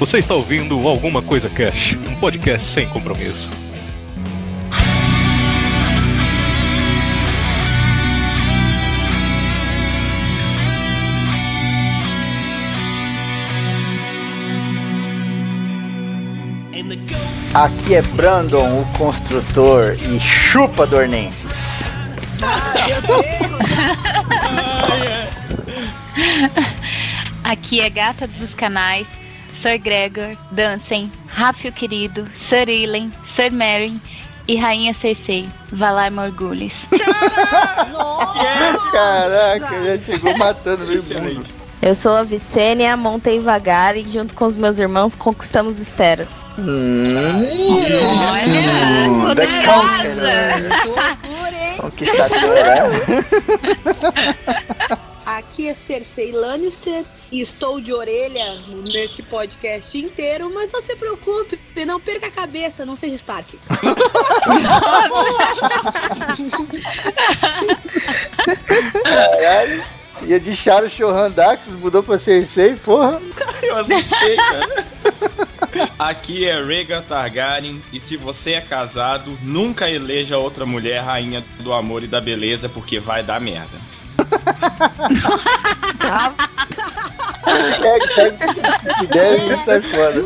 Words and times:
Você 0.00 0.16
está 0.16 0.34
ouvindo 0.34 0.88
Alguma 0.88 1.20
Coisa 1.20 1.50
Cash, 1.50 1.94
um 2.08 2.14
podcast 2.14 2.72
sem 2.72 2.88
compromisso. 2.88 3.50
Aqui 17.52 17.94
é 17.94 18.00
Brandon, 18.00 18.80
o 18.80 18.86
construtor, 18.96 19.94
e 20.00 20.18
chupa 20.18 20.86
Dornenses. 20.86 21.82
Aqui 27.44 27.82
é 27.82 27.90
Gata 27.90 28.26
dos 28.26 28.54
Canais, 28.54 29.06
Sir 29.62 29.78
Gregor, 29.78 30.36
Dansen, 30.50 31.10
Ráfio 31.26 31.70
Querido, 31.72 32.26
Sir 32.34 32.68
Ilen, 32.68 33.12
Sir 33.36 33.52
Meryn 33.52 34.00
e 34.48 34.56
Rainha 34.56 34.94
Cersei, 34.94 35.48
Valar 35.72 36.10
Morgulis. 36.10 36.72
Caraca, 38.92 39.84
já 39.84 39.98
chegou 39.98 40.36
matando 40.38 40.86
meio 40.86 41.02
mundo. 41.04 41.46
Eu 41.82 41.94
sou 41.94 42.12
a 42.14 42.22
Vicênia, 42.22 42.94
montei 42.96 43.40
vagar 43.40 43.96
e 43.96 44.04
junto 44.04 44.34
com 44.34 44.44
os 44.44 44.54
meus 44.54 44.78
irmãos 44.78 45.14
conquistamos 45.14 45.78
Esteras. 45.78 46.28
Hum, 46.58 47.42
Olha, 48.28 49.34
da 49.34 49.46
Conquistadora. 51.78 52.90
Aqui 55.50 55.66
é 55.66 55.74
Cersei 55.74 56.30
Lannister 56.30 57.04
e 57.32 57.40
estou 57.40 57.80
de 57.80 57.92
orelha 57.92 58.56
nesse 58.92 59.20
podcast 59.20 59.98
inteiro, 59.98 60.48
mas 60.54 60.70
não 60.70 60.80
se 60.80 60.94
preocupe, 60.94 61.58
não 61.84 61.98
perca 61.98 62.28
a 62.28 62.30
cabeça, 62.30 62.86
não 62.86 62.94
seja 62.94 63.16
Stark. 63.16 63.58
Caralho. 69.02 69.82
Ia 70.22 70.38
de 70.38 70.54
Charo 70.54 70.88
Chorran 70.88 71.32
Daxus, 71.32 71.72
mudou 71.72 72.04
pra 72.04 72.16
Cersei, 72.16 72.76
porra. 72.76 73.20
Eu 73.60 73.76
assustei, 73.78 74.36
cara. 74.36 74.86
Aqui 75.98 76.46
é 76.46 76.62
Rhaegar 76.62 77.02
Targaryen 77.02 77.82
e 77.92 77.98
se 77.98 78.16
você 78.16 78.52
é 78.52 78.60
casado, 78.60 79.36
nunca 79.42 79.90
eleja 79.90 80.38
outra 80.38 80.64
mulher 80.64 81.02
rainha 81.02 81.42
do 81.58 81.72
amor 81.72 82.04
e 82.04 82.06
da 82.06 82.20
beleza 82.20 82.68
porque 82.68 83.00
vai 83.00 83.24
dar 83.24 83.40
merda. 83.40 83.89
Que 88.98 89.04
ideia 89.04 89.54
isso 89.54 89.70
é 89.70 89.80
foda. 89.80 90.24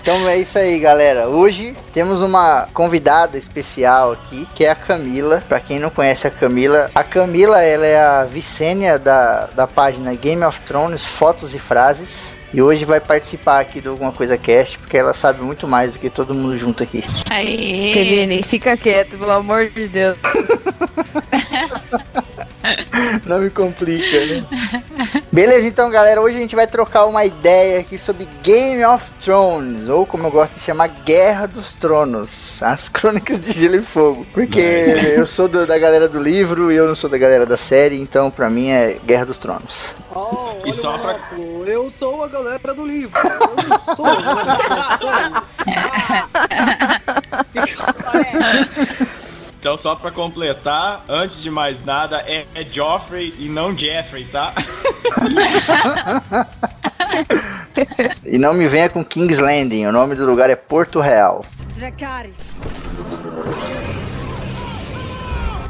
Então 0.00 0.28
é 0.28 0.38
isso 0.38 0.58
aí, 0.58 0.78
galera. 0.78 1.28
Hoje 1.28 1.76
temos 1.92 2.22
uma 2.22 2.66
convidada 2.72 3.36
especial 3.36 4.12
aqui, 4.12 4.46
que 4.54 4.64
é 4.64 4.70
a 4.70 4.74
Camila. 4.74 5.42
Pra 5.46 5.60
quem 5.60 5.78
não 5.78 5.90
conhece 5.90 6.26
a 6.26 6.30
Camila, 6.30 6.90
a 6.94 7.04
Camila 7.04 7.62
ela 7.62 7.86
é 7.86 7.98
a 7.98 8.24
Vicênia 8.24 8.98
da, 8.98 9.46
da 9.54 9.66
página 9.66 10.14
Game 10.14 10.42
of 10.44 10.60
Thrones, 10.60 11.04
Fotos 11.04 11.54
e 11.54 11.58
Frases. 11.58 12.38
E 12.52 12.62
hoje 12.62 12.86
vai 12.86 12.98
participar 12.98 13.60
aqui 13.60 13.78
do 13.78 13.90
Alguma 13.90 14.10
Coisa 14.10 14.38
Cast, 14.38 14.78
porque 14.78 14.96
ela 14.96 15.12
sabe 15.12 15.42
muito 15.42 15.68
mais 15.68 15.92
do 15.92 15.98
que 15.98 16.08
todo 16.08 16.34
mundo 16.34 16.58
junto 16.58 16.82
aqui. 16.82 17.04
Aê! 17.28 17.92
Kevin, 17.92 18.42
fica 18.42 18.74
quieto, 18.74 19.18
pelo 19.18 19.32
amor 19.32 19.68
de 19.68 19.86
Deus. 19.86 20.16
Não 23.24 23.38
me 23.40 23.50
complica, 23.50 24.26
né? 24.26 24.44
Beleza, 25.32 25.66
então, 25.66 25.90
galera, 25.90 26.20
hoje 26.20 26.36
a 26.36 26.40
gente 26.40 26.56
vai 26.56 26.66
trocar 26.66 27.04
uma 27.06 27.24
ideia 27.24 27.80
aqui 27.80 27.96
sobre 27.98 28.28
Game 28.42 28.84
of 28.84 29.04
Thrones, 29.22 29.88
ou 29.88 30.04
como 30.06 30.26
eu 30.26 30.30
gosto 30.30 30.54
de 30.54 30.60
chamar, 30.60 30.88
Guerra 31.04 31.46
dos 31.46 31.74
Tronos, 31.74 32.62
as 32.62 32.88
Crônicas 32.88 33.38
de 33.40 33.52
Gelo 33.52 33.76
e 33.76 33.82
Fogo. 33.82 34.26
Porque 34.32 34.60
eu 34.60 35.26
sou 35.26 35.46
do- 35.48 35.66
da 35.66 35.78
galera 35.78 36.08
do 36.08 36.20
livro 36.20 36.72
e 36.72 36.76
eu 36.76 36.86
não 36.88 36.96
sou 36.96 37.08
da 37.10 37.18
galera 37.18 37.44
da 37.46 37.56
série, 37.56 38.00
então 38.00 38.30
pra 38.30 38.48
mim 38.50 38.68
é 38.70 38.96
Guerra 39.04 39.26
dos 39.26 39.38
Tronos. 39.38 39.94
Oh, 40.14 40.48
E 40.66 40.72
só 40.72 40.96
pra- 40.98 41.18
Eu 41.66 41.92
sou 41.98 42.24
a 42.24 42.28
galera 42.28 42.74
do 42.74 42.84
livro. 42.86 43.10
Eu 43.22 43.68
não 43.68 43.96
sou 43.96 44.06
a 44.06 44.20
galera 44.20 44.58
da 44.68 44.98
série. 44.98 45.42
Então, 49.58 49.76
só 49.76 49.96
pra 49.96 50.12
completar, 50.12 51.04
antes 51.08 51.42
de 51.42 51.50
mais 51.50 51.84
nada, 51.84 52.22
é, 52.26 52.46
é 52.54 52.64
Joffrey 52.64 53.34
e 53.38 53.48
não 53.48 53.76
Jeffrey, 53.76 54.24
tá? 54.24 54.52
E 58.24 58.38
não 58.38 58.54
me 58.54 58.66
venha 58.66 58.88
com 58.88 59.04
King's 59.04 59.38
Landing, 59.38 59.86
o 59.86 59.92
nome 59.92 60.14
do 60.14 60.26
lugar 60.26 60.50
é 60.50 60.56
Porto 60.56 61.00
Real. 61.00 61.44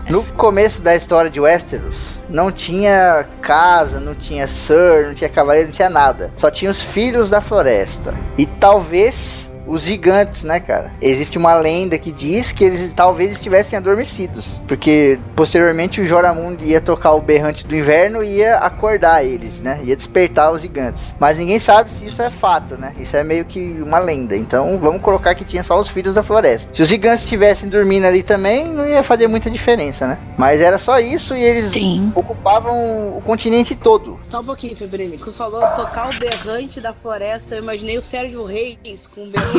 No 0.09 0.25
começo 0.25 0.81
da 0.81 0.97
história 0.97 1.31
de 1.31 1.39
Westeros, 1.39 2.19
não 2.31 2.51
tinha 2.51 3.27
casa, 3.43 4.01
não 4.01 4.15
tinha 4.15 4.47
Sir, 4.47 5.07
não 5.07 5.15
tinha 5.15 5.29
cavaleiro, 5.29 5.69
não 5.69 5.75
tinha 5.75 5.91
nada. 5.91 6.33
Só 6.39 6.51
tinha 6.51 6.71
os 6.71 6.81
filhos 6.81 7.29
da 7.29 7.43
floresta. 7.43 8.15
E 8.39 8.47
talvez 8.47 9.48
os 9.69 9.83
gigantes, 9.83 10.43
né, 10.43 10.59
cara? 10.59 10.91
Existe 11.01 11.37
uma 11.39 11.55
lenda 11.55 11.99
que 11.99 12.11
diz 12.11 12.51
que 12.53 12.65
eles 12.65 12.93
talvez 12.95 13.31
estivessem 13.33 13.77
adormecidos. 13.77 14.45
Porque 14.67 15.19
posteriormente 15.37 16.01
o 16.01 16.07
Joramund 16.07 16.65
ia 16.65 16.81
tocar 16.81 17.13
o 17.13 17.21
berrante 17.21 17.67
do 17.67 17.77
inverno 17.77 18.25
e 18.25 18.39
ia 18.39 18.57
acordar 18.57 19.25
eles, 19.25 19.63
né? 19.63 19.81
Ia 19.85 19.95
despertar 19.95 20.53
os 20.53 20.63
gigantes. 20.63 21.15
Mas 21.19 21.39
ninguém 21.39 21.59
sabe 21.59 21.93
se 21.93 22.07
isso 22.07 22.23
é 22.23 22.31
fato, 22.31 22.77
né? 22.77 22.95
Isso 22.99 23.17
é 23.17 23.23
meio 23.23 23.45
que 23.45 23.61
uma 23.83 23.99
lenda. 23.99 24.37
Então 24.37 24.79
vamos 24.79 25.03
colocar 25.03 25.35
que 25.35 25.45
tinha 25.45 25.63
só 25.63 25.79
os 25.79 25.89
filhos 25.89 26.15
da 26.15 26.23
floresta. 26.23 26.75
Se 26.75 26.83
os 26.83 26.89
gigantes 26.89 27.25
estivessem 27.25 27.69
dormindo 27.69 28.07
ali 28.07 28.23
também, 28.23 28.67
não 28.69 28.89
ia 28.89 29.03
fazer 29.03 29.27
muita 29.27 29.51
diferença, 29.51 30.07
né? 30.07 30.19
Mas 30.37 30.61
era 30.61 30.79
só 30.79 30.99
isso 30.99 31.37
e 31.37 31.43
eles 31.43 31.73
Sim. 31.73 32.13
ocupavam 32.15 33.17
o 33.17 33.23
continente 33.25 33.77
todo. 33.77 34.19
Só 34.29 34.41
um 34.41 34.45
pouquinho, 34.45 34.77
Febrini. 34.77 35.19
Quando 35.19 35.37
falou 35.37 35.61
tocar 35.75 36.15
o 36.15 36.19
berrante 36.19 36.81
da 36.81 36.93
floresta, 36.93 37.55
eu 37.55 37.63
imaginei 37.63 37.99
o 37.99 38.03
Sérgio 38.03 38.45
Reis 38.45 39.07
com 39.07 39.25
o 39.25 39.31
berrante. 39.31 39.58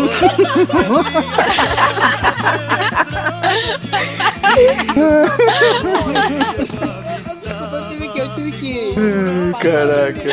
Eu 7.72 7.90
tive 7.90 8.08
que. 8.10 8.20
Eu 8.20 8.30
tive 8.34 8.52
que... 8.52 8.96
Caraca. 9.62 10.30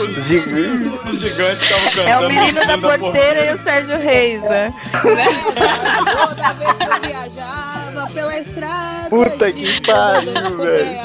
Os 0.00 0.26
gigantes. 0.26 0.92
Os 1.04 1.20
gigantes 1.20 1.62
estavam 1.62 1.84
cantando. 1.90 2.08
É 2.08 2.18
o 2.18 2.28
menino 2.28 2.66
da 2.66 2.78
porteira 2.78 3.44
e 3.46 3.54
o 3.54 3.56
Sérgio 3.58 3.98
Reis, 3.98 4.42
né? 4.42 4.72
Toda 5.02 6.52
vez 6.54 6.72
que 6.72 6.84
eu 6.84 7.00
viajava 7.10 8.06
pela 8.12 8.38
estrada. 8.38 9.10
Puta 9.10 9.52
que 9.52 9.80
pariu, 9.82 10.56
velho. 10.58 11.00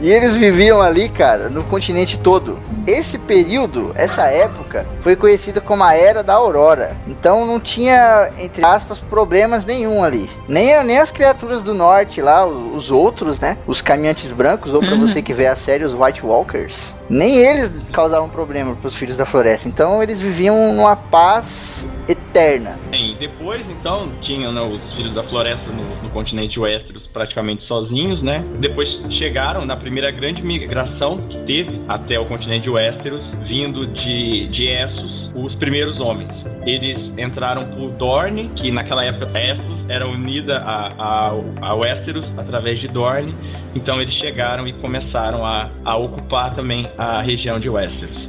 E 0.00 0.10
eles 0.10 0.32
viviam 0.32 0.80
ali, 0.80 1.08
cara, 1.08 1.48
no 1.48 1.64
continente 1.64 2.16
todo. 2.18 2.58
Esse 2.86 3.18
período, 3.18 3.92
essa 3.96 4.22
época, 4.26 4.86
foi 5.00 5.16
conhecida 5.16 5.60
como 5.60 5.82
a 5.82 5.94
Era 5.94 6.22
da 6.22 6.34
Aurora. 6.34 6.96
Então 7.06 7.44
não 7.44 7.58
tinha, 7.58 8.30
entre 8.38 8.64
aspas, 8.64 8.98
problemas 8.98 9.64
nenhum 9.64 10.02
ali. 10.02 10.30
Nem, 10.48 10.84
nem 10.84 10.98
as 10.98 11.10
criaturas 11.10 11.62
do 11.62 11.74
norte 11.74 12.22
lá, 12.22 12.46
o- 12.46 12.76
os 12.76 12.90
outros, 12.90 13.40
né? 13.40 13.58
Os 13.66 13.82
caminhantes 13.82 14.30
brancos, 14.30 14.72
ou 14.72 14.80
pra 14.80 14.94
você 14.96 15.20
que 15.20 15.32
vê 15.34 15.46
a 15.46 15.56
série, 15.56 15.84
os 15.84 15.92
White 15.92 16.24
Walkers. 16.24 16.94
Nem 17.10 17.36
eles 17.36 17.72
causavam 17.92 18.28
problema 18.28 18.76
pros 18.76 18.94
filhos 18.94 19.16
da 19.16 19.26
floresta. 19.26 19.66
Então 19.68 20.02
eles 20.02 20.20
viviam 20.20 20.74
numa 20.74 20.94
paz 20.94 21.86
eterna. 22.06 22.78
Depois 23.18 23.68
então 23.68 24.12
tinham 24.20 24.52
né, 24.52 24.60
os 24.60 24.92
filhos 24.92 25.12
da 25.12 25.24
floresta 25.24 25.72
no, 25.72 26.02
no 26.02 26.10
continente 26.10 26.58
Westeros 26.58 27.06
praticamente 27.06 27.64
sozinhos, 27.64 28.22
né? 28.22 28.44
Depois 28.60 29.02
chegaram 29.10 29.64
na 29.64 29.76
primeira 29.76 30.10
grande 30.10 30.40
migração 30.40 31.18
que 31.28 31.36
teve 31.38 31.80
até 31.88 32.18
o 32.20 32.26
continente 32.26 32.70
Westeros, 32.70 33.34
vindo 33.44 33.86
de, 33.86 34.46
de 34.48 34.68
Essos, 34.68 35.32
os 35.34 35.56
primeiros 35.56 35.98
homens. 35.98 36.46
Eles 36.64 37.12
entraram 37.18 37.62
por 37.70 37.90
Dorne, 37.90 38.50
que 38.54 38.70
naquela 38.70 39.04
época 39.04 39.36
Essos 39.36 39.88
era 39.90 40.06
unida 40.06 40.58
a, 40.58 40.88
a, 40.96 41.32
a 41.60 41.74
Westeros 41.74 42.32
através 42.38 42.78
de 42.78 42.86
Dorne. 42.86 43.34
Então 43.74 44.00
eles 44.00 44.14
chegaram 44.14 44.66
e 44.68 44.72
começaram 44.74 45.44
a, 45.44 45.70
a 45.84 45.96
ocupar 45.96 46.54
também 46.54 46.86
a 46.96 47.20
região 47.20 47.58
de 47.58 47.68
Westeros. 47.68 48.28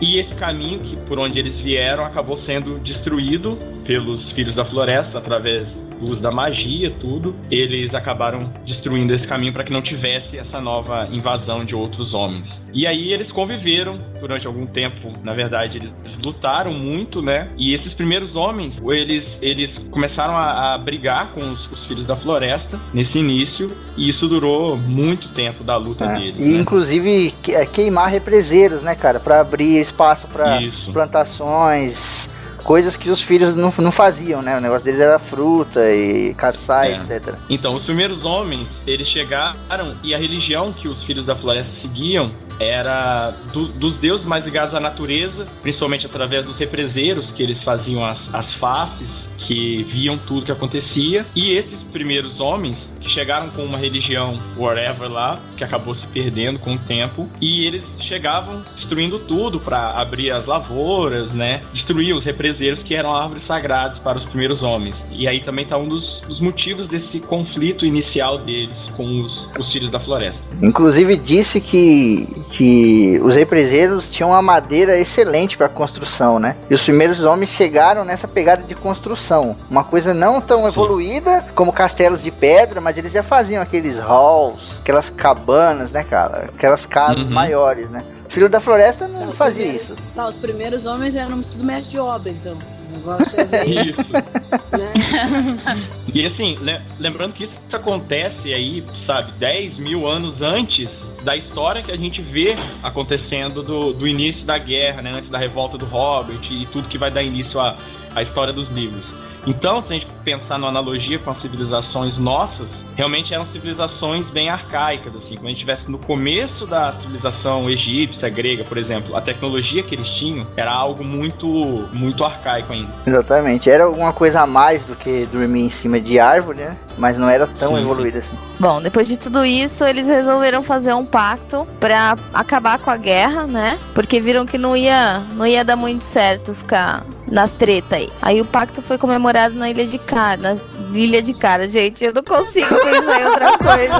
E 0.00 0.18
esse 0.18 0.34
caminho 0.34 0.80
que 0.80 1.00
por 1.02 1.18
onde 1.18 1.38
eles 1.38 1.60
vieram 1.60 2.04
acabou 2.04 2.36
sendo 2.36 2.78
destruído 2.78 3.56
pelos 3.84 4.32
filhos 4.32 4.54
da 4.54 4.64
floresta 4.64 5.18
através 5.18 5.74
do 6.00 6.12
uso 6.12 6.20
da 6.20 6.30
magia, 6.30 6.90
tudo. 6.90 7.34
Eles 7.50 7.94
acabaram 7.94 8.52
destruindo 8.64 9.12
esse 9.12 9.26
caminho 9.26 9.52
para 9.52 9.64
que 9.64 9.72
não 9.72 9.82
tivesse 9.82 10.38
essa 10.38 10.60
nova 10.60 11.08
invasão 11.10 11.64
de 11.64 11.74
outros 11.74 12.14
homens. 12.14 12.60
E 12.72 12.86
aí 12.86 13.12
eles 13.12 13.30
conviveram 13.30 14.00
durante 14.20 14.46
algum 14.46 14.66
tempo. 14.66 15.12
Na 15.22 15.32
verdade, 15.32 15.78
eles 15.78 16.18
lutaram 16.18 16.72
muito, 16.74 17.22
né? 17.22 17.48
E 17.56 17.72
esses 17.72 17.94
primeiros 17.94 18.34
homens, 18.34 18.82
eles, 18.84 19.38
eles 19.40 19.78
começaram 19.90 20.36
a, 20.36 20.74
a 20.74 20.78
brigar 20.78 21.32
com 21.32 21.40
os, 21.40 21.70
os, 21.70 21.84
filhos 21.84 22.06
da 22.06 22.16
floresta 22.16 22.78
nesse 22.92 23.18
início. 23.18 23.70
E 23.96 24.08
isso 24.08 24.26
durou 24.28 24.76
muito 24.76 25.28
tempo 25.28 25.62
da 25.62 25.76
luta 25.76 26.04
é. 26.04 26.18
deles. 26.18 26.38
E 26.38 26.54
né? 26.54 26.58
inclusive 26.58 27.32
é, 27.50 27.64
queimar 27.66 28.10
represeiros, 28.10 28.82
né, 28.82 28.94
cara? 28.94 29.20
Para 29.20 29.40
abrir 29.40 29.76
espaço 29.84 30.26
para 30.28 30.58
plantações 30.92 32.28
coisas 32.64 32.96
que 32.96 33.10
os 33.10 33.22
filhos 33.22 33.54
não, 33.54 33.72
não 33.78 33.92
faziam, 33.92 34.42
né? 34.42 34.56
O 34.56 34.60
negócio 34.60 34.84
deles 34.84 34.98
era 34.98 35.18
fruta 35.18 35.80
e 35.92 36.34
caçar, 36.34 36.86
é. 36.86 36.92
etc. 36.92 37.34
Então, 37.48 37.74
os 37.74 37.84
primeiros 37.84 38.24
homens, 38.24 38.80
eles 38.86 39.06
chegaram 39.06 39.94
e 40.02 40.14
a 40.14 40.18
religião 40.18 40.72
que 40.72 40.88
os 40.88 41.02
filhos 41.02 41.26
da 41.26 41.36
floresta 41.36 41.76
seguiam 41.80 42.32
era 42.58 43.32
do, 43.52 43.66
dos 43.66 43.96
deuses 43.96 44.26
mais 44.26 44.44
ligados 44.44 44.74
à 44.74 44.80
natureza, 44.80 45.46
principalmente 45.62 46.06
através 46.06 46.46
dos 46.46 46.56
represeiros 46.58 47.30
que 47.30 47.42
eles 47.42 47.62
faziam 47.62 48.04
as, 48.04 48.32
as 48.34 48.54
faces 48.54 49.33
que 49.46 49.82
viam 49.84 50.16
tudo 50.16 50.46
que 50.46 50.52
acontecia. 50.52 51.24
E 51.34 51.52
esses 51.52 51.82
primeiros 51.82 52.40
homens 52.40 52.88
que 53.00 53.08
chegaram 53.08 53.50
com 53.50 53.62
uma 53.62 53.78
religião 53.78 54.38
whatever 54.56 55.10
lá, 55.10 55.38
que 55.56 55.62
acabou 55.62 55.94
se 55.94 56.06
perdendo 56.06 56.58
com 56.58 56.74
o 56.74 56.78
tempo, 56.78 57.28
e 57.40 57.66
eles 57.66 57.84
chegavam 58.00 58.62
destruindo 58.74 59.18
tudo 59.18 59.60
para 59.60 59.90
abrir 59.92 60.30
as 60.30 60.46
lavouras, 60.46 61.32
né? 61.32 61.60
Destruir 61.72 62.14
os 62.14 62.24
represeiros 62.24 62.82
que 62.82 62.94
eram 62.94 63.14
árvores 63.14 63.44
sagradas 63.44 63.98
para 63.98 64.18
os 64.18 64.24
primeiros 64.24 64.62
homens. 64.62 64.96
E 65.10 65.28
aí 65.28 65.42
também 65.42 65.66
tá 65.66 65.76
um 65.76 65.88
dos, 65.88 66.22
dos 66.26 66.40
motivos 66.40 66.88
desse 66.88 67.20
conflito 67.20 67.84
inicial 67.84 68.38
deles 68.38 68.88
com 68.96 69.20
os, 69.20 69.48
os 69.58 69.70
filhos 69.70 69.90
da 69.90 70.00
floresta. 70.00 70.42
Inclusive 70.62 71.16
disse 71.16 71.60
que, 71.60 72.26
que 72.50 73.20
os 73.22 73.36
represeiros 73.36 74.08
tinham 74.08 74.30
uma 74.30 74.42
madeira 74.42 74.98
excelente 74.98 75.56
para 75.56 75.68
construção, 75.68 76.38
né? 76.38 76.56
E 76.70 76.74
os 76.74 76.82
primeiros 76.82 77.20
homens 77.20 77.50
chegaram 77.50 78.04
nessa 78.04 78.26
pegada 78.26 78.62
de 78.62 78.74
construção 78.74 79.33
uma 79.40 79.84
coisa 79.84 80.12
não 80.12 80.40
tão 80.40 80.62
Sim. 80.62 80.68
evoluída 80.68 81.44
como 81.54 81.72
castelos 81.72 82.22
de 82.22 82.30
pedra, 82.30 82.80
mas 82.80 82.98
eles 82.98 83.12
já 83.12 83.22
faziam 83.22 83.62
aqueles 83.62 83.98
halls, 83.98 84.78
aquelas 84.80 85.10
cabanas, 85.10 85.92
né, 85.92 86.04
cara? 86.04 86.50
Aquelas 86.54 86.86
casas 86.86 87.24
uhum. 87.24 87.30
maiores, 87.30 87.90
né? 87.90 88.04
Filho 88.34 88.48
da 88.48 88.58
Floresta 88.58 89.06
não, 89.06 89.32
fazia 89.32 89.64
isso. 89.64 89.94
Tá, 90.12 90.28
os 90.28 90.36
primeiros 90.36 90.86
homens 90.86 91.14
eram 91.14 91.40
tudo 91.40 91.62
mestre 91.62 91.92
de 91.92 91.98
obra, 92.00 92.30
então. 92.30 92.58
O 92.88 92.96
negócio 92.96 93.40
é 93.40 93.44
bem... 93.46 93.90
Isso. 93.90 94.12
né? 94.12 95.88
E 96.12 96.26
assim, 96.26 96.56
lembrando 96.98 97.32
que 97.32 97.44
isso 97.44 97.60
acontece 97.72 98.52
aí, 98.52 98.84
sabe, 99.06 99.30
10 99.38 99.78
mil 99.78 100.04
anos 100.08 100.42
antes 100.42 101.08
da 101.22 101.36
história 101.36 101.80
que 101.80 101.92
a 101.92 101.96
gente 101.96 102.20
vê 102.22 102.56
acontecendo 102.82 103.62
do, 103.62 103.92
do 103.92 104.06
início 104.06 104.44
da 104.44 104.58
guerra, 104.58 105.00
né? 105.00 105.12
Antes 105.12 105.30
da 105.30 105.38
revolta 105.38 105.78
do 105.78 105.84
Robert 105.84 106.42
e 106.50 106.66
tudo 106.66 106.88
que 106.88 106.98
vai 106.98 107.12
dar 107.12 107.22
início 107.22 107.60
à, 107.60 107.76
à 108.14 108.22
história 108.22 108.52
dos 108.52 108.70
livros. 108.70 109.06
Então, 109.46 109.82
se 109.82 109.92
a 109.92 109.98
gente 109.98 110.06
pensar 110.24 110.58
numa 110.58 110.70
analogia 110.70 111.18
com 111.18 111.30
as 111.30 111.38
civilizações 111.38 112.16
nossas, 112.16 112.68
realmente 112.96 113.34
eram 113.34 113.44
civilizações 113.44 114.28
bem 114.30 114.48
arcaicas, 114.48 115.14
assim. 115.14 115.34
Quando 115.34 115.46
a 115.46 115.48
gente 115.50 115.58
estivesse 115.58 115.90
no 115.90 115.98
começo 115.98 116.66
da 116.66 116.92
civilização 116.92 117.68
egípcia, 117.68 118.28
grega, 118.30 118.64
por 118.64 118.78
exemplo, 118.78 119.14
a 119.14 119.20
tecnologia 119.20 119.82
que 119.82 119.94
eles 119.94 120.08
tinham 120.08 120.46
era 120.56 120.72
algo 120.72 121.04
muito, 121.04 121.46
muito 121.92 122.24
arcaico 122.24 122.72
ainda. 122.72 122.90
Exatamente. 123.06 123.68
Era 123.68 123.84
alguma 123.84 124.12
coisa 124.12 124.42
a 124.42 124.46
mais 124.46 124.84
do 124.84 124.96
que 124.96 125.26
dormir 125.26 125.62
em 125.62 125.70
cima 125.70 126.00
de 126.00 126.18
árvore, 126.18 126.60
né? 126.60 126.78
Mas 126.96 127.18
não 127.18 127.28
era 127.28 127.46
tão 127.46 127.74
sim, 127.74 127.80
evoluída 127.80 128.22
sim. 128.22 128.34
assim. 128.34 128.44
Bom, 128.58 128.80
depois 128.80 129.08
de 129.08 129.18
tudo 129.18 129.44
isso, 129.44 129.84
eles 129.84 130.08
resolveram 130.08 130.62
fazer 130.62 130.94
um 130.94 131.04
pacto 131.04 131.66
para 131.78 132.16
acabar 132.32 132.78
com 132.78 132.90
a 132.90 132.96
guerra, 132.96 133.46
né? 133.46 133.78
Porque 133.94 134.20
viram 134.20 134.46
que 134.46 134.56
não 134.56 134.74
ia, 134.74 135.18
não 135.34 135.46
ia 135.46 135.64
dar 135.64 135.76
muito 135.76 136.04
certo 136.04 136.54
ficar 136.54 137.04
nas 137.34 137.52
tretas 137.52 137.92
aí. 137.92 138.08
Aí 138.22 138.40
o 138.40 138.44
pacto 138.44 138.80
foi 138.80 138.96
comemorado 138.96 139.56
na 139.56 139.68
Ilha 139.68 139.84
de 139.84 139.98
Cara, 139.98 140.36
na 140.38 140.56
Ilha 140.96 141.20
de 141.20 141.34
Cara, 141.34 141.68
gente, 141.68 142.04
eu 142.04 142.14
não 142.14 142.22
consigo 142.22 142.72
pensar 142.82 143.20
em 143.20 143.24
outra 143.24 143.58
coisa. 143.58 143.94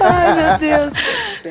Ai, 0.00 0.34
meu 0.34 0.58
Deus. 0.58 0.92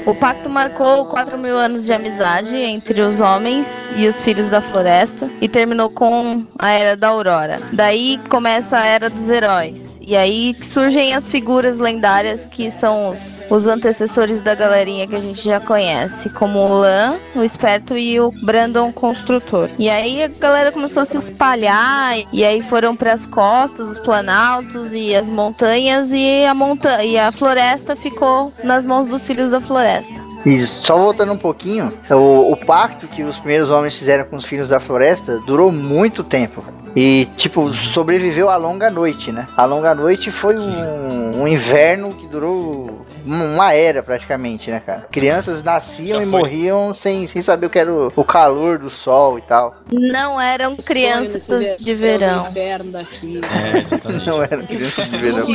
O 0.06 0.14
pacto 0.14 0.50
marcou 0.50 1.06
4 1.06 1.38
mil 1.38 1.58
anos 1.58 1.86
de 1.86 1.94
amizade 1.94 2.58
entre 2.58 3.02
os 3.02 3.22
homens 3.22 3.90
e 3.96 4.08
os 4.08 4.22
filhos 4.22 4.50
da 4.50 4.62
floresta 4.62 5.30
e 5.40 5.48
terminou 5.48 5.90
com 5.90 6.46
a 6.60 6.72
Era 6.72 6.98
da 6.98 7.08
Aurora. 7.08 7.56
Daí 7.72 8.20
começa 8.30 8.78
a 8.78 8.86
Era 8.86 9.10
dos 9.10 9.30
Heróis 9.30 9.95
e 10.06 10.16
aí 10.16 10.56
surgem 10.62 11.14
as 11.14 11.30
figuras 11.30 11.80
lendárias 11.80 12.46
que 12.46 12.70
são 12.70 13.10
os, 13.10 13.46
os 13.50 13.68
antecessores 13.68 14.42
da 14.42 14.54
galerinha 14.54 15.08
que 15.08 15.16
a 15.16 15.20
gente 15.20 15.42
já 15.42 15.60
conhece, 15.60 16.30
como 16.30 16.60
o 16.60 16.80
Lan, 16.80 17.18
o 17.36 17.44
Esperto 17.44 17.98
e 17.98 18.20
o 18.20 18.32
Brandon 18.44 18.92
Construtor. 18.92 19.70
E 19.78 19.90
aí 19.90 20.24
a 20.24 20.28
galera 20.28 20.72
começou 20.72 21.02
a 21.02 21.06
se 21.06 21.18
espalhar, 21.18 22.16
e 22.32 22.46
aí 22.46 22.62
foram 22.62 22.96
para 22.96 23.14
as 23.14 23.26
costas, 23.26 23.90
os 23.90 24.00
planaltos 24.00 24.94
e 24.94 25.16
as 25.16 25.30
montanhas, 25.30 26.12
e 26.12 26.46
a, 26.46 26.54
monta 26.54 27.04
e 27.04 27.18
a 27.18 27.32
floresta 27.32 27.96
ficou 27.96 28.54
nas 28.64 28.86
mãos 28.86 29.08
dos 29.08 29.26
filhos 29.26 29.52
da 29.52 29.60
floresta. 29.60 30.35
Isso, 30.46 30.84
só 30.84 30.98
voltando 30.98 31.34
um 31.34 31.38
pouquinho, 31.38 31.92
o, 32.10 32.52
o 32.52 32.56
pacto 32.56 33.08
que 33.08 33.24
os 33.24 33.38
primeiros 33.38 33.70
homens 33.70 33.98
fizeram 33.98 34.26
com 34.26 34.36
os 34.36 34.46
filhos 34.46 34.70
da 34.70 34.80
floresta 34.80 35.40
durou 35.40 35.72
muito 35.72 36.24
tempo. 36.24 36.64
E, 36.96 37.28
tipo, 37.36 37.74
sobreviveu 37.74 38.50
a 38.50 38.56
longa 38.56 38.90
noite, 38.90 39.32
né? 39.32 39.48
A 39.58 39.66
longa 39.66 39.94
noite 39.94 40.32
foi 40.32 40.58
um, 40.58 41.42
um 41.42 41.48
inverno 41.48 42.14
que 42.14 42.26
durou 42.26 42.85
uma 43.26 43.74
era 43.74 44.02
praticamente, 44.04 44.70
né, 44.70 44.82
cara? 44.86 45.08
Crianças 45.12 45.64
nasciam 45.64 46.22
e 46.22 46.26
morriam 46.26 46.94
sem, 46.94 47.28
sem 47.28 47.42
saber 47.42 47.68
o 47.68 47.70
que 47.70 47.80
era 47.80 47.92
o, 47.92 48.12
o 48.16 48.24
calor 48.24 48.80
do 48.80 48.90
sol 48.90 49.38
e 49.38 49.42
tal. 49.42 49.76
Não 49.92 50.40
eram 50.40 50.76
crianças 50.76 51.48
de 51.78 51.94
verão. 51.94 52.48
Daqui. 52.92 53.42
É, 53.42 54.26
Não 54.26 54.44
eram 54.44 54.64
crianças 54.64 55.10
de 55.10 55.18
verão. 55.18 55.48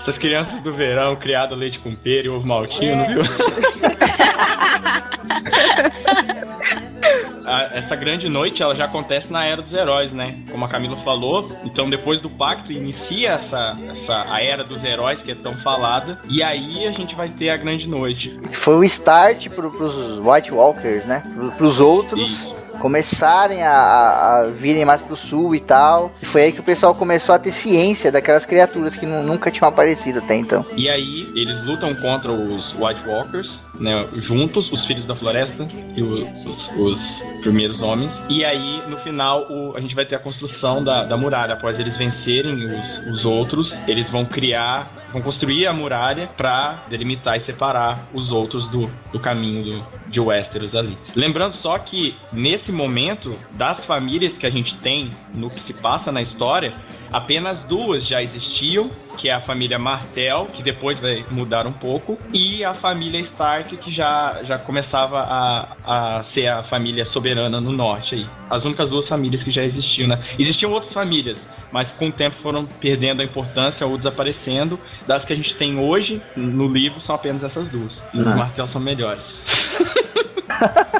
Essas 0.00 0.18
crianças 0.18 0.60
do 0.62 0.72
verão 0.72 1.16
criadas 1.16 1.58
leite 1.58 1.78
com 1.78 1.94
pera 1.94 2.26
e 2.26 2.28
ovo 2.28 2.46
maltino, 2.46 3.02
é. 3.02 3.14
viu? 3.14 3.22
essa 7.72 7.96
grande 7.96 8.28
noite 8.28 8.62
ela 8.62 8.74
já 8.74 8.84
acontece 8.84 9.32
na 9.32 9.44
Era 9.44 9.62
dos 9.62 9.72
Heróis, 9.72 10.12
né? 10.12 10.38
Como 10.50 10.64
a 10.64 10.68
Camila 10.68 10.96
falou. 10.98 11.50
Então, 11.64 11.88
depois 11.88 12.20
do 12.20 12.28
pacto, 12.28 12.72
inicia 12.72 13.32
essa, 13.32 13.68
essa 13.90 14.22
a 14.30 14.42
Era 14.42 14.64
dos 14.64 14.84
Heróis, 14.84 15.22
que 15.22 15.32
é 15.32 15.34
tão 15.34 15.56
falada. 15.58 16.18
E 16.28 16.42
aí 16.42 16.86
a 16.86 16.90
gente 16.90 17.14
vai 17.14 17.28
ter 17.28 17.50
a 17.50 17.56
grande 17.56 17.88
noite. 17.88 18.38
Foi 18.52 18.76
o 18.76 18.84
start 18.84 19.48
pro, 19.50 19.70
pros 19.70 19.94
White 20.18 20.52
Walkers, 20.52 21.06
né? 21.06 21.22
Pro, 21.34 21.52
pros 21.52 21.80
outros. 21.80 22.20
Isso 22.20 22.58
começarem 22.78 23.62
a, 23.62 23.72
a, 23.72 24.50
virem 24.50 24.84
mais 24.84 25.00
pro 25.00 25.16
sul 25.16 25.54
e 25.54 25.60
tal. 25.60 26.12
E 26.22 26.26
foi 26.26 26.42
aí 26.42 26.52
que 26.52 26.60
o 26.60 26.62
pessoal 26.62 26.94
começou 26.94 27.34
a 27.34 27.38
ter 27.38 27.50
ciência 27.50 28.10
daquelas 28.10 28.46
criaturas 28.46 28.96
que 28.96 29.06
nunca 29.06 29.50
tinham 29.50 29.68
aparecido 29.68 30.18
até 30.18 30.34
então. 30.34 30.64
E 30.76 30.88
aí 30.88 31.26
eles 31.34 31.64
lutam 31.64 31.94
contra 31.96 32.32
os 32.32 32.74
White 32.74 33.06
Walkers, 33.06 33.60
né? 33.78 33.98
Juntos, 34.16 34.72
os 34.72 34.84
Filhos 34.84 35.06
da 35.06 35.14
Floresta 35.14 35.66
e 35.94 36.02
os, 36.02 36.46
os, 36.46 36.70
os 36.76 37.40
primeiros 37.42 37.82
homens. 37.82 38.18
E 38.28 38.44
aí, 38.44 38.82
no 38.88 38.96
final, 38.98 39.46
o, 39.50 39.76
a 39.76 39.80
gente 39.80 39.94
vai 39.94 40.06
ter 40.06 40.16
a 40.16 40.18
construção 40.18 40.82
da, 40.82 41.04
da 41.04 41.16
muralha. 41.16 41.54
Após 41.54 41.78
eles 41.78 41.96
vencerem 41.96 42.66
os, 42.66 42.98
os 43.12 43.24
outros, 43.24 43.76
eles 43.86 44.08
vão 44.10 44.24
criar 44.24 44.86
vão 45.12 45.22
construir 45.22 45.66
a 45.66 45.72
muralha 45.72 46.28
para 46.36 46.84
delimitar 46.88 47.36
e 47.36 47.40
separar 47.40 48.08
os 48.12 48.30
outros 48.32 48.68
do, 48.68 48.90
do 49.12 49.18
caminho 49.18 49.64
do, 49.64 49.86
de 50.08 50.20
Westeros 50.20 50.74
ali. 50.74 50.96
Lembrando 51.14 51.54
só 51.54 51.78
que 51.78 52.14
nesse 52.32 52.70
momento, 52.72 53.34
das 53.52 53.84
famílias 53.84 54.36
que 54.36 54.46
a 54.46 54.50
gente 54.50 54.76
tem 54.78 55.10
no 55.34 55.50
que 55.50 55.60
se 55.60 55.74
passa 55.74 56.12
na 56.12 56.20
história, 56.20 56.74
apenas 57.12 57.62
duas 57.64 58.06
já 58.06 58.22
existiam 58.22 58.90
que 59.18 59.28
é 59.28 59.34
a 59.34 59.40
família 59.40 59.78
Martel, 59.78 60.46
que 60.46 60.62
depois 60.62 60.98
vai 60.98 61.24
mudar 61.30 61.66
um 61.66 61.72
pouco, 61.72 62.16
e 62.32 62.64
a 62.64 62.72
família 62.72 63.18
Stark, 63.20 63.76
que 63.76 63.90
já, 63.90 64.40
já 64.44 64.58
começava 64.58 65.20
a, 65.20 66.18
a 66.18 66.22
ser 66.22 66.46
a 66.46 66.62
família 66.62 67.04
soberana 67.04 67.60
no 67.60 67.72
norte 67.72 68.14
aí. 68.14 68.26
As 68.48 68.64
únicas 68.64 68.90
duas 68.90 69.08
famílias 69.08 69.42
que 69.42 69.50
já 69.50 69.64
existiam, 69.64 70.08
né? 70.08 70.20
Existiam 70.38 70.72
outras 70.72 70.92
famílias, 70.92 71.38
mas 71.72 71.90
com 71.90 72.08
o 72.08 72.12
tempo 72.12 72.36
foram 72.40 72.64
perdendo 72.64 73.20
a 73.20 73.24
importância 73.24 73.86
ou 73.86 73.98
desaparecendo. 73.98 74.78
Das 75.06 75.24
que 75.24 75.32
a 75.32 75.36
gente 75.36 75.54
tem 75.56 75.78
hoje 75.78 76.22
no 76.36 76.68
livro 76.68 77.00
são 77.00 77.14
apenas 77.14 77.42
essas 77.42 77.68
duas. 77.68 78.02
E 78.14 78.18
os 78.18 78.24
Martel 78.24 78.68
são 78.68 78.80
melhores. 78.80 79.22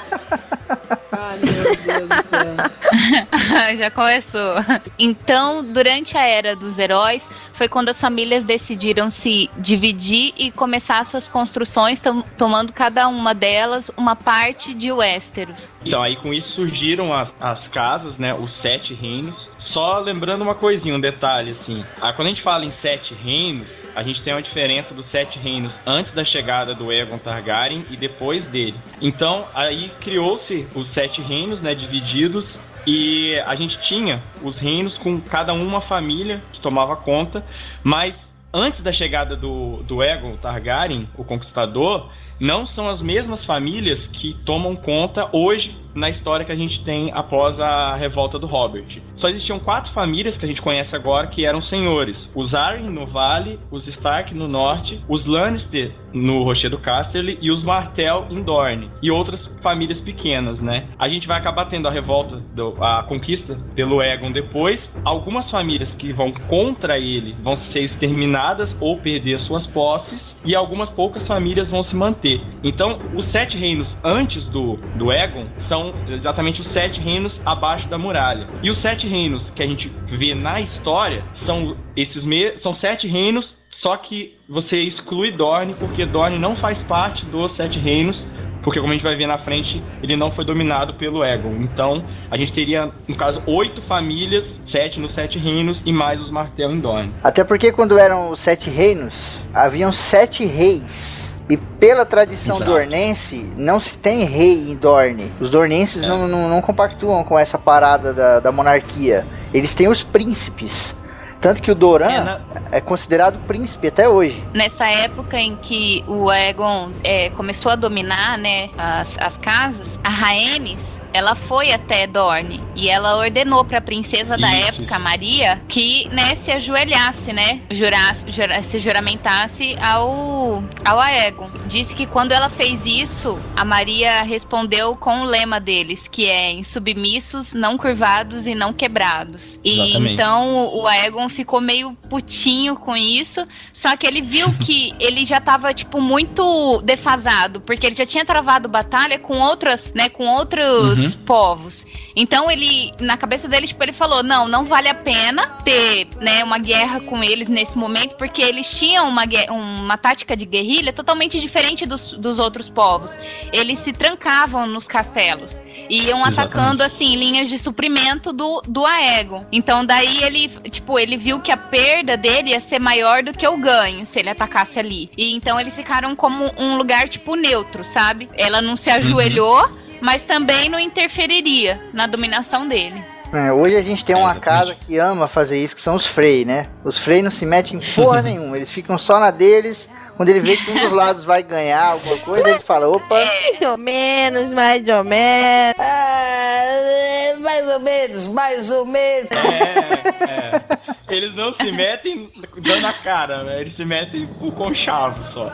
Meu 1.38 1.76
Deus 1.76 2.09
do 2.09 2.18
começou. 2.28 3.76
Já 3.78 3.90
começou. 3.90 4.54
Então, 4.99 5.62
durante 5.62 6.16
a 6.16 6.25
era 6.25 6.57
dos 6.57 6.78
heróis, 6.78 7.23
foi 7.59 7.68
quando 7.68 7.88
as 7.88 8.00
famílias 8.00 8.45
decidiram 8.45 9.11
se 9.11 9.50
dividir 9.59 10.33
e 10.37 10.52
começar 10.52 11.04
suas 11.04 11.26
construções, 11.26 12.00
tom 12.00 12.23
tomando 12.38 12.73
cada 12.73 13.09
uma 13.09 13.35
delas 13.35 13.90
uma 13.97 14.14
parte 14.14 14.73
de 14.73 14.92
Westeros. 14.92 15.75
Então, 15.85 16.00
aí 16.00 16.14
com 16.14 16.33
isso 16.33 16.52
surgiram 16.52 17.12
as, 17.12 17.35
as 17.40 17.66
casas, 17.66 18.16
né? 18.16 18.33
Os 18.33 18.52
sete 18.52 18.95
reinos. 18.95 19.50
Só 19.59 19.99
lembrando 19.99 20.42
uma 20.42 20.54
coisinha, 20.54 20.95
um 20.95 21.00
detalhe, 21.00 21.50
assim. 21.50 21.85
Ah, 22.00 22.12
quando 22.12 22.26
a 22.28 22.30
gente 22.30 22.42
fala 22.42 22.64
em 22.64 22.71
sete 22.71 23.12
reinos, 23.12 23.68
a 23.95 24.04
gente 24.04 24.23
tem 24.23 24.33
uma 24.33 24.42
diferença 24.42 24.95
dos 24.95 25.07
sete 25.07 25.37
reinos 25.40 25.75
antes 25.85 26.12
da 26.12 26.25
chegada 26.25 26.76
do 26.76 26.90
Aegon 26.90 27.18
Targaryen 27.18 27.85
e 27.90 27.97
depois 27.97 28.45
dele. 28.45 28.76
Então, 29.02 29.45
aí 29.52 29.90
criou-se 30.00 30.64
os 30.76 30.87
sete 30.87 31.21
reinos, 31.28 31.61
né? 31.61 31.75
Divididos 31.75 32.58
e 32.87 33.38
a 33.40 33.54
gente 33.54 33.78
tinha 33.82 34.23
os 34.42 34.58
reinos 34.58 34.97
com 34.97 35.20
cada 35.20 35.52
uma 35.52 35.80
família 35.80 36.40
que 36.52 36.61
tomava 36.61 36.97
conta, 36.97 37.44
mas 37.85 38.32
antes 38.52 38.82
da 38.82 38.90
chegada 38.90 39.37
do, 39.37 39.82
do 39.82 40.00
Aegon 40.00 40.37
Targaryen, 40.37 41.06
o 41.14 41.23
Conquistador, 41.23 42.08
não 42.40 42.66
são 42.66 42.88
as 42.88 43.02
mesmas 43.02 43.44
famílias 43.44 44.06
que 44.06 44.35
tomam 44.44 44.75
conta 44.75 45.28
hoje 45.32 45.76
na 45.95 46.09
história 46.09 46.45
que 46.45 46.52
a 46.52 46.57
gente 46.57 46.83
tem 46.85 47.11
após 47.12 47.61
a 47.61 47.97
revolta 47.97 48.38
do 48.38 48.47
Robert. 48.47 49.00
Só 49.14 49.28
existiam 49.28 49.59
quatro 49.59 49.92
famílias 49.92 50.38
que 50.38 50.45
a 50.45 50.49
gente 50.49 50.62
conhece 50.62 50.95
agora 50.95 51.26
que 51.26 51.45
eram 51.45 51.61
senhores: 51.61 52.30
os 52.35 52.54
Arryn 52.54 52.87
no 52.87 53.07
Vale, 53.07 53.59
os 53.71 53.87
Stark 53.88 54.35
no 54.35 54.49
Norte, 54.49 55.02
os 55.09 55.26
Lannister 55.26 55.92
no 56.12 56.42
Rochedo 56.42 56.78
Casterly 56.78 57.38
e 57.40 57.50
os 57.50 57.62
Martell 57.62 58.26
em 58.30 58.42
Dorne 58.42 58.90
e 59.02 59.11
outras 59.11 59.47
famílias 59.61 60.00
pequenas, 60.00 60.61
né? 60.61 60.87
A 60.99 61.09
gente 61.09 61.28
vai 61.28 61.38
acabar 61.38 61.66
tendo 61.66 61.88
a 61.88 61.90
revolta, 61.90 62.42
do, 62.54 62.75
a 62.80 63.02
conquista 63.02 63.59
pelo 63.75 64.00
Aegon 64.00 64.33
depois. 64.33 64.92
Algumas 65.04 65.50
famílias 65.50 65.95
que 65.95 66.12
vão 66.12 66.33
contra 66.33 66.99
ele 66.99 67.37
vão 67.42 67.57
ser 67.57 67.83
exterminadas 67.83 68.76
ou 68.80 68.97
perder 68.97 69.38
suas 69.40 69.66
posses 69.66 70.37
e 70.45 70.54
algumas 70.54 70.90
poucas 70.90 71.26
famílias 71.26 71.71
vão 71.71 71.83
se 71.83 71.95
manter. 71.95 72.40
Então, 72.62 72.99
os 73.14 73.26
sete 73.26 73.57
reinos 73.57 73.97
antes 74.02 74.49
do, 74.49 74.76
do 74.97 75.11
Aegon 75.11 75.47
são 75.59 75.77
exatamente 76.08 76.61
os 76.61 76.66
sete 76.66 77.00
reinos 77.00 77.40
abaixo 77.44 77.88
da 77.88 77.99
muralha. 77.99 78.47
E 78.62 78.70
os 78.70 78.78
sete 78.78 79.06
reinos 79.06 79.50
que 79.50 79.62
a 79.62 79.66
gente 79.66 79.92
vê 80.06 80.35
na 80.35 80.61
história 80.61 81.25
são 81.35 81.76
esses 81.97 82.25
me 82.25 82.56
são 82.56 82.75
sete 82.75 83.06
reinos, 83.06 83.54
só 83.70 83.97
que 83.97 84.37
você 84.49 84.82
exclui 84.82 85.30
Dorne 85.32 85.75
porque 85.75 86.04
Dorne 86.04 86.38
não 86.38 86.54
faz 86.56 86.82
parte 86.82 87.25
dos 87.26 87.52
sete 87.52 87.78
reinos. 87.78 88.26
Porque, 88.62 88.80
como 88.80 88.92
a 88.92 88.97
gente 88.97 89.04
vai 89.04 89.16
ver 89.16 89.26
na 89.26 89.38
frente, 89.38 89.82
ele 90.02 90.16
não 90.16 90.30
foi 90.30 90.44
dominado 90.44 90.92
pelo 90.94 91.25
Egon. 91.25 91.54
Então, 91.61 92.04
a 92.30 92.37
gente 92.37 92.52
teria, 92.52 92.90
no 93.08 93.14
caso, 93.14 93.42
oito 93.47 93.80
famílias, 93.80 94.61
sete 94.64 95.00
nos 95.00 95.12
sete 95.14 95.38
reinos 95.38 95.80
e 95.87 95.92
mais 95.92 96.20
os 96.20 96.30
Martel 96.30 96.70
em 96.73 96.80
Dorne. 96.80 97.14
Até 97.23 97.44
porque, 97.44 97.73
quando 97.73 97.99
eram 97.99 98.30
os 98.30 98.40
sete 98.40 98.68
reinos, 98.68 99.40
haviam 99.54 99.92
sete 99.92 100.44
reis. 100.44 101.27
E 101.49 101.57
pela 101.57 102.05
tradição 102.05 102.57
Exato. 102.57 102.71
dornense, 102.71 103.50
não 103.57 103.81
se 103.81 103.97
tem 103.97 104.25
rei 104.25 104.71
em 104.71 104.76
Dorne. 104.76 105.33
Os 105.40 105.50
dornenses 105.50 106.02
É. 106.02 106.07
não, 106.07 106.28
não, 106.28 106.49
não 106.49 106.61
compactuam 106.61 107.25
com 107.25 107.38
essa 107.38 107.59
parada 107.59 108.12
da, 108.12 108.38
da 108.40 108.52
monarquia. 108.52 109.26
Eles 109.52 109.75
têm 109.75 109.88
os 109.88 110.02
príncipes. 110.02 110.95
Tanto 111.40 111.62
que 111.62 111.71
o 111.71 111.75
Doran 111.75 112.11
É, 112.11 112.21
na- 112.25 112.40
é 112.73 112.81
considerado 112.81 113.38
príncipe 113.47 113.87
até 113.87 114.09
hoje. 114.09 114.43
Nessa 114.52 114.87
época 114.88 115.38
em 115.38 115.57
que 115.57 116.05
o 116.09 116.28
Aegon 116.28 116.90
é, 117.05 117.31
começou 117.31 117.71
a 117.73 117.76
dominar 117.76 118.37
né, 118.37 118.71
as, 118.76 119.17
as 119.19 119.37
casas, 119.38 119.87
a 120.02 120.09
Rhaenys, 120.11 120.81
ela 121.12 121.34
foi 121.34 121.72
até 121.72 122.06
Dorne 122.06 122.60
e 122.74 122.88
ela 122.88 123.16
ordenou 123.16 123.64
para 123.64 123.78
a 123.78 123.80
princesa 123.80 124.36
da 124.36 124.48
Isso, 124.48 124.68
época, 124.68 124.94
isso. 124.94 125.00
Maria, 125.04 125.62
que 125.68 126.08
né, 126.12 126.36
se 126.42 126.50
ajoelhasse, 126.52 127.32
né, 127.32 127.60
jurasse, 127.70 128.30
jura- 128.30 128.62
se 128.62 128.78
juramentasse 128.78 129.76
ao, 129.80 130.62
ao 130.84 131.00
Aegon. 131.00 131.48
Disse 131.66 131.94
que 131.94 132.06
quando 132.06 132.32
ela 132.32 132.48
fez 132.48 132.80
isso, 132.84 133.38
a 133.56 133.64
Maria 133.64 134.22
respondeu 134.22 134.96
com 134.96 135.20
o 135.20 135.24
lema 135.24 135.60
deles, 135.60 136.06
que 136.10 136.26
é 136.26 136.52
insubmissos, 136.52 137.52
não 137.54 137.76
curvados 137.76 138.46
e 138.46 138.54
não 138.54 138.72
quebrados. 138.72 139.58
E 139.64 139.80
Exatamente. 139.80 140.12
então 140.14 140.74
o 140.74 140.86
Aegon 140.86 141.28
ficou 141.28 141.60
meio 141.60 141.92
putinho 142.08 142.76
com 142.76 142.96
isso, 142.96 143.46
só 143.72 143.96
que 143.96 144.06
ele 144.06 144.20
viu 144.22 144.52
que 144.58 144.94
ele 145.00 145.24
já 145.24 145.40
tava, 145.40 145.72
tipo, 145.74 146.00
muito 146.00 146.80
defasado, 146.82 147.60
porque 147.60 147.86
ele 147.86 147.96
já 147.96 148.06
tinha 148.06 148.24
travado 148.24 148.68
batalha 148.68 149.18
com 149.18 149.38
outras, 149.38 149.92
né, 149.94 150.08
com 150.08 150.26
outros 150.26 150.98
Uhum. 151.05 151.25
povos. 151.25 151.85
Então 152.14 152.50
ele, 152.50 152.93
na 153.00 153.17
cabeça 153.17 153.49
dele, 153.49 153.67
tipo, 153.67 153.83
ele 153.83 153.93
falou, 153.93 154.23
não, 154.23 154.49
não 154.49 154.64
vale 154.64 154.88
a 154.88 154.95
pena 154.95 155.47
ter, 155.64 156.09
né, 156.21 156.43
uma 156.43 156.59
guerra 156.59 157.00
com 157.00 157.23
eles 157.23 157.49
nesse 157.49 157.76
momento, 157.76 158.17
porque 158.17 158.43
eles 158.43 158.71
tinham 158.71 159.09
uma, 159.09 159.25
uma 159.50 159.97
tática 159.97 160.37
de 160.37 160.45
guerrilha 160.45 160.93
totalmente 160.93 161.38
diferente 161.40 161.87
dos, 161.87 162.12
dos 162.12 162.38
outros 162.38 162.69
povos. 162.69 163.19
Eles 163.52 163.78
se 163.81 163.93
trancavam 163.93 164.67
nos 164.67 164.87
castelos 164.87 165.62
e 165.88 166.07
iam 166.07 166.19
Exatamente. 166.21 166.40
atacando, 166.40 166.83
assim, 166.83 167.17
linhas 167.17 167.49
de 167.49 167.59
suprimento 167.59 168.33
do, 168.33 168.62
do 168.67 168.85
Aegon. 168.85 169.47
Então 169.52 169.85
daí 169.85 170.23
ele, 170.23 170.49
tipo, 170.71 170.99
ele 170.99 171.17
viu 171.17 171.40
que 171.40 171.52
a 171.52 171.57
perda 171.57 172.17
dele 172.17 172.50
ia 172.50 172.61
ser 172.61 172.78
maior 172.78 173.23
do 173.23 173.33
que 173.33 173.47
o 173.47 173.57
ganho 173.57 174.05
se 174.05 174.19
ele 174.19 174.31
atacasse 174.31 174.78
ali. 174.78 175.11
E 175.17 175.35
então 175.35 175.59
eles 175.59 175.75
ficaram 175.75 176.14
como 176.17 176.45
um 176.57 176.76
lugar, 176.76 177.09
tipo, 177.09 177.35
neutro, 177.35 177.85
sabe? 177.85 178.28
Ela 178.35 178.61
não 178.61 178.76
se 178.76 178.90
ajoelhou, 178.90 179.69
mas 180.00 180.23
também 180.23 180.69
não 180.69 180.78
interferiria 180.78 181.81
na 181.93 182.07
dominação 182.07 182.69
dele. 182.69 183.02
É, 183.33 183.52
hoje 183.52 183.76
a 183.76 183.83
gente 183.83 184.05
tem 184.05 184.17
uma 184.17 184.35
casa 184.37 184.75
que 184.75 184.99
ama 184.99 185.26
fazer 185.26 185.62
isso, 185.62 185.76
que 185.76 185.83
são 185.83 185.97
os 185.97 186.07
Frey, 186.07 186.45
né? 186.45 186.67
Os 186.83 186.99
Frey 186.99 187.21
não 187.21 187.31
se 187.31 187.45
metem 187.45 187.78
em 187.78 187.95
porra 187.95 188.23
nenhuma, 188.23 188.57
eles 188.57 188.71
ficam 188.71 188.97
só 188.97 189.21
na 189.21 189.31
deles. 189.31 189.90
Quando 190.17 190.31
ele 190.31 190.40
vê 190.40 190.57
que 190.57 190.69
um 190.69 190.75
dos 190.75 190.90
lados 190.90 191.25
vai 191.25 191.45
ganhar 191.45 191.93
alguma 191.93 192.19
coisa, 192.19 192.49
ele 192.49 192.59
fala: 192.59 192.88
opa, 192.88 193.14
Mais 193.14 193.62
ou 193.62 193.78
menos, 193.78 194.50
mais 194.50 194.88
ou 194.88 195.05
menos. 195.05 195.76
Ah, 195.78 197.37
mais 197.38 197.69
ou 197.69 197.78
menos, 197.78 198.26
mais 198.26 198.71
ou 198.71 198.85
menos. 198.85 199.31
É, 199.31 200.25
é. 200.25 201.14
Eles 201.14 201.35
não 201.37 201.52
se 201.52 201.71
metem 201.71 202.31
dando 202.61 202.87
a 202.87 202.93
cara, 202.95 203.45
né? 203.45 203.61
Eles 203.61 203.75
se 203.75 203.85
metem 203.85 204.26
com 204.40 204.50
conchavo 204.50 205.23
só. 205.33 205.52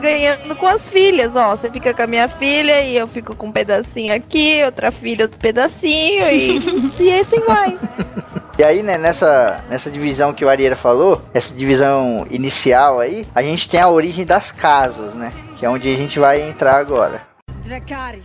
Ganhando 0.00 0.54
com 0.56 0.66
as 0.66 0.88
filhas, 0.88 1.36
ó. 1.36 1.56
Você 1.56 1.70
fica 1.70 1.94
com 1.94 2.02
a 2.02 2.06
minha 2.06 2.28
filha 2.28 2.82
e 2.82 2.96
eu 2.96 3.06
fico 3.06 3.34
com 3.34 3.46
um 3.46 3.52
pedacinho 3.52 4.14
aqui, 4.14 4.62
outra 4.64 4.90
filha, 4.90 5.24
outro 5.24 5.38
pedacinho, 5.38 6.28
e 6.30 6.60
se 6.88 7.10
assim 7.10 7.40
vai. 7.46 7.76
E 8.56 8.62
aí, 8.62 8.82
né, 8.82 8.96
nessa, 8.96 9.64
nessa 9.68 9.90
divisão 9.90 10.32
que 10.32 10.44
o 10.44 10.48
Arieira 10.48 10.76
falou, 10.76 11.20
essa 11.34 11.52
divisão 11.52 12.26
inicial 12.30 13.00
aí, 13.00 13.26
a 13.34 13.42
gente 13.42 13.68
tem 13.68 13.80
a 13.80 13.88
origem 13.88 14.24
das 14.24 14.52
casas, 14.52 15.14
né? 15.14 15.32
Que 15.56 15.66
é 15.66 15.70
onde 15.70 15.92
a 15.92 15.96
gente 15.96 16.18
vai 16.18 16.40
entrar 16.40 16.76
agora. 16.76 17.22
Dracarys. 17.64 18.24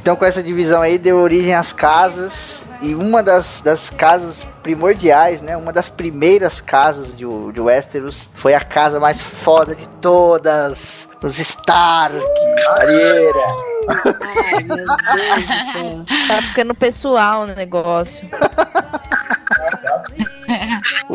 Então, 0.00 0.16
com 0.16 0.24
essa 0.24 0.42
divisão 0.42 0.80
aí, 0.80 0.96
deu 0.96 1.18
origem 1.18 1.54
às 1.54 1.72
casas. 1.72 2.62
E 2.80 2.94
uma 2.94 3.22
das, 3.22 3.60
das 3.62 3.90
casas 3.90 4.42
primordiais, 4.62 5.42
né? 5.42 5.56
Uma 5.56 5.72
das 5.72 5.88
primeiras 5.88 6.60
casas 6.60 7.16
de, 7.16 7.24
de 7.52 7.60
Westeros 7.60 8.28
foi 8.34 8.54
a 8.54 8.60
casa 8.60 9.00
mais 9.00 9.20
foda 9.20 9.74
de 9.74 9.88
todas. 10.00 11.08
Os 11.22 11.38
Stark, 11.38 12.24
Arieira. 12.76 13.44
Ai, 14.22 14.64
meu 14.64 14.76
Deus 14.76 14.86
do 14.86 15.72
céu. 15.72 16.04
Tá 16.28 16.42
ficando 16.42 16.74
pessoal 16.74 17.42
o 17.42 17.46
negócio. 17.46 18.26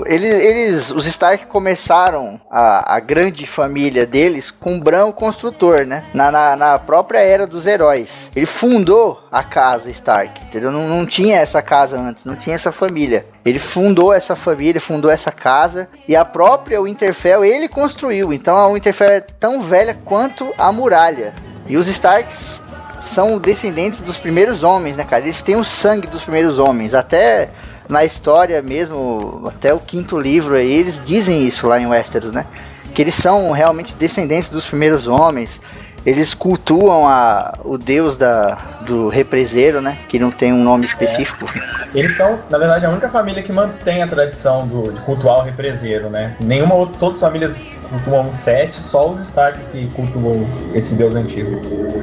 Eles, 0.05 0.39
eles, 0.39 0.91
os 0.91 1.05
Stark 1.07 1.47
começaram 1.47 2.39
a, 2.50 2.95
a 2.95 3.00
grande 3.00 3.47
família 3.47 4.05
deles 4.05 4.51
com 4.51 4.79
Bran 4.79 5.05
o 5.05 5.13
Construtor, 5.13 5.85
né? 5.85 6.05
Na, 6.13 6.31
na, 6.31 6.55
na 6.55 6.79
própria 6.79 7.19
era 7.19 7.47
dos 7.47 7.65
heróis. 7.65 8.29
Ele 8.35 8.45
fundou 8.45 9.24
a 9.31 9.43
casa 9.43 9.89
Stark, 9.89 10.43
entendeu? 10.43 10.71
Não, 10.71 10.88
não 10.88 11.05
tinha 11.05 11.38
essa 11.38 11.62
casa 11.62 12.00
antes, 12.00 12.24
não 12.25 12.35
tinha 12.35 12.55
essa 12.55 12.71
família. 12.71 13.25
Ele 13.43 13.59
fundou 13.59 14.13
essa 14.13 14.35
família, 14.35 14.79
fundou 14.79 15.09
essa 15.09 15.31
casa 15.31 15.89
e 16.07 16.15
a 16.15 16.24
própria 16.24 16.81
Winterfell 16.81 17.43
ele 17.43 17.67
construiu. 17.67 18.31
Então 18.31 18.55
a 18.55 18.71
Winterfell 18.71 19.09
é 19.09 19.21
tão 19.21 19.62
velha 19.62 19.97
quanto 20.05 20.53
a 20.57 20.71
muralha. 20.71 21.33
E 21.67 21.77
os 21.77 21.88
Starks 21.88 22.63
são 23.01 23.38
descendentes 23.38 24.00
dos 24.00 24.17
primeiros 24.17 24.63
homens, 24.63 24.97
né, 24.97 25.03
cara? 25.03 25.24
Eles 25.24 25.41
têm 25.41 25.55
o 25.55 25.63
sangue 25.63 26.07
dos 26.07 26.24
primeiros 26.24 26.57
homens. 26.57 26.93
Até 26.93 27.50
na 27.88 28.04
história 28.04 28.62
mesmo, 28.62 29.44
até 29.48 29.74
o 29.74 29.80
quinto 29.80 30.18
livro 30.18 30.56
aí, 30.56 30.72
eles 30.74 31.01
dizem 31.06 31.46
isso 31.48 31.68
lá 31.68 31.80
em 31.80 31.88
Westeros, 31.88 32.34
né? 32.34 32.46
Que 32.94 33.01
eles 33.01 33.15
são 33.15 33.51
realmente 33.51 33.94
descendentes 33.94 34.50
dos 34.50 34.65
primeiros 34.65 35.08
homens. 35.08 35.62
Eles 36.05 36.33
cultuam 36.33 37.07
a, 37.07 37.57
o 37.63 37.77
deus 37.77 38.15
da, 38.15 38.57
do 38.85 39.07
represeiro, 39.07 39.81
né? 39.81 39.97
Que 40.07 40.19
não 40.19 40.31
tem 40.31 40.53
um 40.53 40.63
nome 40.63 40.85
específico. 40.85 41.50
Eles 41.93 42.15
são, 42.15 42.39
na 42.50 42.57
verdade, 42.57 42.85
a 42.85 42.89
única 42.89 43.09
família 43.09 43.41
que 43.41 43.51
mantém 43.51 44.03
a 44.03 44.07
tradição 44.07 44.67
do, 44.67 44.91
de 44.91 45.01
cultuar 45.01 45.39
o 45.39 45.41
represeiro, 45.41 46.09
né? 46.09 46.35
Nenhuma 46.39 46.75
outra, 46.75 46.97
todas 47.00 47.15
as 47.15 47.21
famílias 47.21 47.59
cultuam 47.89 48.31
sete, 48.31 48.75
só 48.75 49.09
os 49.09 49.21
Stark 49.21 49.57
que 49.71 49.88
cultuam 49.88 50.47
esse 50.74 50.95
deus 50.95 51.15
antigo. 51.15 51.62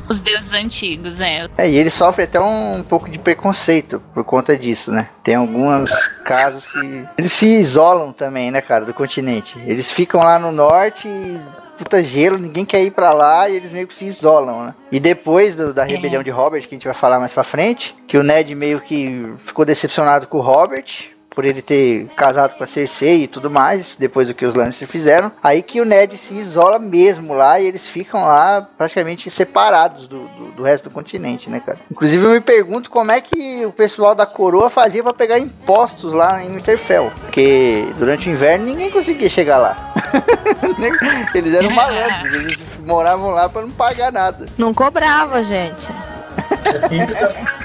Os 0.09 0.21
deuses 0.21 0.53
antigos, 0.53 1.21
é. 1.21 1.49
É, 1.59 1.69
e 1.69 1.77
ele 1.77 1.91
sofre 1.91 2.25
até 2.25 2.41
um, 2.41 2.79
um 2.79 2.83
pouco 2.83 3.11
de 3.11 3.19
preconceito 3.19 4.03
por 4.15 4.25
conta 4.25 4.57
disso, 4.57 4.91
né? 4.91 5.09
Tem 5.23 5.35
alguns 5.35 5.91
casos 6.25 6.67
que 6.67 7.07
eles 7.19 7.33
se 7.33 7.47
isolam 7.61 8.13
também, 8.13 8.51
né, 8.51 8.61
cara, 8.61 8.85
do 8.85 8.95
continente. 8.95 9.61
Eles 9.67 9.91
ficam 9.91 10.23
lá 10.23 10.39
no 10.39 10.53
norte 10.53 11.09
e 11.09 11.41
puta 11.77 12.03
gelo, 12.03 12.39
ninguém 12.39 12.65
quer 12.65 12.83
ir 12.83 12.91
pra 12.91 13.13
lá 13.13 13.49
e 13.49 13.57
eles 13.57 13.71
meio 13.71 13.87
que 13.87 13.95
se 13.95 14.05
isolam, 14.05 14.65
né? 14.67 14.75
E 14.91 15.01
depois 15.01 15.57
do- 15.57 15.73
da 15.75 15.85
rebelião 15.85 16.23
de 16.23 16.31
Robert, 16.31 16.63
que 16.63 16.75
a 16.75 16.79
gente 16.79 16.85
vai 16.85 16.95
falar 16.95 17.19
mais 17.19 17.33
pra 17.33 17.45
frente, 17.45 17.95
que 18.07 18.17
o 18.19 18.23
Ned 18.23 18.55
meio 18.55 18.81
que 18.81 19.33
ficou 19.39 19.65
decepcionado 19.65 20.27
com 20.27 20.39
o 20.39 20.43
Robert, 20.43 20.85
por 21.35 21.45
ele 21.45 21.63
ter 21.63 22.07
casado 22.17 22.57
com 22.57 22.65
a 22.65 22.67
Cersei 22.67 23.25
e 23.25 23.29
tudo 23.29 23.51
mais, 23.51 23.97
depois 23.97 24.27
do 24.27 24.35
que 24.35 24.45
os 24.45 24.55
Lannister 24.55 24.89
fizeram. 24.89 25.33
Aí 25.43 25.63
que 25.63 25.81
o 25.81 25.85
Ned 25.85 26.17
se 26.17 26.35
isola 26.35 26.79
mesmo 26.79 27.33
lá 27.33 27.61
e 27.61 27.67
eles 27.67 27.87
ficam 27.87 28.23
lá 28.23 28.63
praticamente 28.77 29.31
separados 29.31 30.07
do, 30.07 30.29
do, 30.29 30.53
do 30.53 30.63
resto 30.63 30.89
do 30.89 30.95
continente, 30.95 31.49
né, 31.49 31.61
cara? 31.65 31.79
Inclusive 31.91 32.25
eu 32.25 32.31
me 32.31 32.41
pergunto 32.41 32.91
como 32.91 33.11
é 33.11 33.21
que 33.21 33.65
o 33.65 33.73
pessoal 33.73 34.15
da 34.15 34.27
coroa 34.27 34.71
fazia 34.71 35.03
pra 35.03 35.13
pegar 35.13 35.39
impostos 35.39 36.13
lá 36.13 36.43
em 36.43 36.55
Winterfell, 36.55 37.13
porque 37.21 37.87
durante 37.99 38.29
o 38.29 38.33
inverno 38.33 38.67
ninguém 38.67 38.91
conseguia 38.91 39.31
chegar 39.31 39.59
lá. 39.59 39.93
eles 41.35 41.55
eram 41.55 41.71
malandros, 41.75 42.33
eles 42.33 42.63
moravam 42.85 43.31
lá 43.31 43.49
pra 43.49 43.63
não 43.63 43.71
pagar 43.71 44.13
nada. 44.13 44.47
Não 44.59 44.75
cobrava, 44.75 45.43
gente. 45.43 45.91
É 46.65 46.79
simples, 46.89 47.19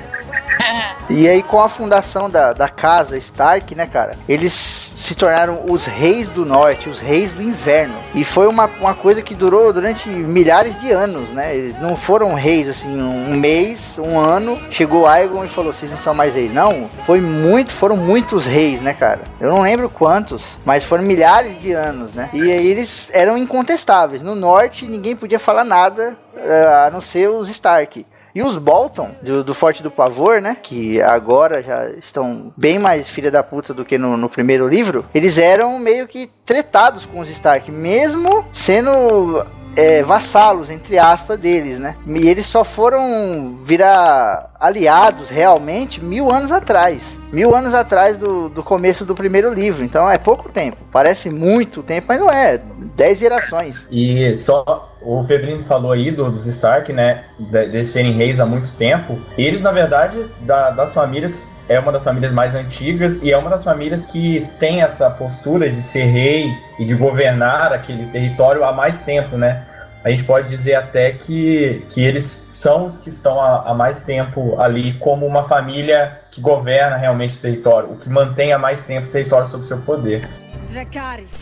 E 1.10 1.26
aí, 1.26 1.42
com 1.42 1.62
a 1.62 1.70
fundação 1.70 2.30
da, 2.30 2.52
da 2.52 2.68
casa 2.68 3.18
Stark, 3.18 3.74
né, 3.74 3.88
cara? 3.88 4.18
Eles 4.28 4.52
se 4.52 5.16
tornaram 5.16 5.64
os 5.70 5.86
reis 5.86 6.28
do 6.28 6.46
norte, 6.46 6.90
os 6.90 7.00
reis 7.00 7.32
do 7.32 7.42
inverno. 7.42 7.96
E 8.14 8.26
foi 8.26 8.46
uma, 8.46 8.66
uma 8.82 8.94
coisa 8.94 9.22
que 9.22 9.34
durou 9.34 9.72
durante 9.72 10.10
milhares 10.10 10.78
de 10.82 10.92
anos, 10.92 11.30
né? 11.30 11.56
Eles 11.56 11.80
não 11.80 11.96
foram 11.96 12.34
reis 12.34 12.68
assim, 12.68 13.02
um 13.02 13.38
mês, 13.38 13.98
um 13.98 14.20
ano. 14.20 14.60
Chegou 14.70 15.08
Aegon 15.08 15.46
e 15.46 15.48
falou: 15.48 15.72
vocês 15.72 15.90
não 15.90 15.98
são 15.98 16.14
mais 16.14 16.36
reis. 16.36 16.52
Não, 16.52 16.90
foi 17.06 17.22
muito, 17.22 17.72
foram 17.72 17.96
muitos 17.96 18.46
reis, 18.46 18.82
né, 18.82 18.94
cara? 18.94 19.22
Eu 19.40 19.50
não 19.50 19.62
lembro 19.62 19.90
quantos, 19.90 20.44
mas 20.66 20.84
foram 20.84 21.04
milhares 21.04 21.58
de 21.62 21.72
anos, 21.72 22.14
né? 22.14 22.30
E 22.34 22.52
aí 22.52 22.68
eles 22.68 23.10
eram 23.14 23.38
incontestáveis. 23.38 24.22
No 24.22 24.36
norte, 24.36 24.86
ninguém 24.86 25.16
podia 25.16 25.40
falar 25.40 25.64
nada 25.64 26.18
eh, 26.36 26.86
a 26.86 26.92
não 26.92 27.00
ser 27.00 27.30
os 27.30 27.50
Stark. 27.50 28.06
E 28.38 28.44
os 28.44 28.56
Bolton, 28.56 29.16
do, 29.20 29.44
do 29.44 29.56
Forte 29.56 29.82
do 29.82 29.90
Pavor, 29.90 30.40
né? 30.40 30.56
Que 30.62 31.02
agora 31.02 31.64
já 31.64 31.90
estão 31.94 32.54
bem 32.56 32.78
mais 32.78 33.10
filha 33.10 33.32
da 33.32 33.42
puta 33.42 33.74
do 33.74 33.84
que 33.84 33.98
no, 33.98 34.16
no 34.16 34.30
primeiro 34.30 34.68
livro. 34.68 35.04
Eles 35.12 35.40
eram 35.40 35.80
meio 35.80 36.08
que 36.08 36.30
tretados 36.46 37.04
com 37.04 37.20
os 37.20 37.32
Stark, 37.32 37.72
mesmo 37.72 38.46
sendo 38.52 39.44
é, 39.76 40.04
vassalos, 40.04 40.70
entre 40.70 41.00
aspas, 41.00 41.40
deles, 41.40 41.80
né? 41.80 41.96
E 42.06 42.28
eles 42.28 42.46
só 42.46 42.64
foram 42.64 43.58
virar 43.64 44.52
aliados 44.60 45.30
realmente 45.30 46.00
mil 46.00 46.32
anos 46.32 46.52
atrás. 46.52 47.20
Mil 47.32 47.54
anos 47.54 47.74
atrás 47.74 48.18
do, 48.18 48.48
do 48.50 48.64
começo 48.64 49.04
do 49.06 49.14
primeiro 49.14 49.54
livro. 49.54 49.84
Então 49.84 50.10
é 50.10 50.18
pouco 50.18 50.50
tempo. 50.50 50.78
Parece 50.92 51.30
muito 51.30 51.84
tempo, 51.84 52.06
mas 52.10 52.20
não 52.20 52.30
é. 52.32 52.58
Dez 52.96 53.20
gerações. 53.20 53.88
E 53.92 54.34
só 54.34 54.96
o 55.02 55.24
Febrino 55.26 55.64
falou 55.66 55.92
aí 55.92 56.10
do- 56.12 56.32
dos 56.32 56.48
Stark, 56.48 56.92
né? 56.94 57.26
De, 57.38 57.70
de 57.70 57.84
serem 57.84 58.14
reis 58.14 58.40
há 58.40 58.46
muito 58.46 58.72
tempo. 58.78 59.20
Eles, 59.38 59.62
na 59.62 59.72
verdade, 59.72 60.26
da- 60.42 60.72
das 60.72 60.94
famílias, 60.94 61.50
é 61.68 61.78
uma 61.80 61.92
das 61.92 62.04
famílias 62.04 62.32
mais 62.32 62.56
antigas 62.56 63.22
e 63.22 63.32
é 63.32 63.38
uma 63.38 63.50
das 63.50 63.64
famílias 63.64 64.06
que 64.06 64.48
tem 64.60 64.82
essa 64.82 65.10
postura 65.10 65.70
de 65.70 65.82
ser 65.82 66.06
rei 66.06 66.50
e 66.80 66.86
de 66.86 66.96
governar 66.96 67.74
aquele 67.74 68.06
território 68.08 68.64
há 68.64 68.72
mais 68.72 69.02
tempo, 69.02 69.38
né? 69.38 69.64
A 70.08 70.10
gente 70.10 70.24
pode 70.24 70.48
dizer 70.48 70.76
até 70.76 71.12
que, 71.12 71.86
que 71.90 72.00
eles 72.00 72.48
são 72.50 72.86
os 72.86 72.98
que 72.98 73.10
estão 73.10 73.42
há, 73.42 73.70
há 73.70 73.74
mais 73.74 74.04
tempo 74.04 74.58
ali 74.58 74.94
como 75.00 75.26
uma 75.26 75.50
família 75.50 76.22
que 76.32 76.40
governa 76.40 76.96
realmente 76.96 77.36
o 77.36 77.42
território, 77.42 77.92
o 77.92 77.98
que 77.98 78.08
mantém 78.08 78.54
há 78.54 78.58
mais 78.58 78.82
tempo 78.84 79.10
o 79.10 79.12
território 79.12 79.46
sob 79.46 79.68
seu 79.68 79.82
poder. 79.82 80.26
Dracarys. 80.70 81.36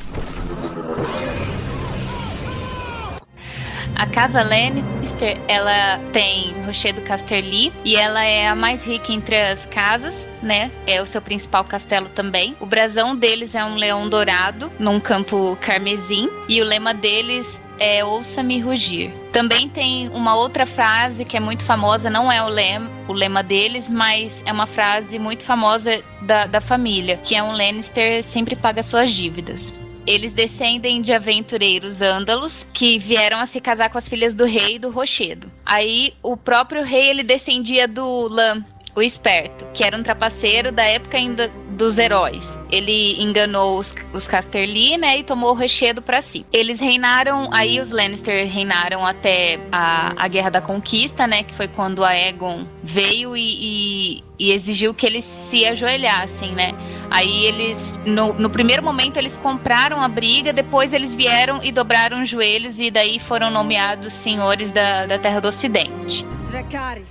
A 3.93 4.07
casa 4.07 4.41
Lannister, 4.41 5.37
ela 5.47 5.99
tem 6.11 6.55
Rochedo 6.65 7.01
Casterly 7.01 7.71
e 7.83 7.95
ela 7.95 8.25
é 8.25 8.47
a 8.47 8.55
mais 8.55 8.83
rica 8.83 9.13
entre 9.13 9.39
as 9.39 9.63
casas, 9.67 10.15
né? 10.41 10.71
É 10.87 10.99
o 11.03 11.05
seu 11.05 11.21
principal 11.21 11.63
castelo 11.65 12.09
também. 12.09 12.57
O 12.59 12.65
brasão 12.65 13.15
deles 13.15 13.53
é 13.53 13.63
um 13.63 13.75
leão 13.75 14.09
dourado 14.09 14.71
num 14.79 14.99
campo 14.99 15.55
carmesim 15.61 16.31
e 16.49 16.59
o 16.63 16.65
lema 16.65 16.95
deles 16.95 17.63
é 17.79 18.03
Ouça-me 18.03 18.59
rugir. 18.59 19.11
Também 19.31 19.67
tem 19.67 20.09
uma 20.09 20.35
outra 20.35 20.65
frase 20.65 21.25
que 21.25 21.37
é 21.37 21.39
muito 21.39 21.63
famosa, 21.63 22.09
não 22.09 22.31
é 22.31 22.43
o 22.43 22.47
lema, 22.47 22.89
o 23.07 23.13
lema 23.13 23.43
deles, 23.43 23.89
mas 23.89 24.31
é 24.45 24.51
uma 24.51 24.67
frase 24.67 25.19
muito 25.19 25.43
famosa 25.43 26.03
da, 26.21 26.45
da 26.45 26.61
família, 26.61 27.17
que 27.23 27.35
é 27.35 27.43
um 27.43 27.51
Lannister 27.51 28.23
sempre 28.23 28.55
paga 28.55 28.81
suas 28.83 29.11
dívidas. 29.11 29.73
Eles 30.07 30.33
descendem 30.33 31.01
de 31.01 31.11
aventureiros 31.11 32.01
ândalos 32.01 32.67
que 32.71 32.99
vieram 32.99 33.39
a 33.39 33.47
se 33.47 33.59
casar 33.59 33.89
com 33.89 33.97
as 33.97 34.07
filhas 34.07 34.35
do 34.35 34.45
rei 34.45 34.77
do 34.77 34.91
Rochedo. 34.91 35.51
Aí 35.65 36.13
o 36.21 36.37
próprio 36.37 36.83
rei 36.83 37.09
ele 37.09 37.23
descendia 37.23 37.87
do 37.87 38.27
Lam, 38.27 38.63
o 38.95 39.01
esperto, 39.01 39.65
que 39.73 39.83
era 39.83 39.97
um 39.97 40.03
trapaceiro 40.03 40.71
da 40.71 40.83
época 40.83 41.17
ainda 41.17 41.51
dos 41.75 41.97
heróis. 41.97 42.57
Ele 42.71 43.21
enganou 43.21 43.77
os, 43.77 43.93
os 44.13 44.27
Casterly, 44.27 44.97
né, 44.97 45.19
e 45.19 45.23
tomou 45.23 45.51
o 45.51 45.53
Rochedo 45.53 46.01
pra 46.01 46.21
si. 46.21 46.45
Eles 46.51 46.79
reinaram, 46.79 47.49
aí 47.51 47.79
os 47.79 47.91
Lannister 47.91 48.47
reinaram 48.47 49.05
até 49.05 49.59
a, 49.71 50.13
a 50.17 50.27
Guerra 50.27 50.49
da 50.49 50.61
Conquista, 50.61 51.27
né, 51.27 51.43
que 51.43 51.53
foi 51.53 51.67
quando 51.67 52.03
a 52.03 52.09
Aegon 52.09 52.65
veio 52.83 53.35
e, 53.35 54.19
e, 54.19 54.23
e 54.39 54.51
exigiu 54.51 54.93
que 54.93 55.05
eles 55.05 55.25
se 55.49 55.65
ajoelhassem, 55.65 56.53
né. 56.53 56.73
Aí 57.09 57.45
eles, 57.45 57.99
no, 58.05 58.33
no 58.33 58.49
primeiro 58.49 58.81
momento, 58.83 59.17
eles 59.17 59.37
compraram 59.37 60.01
a 60.01 60.07
briga, 60.07 60.51
depois 60.51 60.93
eles 60.93 61.13
vieram 61.13 61.63
e 61.63 61.71
dobraram 61.71 62.23
os 62.23 62.29
joelhos 62.29 62.79
e 62.79 62.89
daí 62.89 63.19
foram 63.19 63.51
nomeados 63.51 64.13
senhores 64.13 64.71
da, 64.71 65.05
da 65.05 65.19
Terra 65.19 65.39
do 65.39 65.47
Ocidente. 65.47 66.25
Dracarys. 66.49 67.09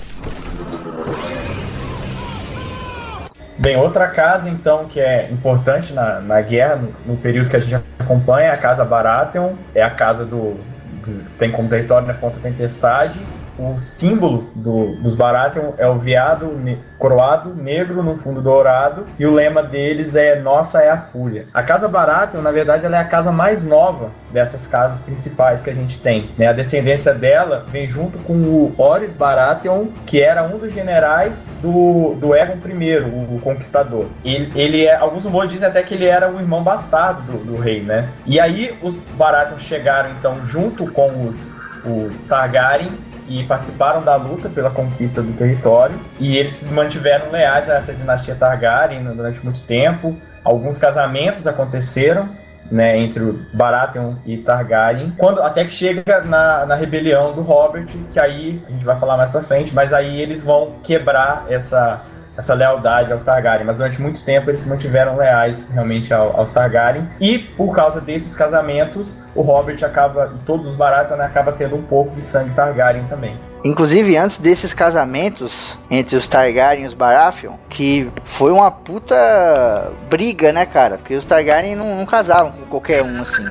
Bem, 3.56 3.76
outra 3.76 4.10
casa, 4.10 4.50
então, 4.50 4.88
que 4.88 4.98
é 4.98 5.30
importante 5.30 5.92
na, 5.92 6.20
na 6.20 6.40
guerra, 6.42 6.76
no, 6.76 6.92
no 7.04 7.20
período 7.20 7.48
que 7.50 7.56
a 7.56 7.60
gente 7.60 7.84
acompanha, 8.00 8.48
é 8.48 8.50
a 8.50 8.58
Casa 8.60 8.84
Baratheon, 8.84 9.58
é 9.72 9.80
a 9.82 9.94
casa 9.94 10.26
do, 10.26 10.64
do- 10.82 11.30
tem 11.36 11.52
como 11.52 11.68
território 11.68 12.06
na 12.06 12.14
Ponta 12.14 12.40
Tempestade. 12.40 13.32
O 13.58 13.78
símbolo 13.78 14.50
do- 14.54 14.96
dos 14.96 15.14
Baratheon 15.14 15.72
é 15.78 15.86
o 15.86 15.98
veado 15.98 16.46
ne- 16.56 16.78
coroado 16.98 17.54
negro 17.54 18.02
no 18.02 18.16
fundo 18.18 18.40
dourado 18.40 19.04
e 19.18 19.24
o 19.26 19.32
lema 19.32 19.62
deles 19.62 20.16
é 20.16 20.40
Nossa 20.40 20.80
é 20.82 20.90
a 20.90 20.98
Fúria. 20.98 21.46
A 21.54 21.62
Casa 21.62 21.86
Baratheon, 21.86 22.40
na 22.42 22.50
verdade, 22.50 22.84
ela 22.84 22.96
é 22.96 23.00
a 23.00 23.04
casa 23.04 23.30
mais 23.30 23.62
nova 23.64 24.10
dessas 24.32 24.66
casas 24.66 25.00
principais 25.00 25.60
que 25.60 25.70
a 25.70 25.74
gente 25.74 26.00
tem. 26.00 26.30
né? 26.36 26.48
A 26.48 26.52
descendência 26.52 27.14
dela 27.14 27.64
vem 27.68 27.86
junto 27.88 28.18
com 28.18 28.32
o 28.32 28.74
Oris 28.76 29.12
Baratheon, 29.12 29.86
que 30.04 30.20
era 30.20 30.42
um 30.42 30.58
dos 30.58 30.72
generais 30.72 31.48
do, 31.62 32.16
do 32.18 32.32
Aegon 32.32 32.56
I, 32.68 32.98
o, 32.98 33.36
o 33.36 33.40
Conquistador. 33.42 34.06
Ele, 34.24 34.50
ele 34.58 34.84
é, 34.86 34.96
alguns 34.96 35.24
rumores 35.24 35.52
dizem 35.52 35.68
até 35.68 35.82
que 35.82 35.94
ele 35.94 36.06
era 36.06 36.28
o 36.28 36.40
irmão 36.40 36.62
bastardo 36.64 37.22
do, 37.22 37.38
do 37.52 37.56
rei, 37.56 37.82
né? 37.82 38.08
E 38.26 38.40
aí 38.40 38.76
os 38.82 39.04
Baratheon 39.04 39.58
chegaram 39.58 40.10
então 40.10 40.44
junto 40.44 40.90
com 40.90 41.28
os, 41.28 41.56
os 41.84 42.24
Targaryen 42.24 42.90
e 43.28 43.44
participaram 43.44 44.02
da 44.02 44.16
luta 44.16 44.48
pela 44.48 44.70
conquista 44.70 45.22
do 45.22 45.32
território 45.32 45.98
e 46.18 46.36
eles 46.36 46.60
mantiveram 46.70 47.30
leais 47.30 47.68
a 47.70 47.74
essa 47.74 47.92
dinastia 47.92 48.34
Targaryen 48.34 49.02
durante 49.04 49.42
muito 49.42 49.60
tempo. 49.60 50.16
Alguns 50.44 50.78
casamentos 50.78 51.46
aconteceram 51.46 52.28
né, 52.70 52.98
entre 52.98 53.22
o 53.22 53.40
Baratheon 53.52 54.16
e 54.24 54.38
Targaryen, 54.38 55.12
quando 55.18 55.42
até 55.42 55.64
que 55.64 55.72
chega 55.72 56.22
na, 56.22 56.64
na 56.66 56.74
rebelião 56.74 57.32
do 57.32 57.42
Robert, 57.42 57.86
que 58.10 58.18
aí 58.18 58.62
a 58.66 58.70
gente 58.70 58.84
vai 58.84 58.98
falar 58.98 59.16
mais 59.16 59.30
pra 59.30 59.42
frente, 59.42 59.74
mas 59.74 59.92
aí 59.92 60.20
eles 60.20 60.42
vão 60.42 60.72
quebrar 60.82 61.46
essa 61.48 62.02
essa 62.36 62.54
lealdade 62.54 63.12
aos 63.12 63.22
Targaryen, 63.22 63.66
mas 63.66 63.76
durante 63.76 64.00
muito 64.00 64.24
tempo 64.24 64.50
eles 64.50 64.60
se 64.60 64.68
mantiveram 64.68 65.16
leais 65.16 65.68
realmente 65.72 66.12
ao- 66.12 66.36
aos 66.36 66.52
Targaryen, 66.52 67.08
e 67.20 67.38
por 67.38 67.74
causa 67.74 68.00
desses 68.00 68.34
casamentos, 68.34 69.22
o 69.34 69.42
Robert 69.42 69.78
acaba, 69.84 70.32
e 70.34 70.38
todos 70.44 70.66
os 70.66 70.76
Baratheon, 70.76 71.16
né, 71.16 71.26
acaba 71.26 71.52
tendo 71.52 71.76
um 71.76 71.82
pouco 71.82 72.14
de 72.16 72.22
sangue 72.22 72.50
Targaryen 72.54 73.04
também. 73.04 73.38
Inclusive, 73.64 74.16
antes 74.16 74.38
desses 74.38 74.74
casamentos 74.74 75.78
entre 75.90 76.16
os 76.16 76.28
Targaryen 76.28 76.84
e 76.84 76.86
os 76.86 76.92
Baratheon, 76.94 77.54
que 77.70 78.10
foi 78.22 78.52
uma 78.52 78.70
puta 78.70 79.90
briga, 80.10 80.52
né, 80.52 80.66
cara? 80.66 80.98
Porque 80.98 81.14
os 81.14 81.24
Targaryen 81.24 81.74
não, 81.74 81.96
não 81.96 82.04
casavam 82.04 82.52
com 82.52 82.66
qualquer 82.66 83.02
um, 83.02 83.22
assim. 83.22 83.48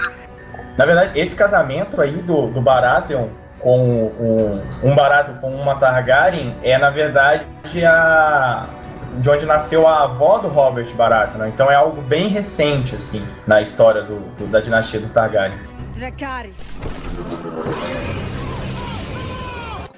Na 0.77 0.85
verdade, 0.85 1.19
esse 1.19 1.35
casamento 1.35 1.99
aí 1.99 2.17
do, 2.17 2.47
do 2.47 2.61
Baratheon 2.61 3.27
com 3.63 3.79
o, 4.05 4.61
um 4.83 4.93
Baratheon 4.93 5.35
com 5.41 5.49
uma 5.55 5.75
Targaryen 5.75 6.55
é, 6.61 6.77
na 6.77 6.89
verdade, 6.89 7.45
a 7.87 8.65
de 9.19 9.29
onde 9.29 9.45
nasceu 9.45 9.87
a 9.87 10.03
avó 10.05 10.39
do 10.39 10.47
Robert 10.47 10.91
Baratheon, 10.95 11.37
né? 11.39 11.47
Então 11.53 11.69
é 11.69 11.75
algo 11.75 12.01
bem 12.01 12.27
recente, 12.29 12.95
assim, 12.95 13.23
na 13.45 13.61
história 13.61 14.01
do, 14.01 14.19
do- 14.37 14.47
da 14.47 14.59
dinastia 14.59 14.99
dos 14.99 15.11
Targaryen. 15.11 15.57
Dracarys. 15.95 16.59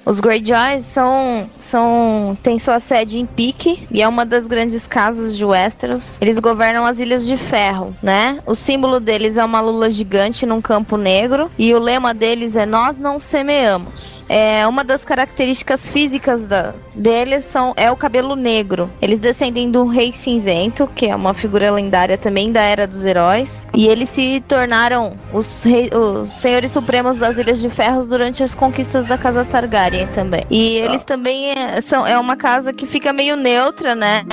Os 0.05 0.19
Greyjoys 0.19 0.83
são, 0.83 1.49
são 1.57 2.37
têm 2.43 2.59
sua 2.59 2.77
sede 2.77 3.19
em 3.19 3.25
Pique 3.25 3.87
e 3.89 4.03
é 4.03 4.07
uma 4.07 4.23
das 4.23 4.45
grandes 4.45 4.85
casas 4.85 5.35
de 5.35 5.43
Westeros. 5.43 6.19
Eles 6.21 6.37
governam 6.39 6.85
as 6.85 6.99
Ilhas 6.99 7.25
de 7.25 7.35
Ferro, 7.35 7.95
né? 8.03 8.39
O 8.45 8.53
símbolo 8.53 8.99
deles 8.99 9.35
é 9.35 9.43
uma 9.43 9.59
lula 9.61 9.89
gigante 9.89 10.45
num 10.45 10.61
campo 10.61 10.95
negro 10.95 11.49
e 11.57 11.73
o 11.73 11.79
lema 11.79 12.13
deles 12.13 12.55
é 12.55 12.67
nós 12.67 12.99
não 12.99 13.17
semeamos. 13.17 14.23
É 14.29 14.67
uma 14.67 14.83
das 14.83 15.03
características 15.03 15.89
físicas 15.89 16.45
da, 16.45 16.75
deles 16.93 17.43
são 17.43 17.73
é 17.75 17.89
o 17.89 17.95
cabelo 17.95 18.35
negro. 18.35 18.91
Eles 19.01 19.17
descendem 19.17 19.71
do 19.71 19.87
Rei 19.87 20.13
Cinzento, 20.13 20.87
que 20.93 21.07
é 21.07 21.15
uma 21.15 21.33
figura 21.33 21.71
lendária 21.71 22.17
também 22.17 22.51
da 22.51 22.61
Era 22.61 22.85
dos 22.85 23.05
Heróis, 23.05 23.65
e 23.73 23.87
eles 23.87 24.09
se 24.09 24.43
tornaram 24.47 25.13
os, 25.33 25.63
rei, 25.63 25.89
os 25.91 26.29
senhores 26.29 26.69
supremos 26.69 27.17
das 27.17 27.39
Ilhas 27.39 27.59
de 27.59 27.69
Ferro 27.69 28.05
durante 28.05 28.43
as 28.43 28.53
conquistas 28.53 29.07
da 29.07 29.17
Casa 29.17 29.43
Targaryen 29.43 29.94
também. 30.13 30.45
E 30.49 30.77
eles 30.77 31.03
também 31.03 31.51
é, 31.51 31.79
são 31.81 32.05
é 32.05 32.17
uma 32.17 32.35
casa 32.35 32.73
que 32.73 32.85
fica 32.85 33.13
meio 33.13 33.35
neutra, 33.35 33.95
né? 33.95 34.23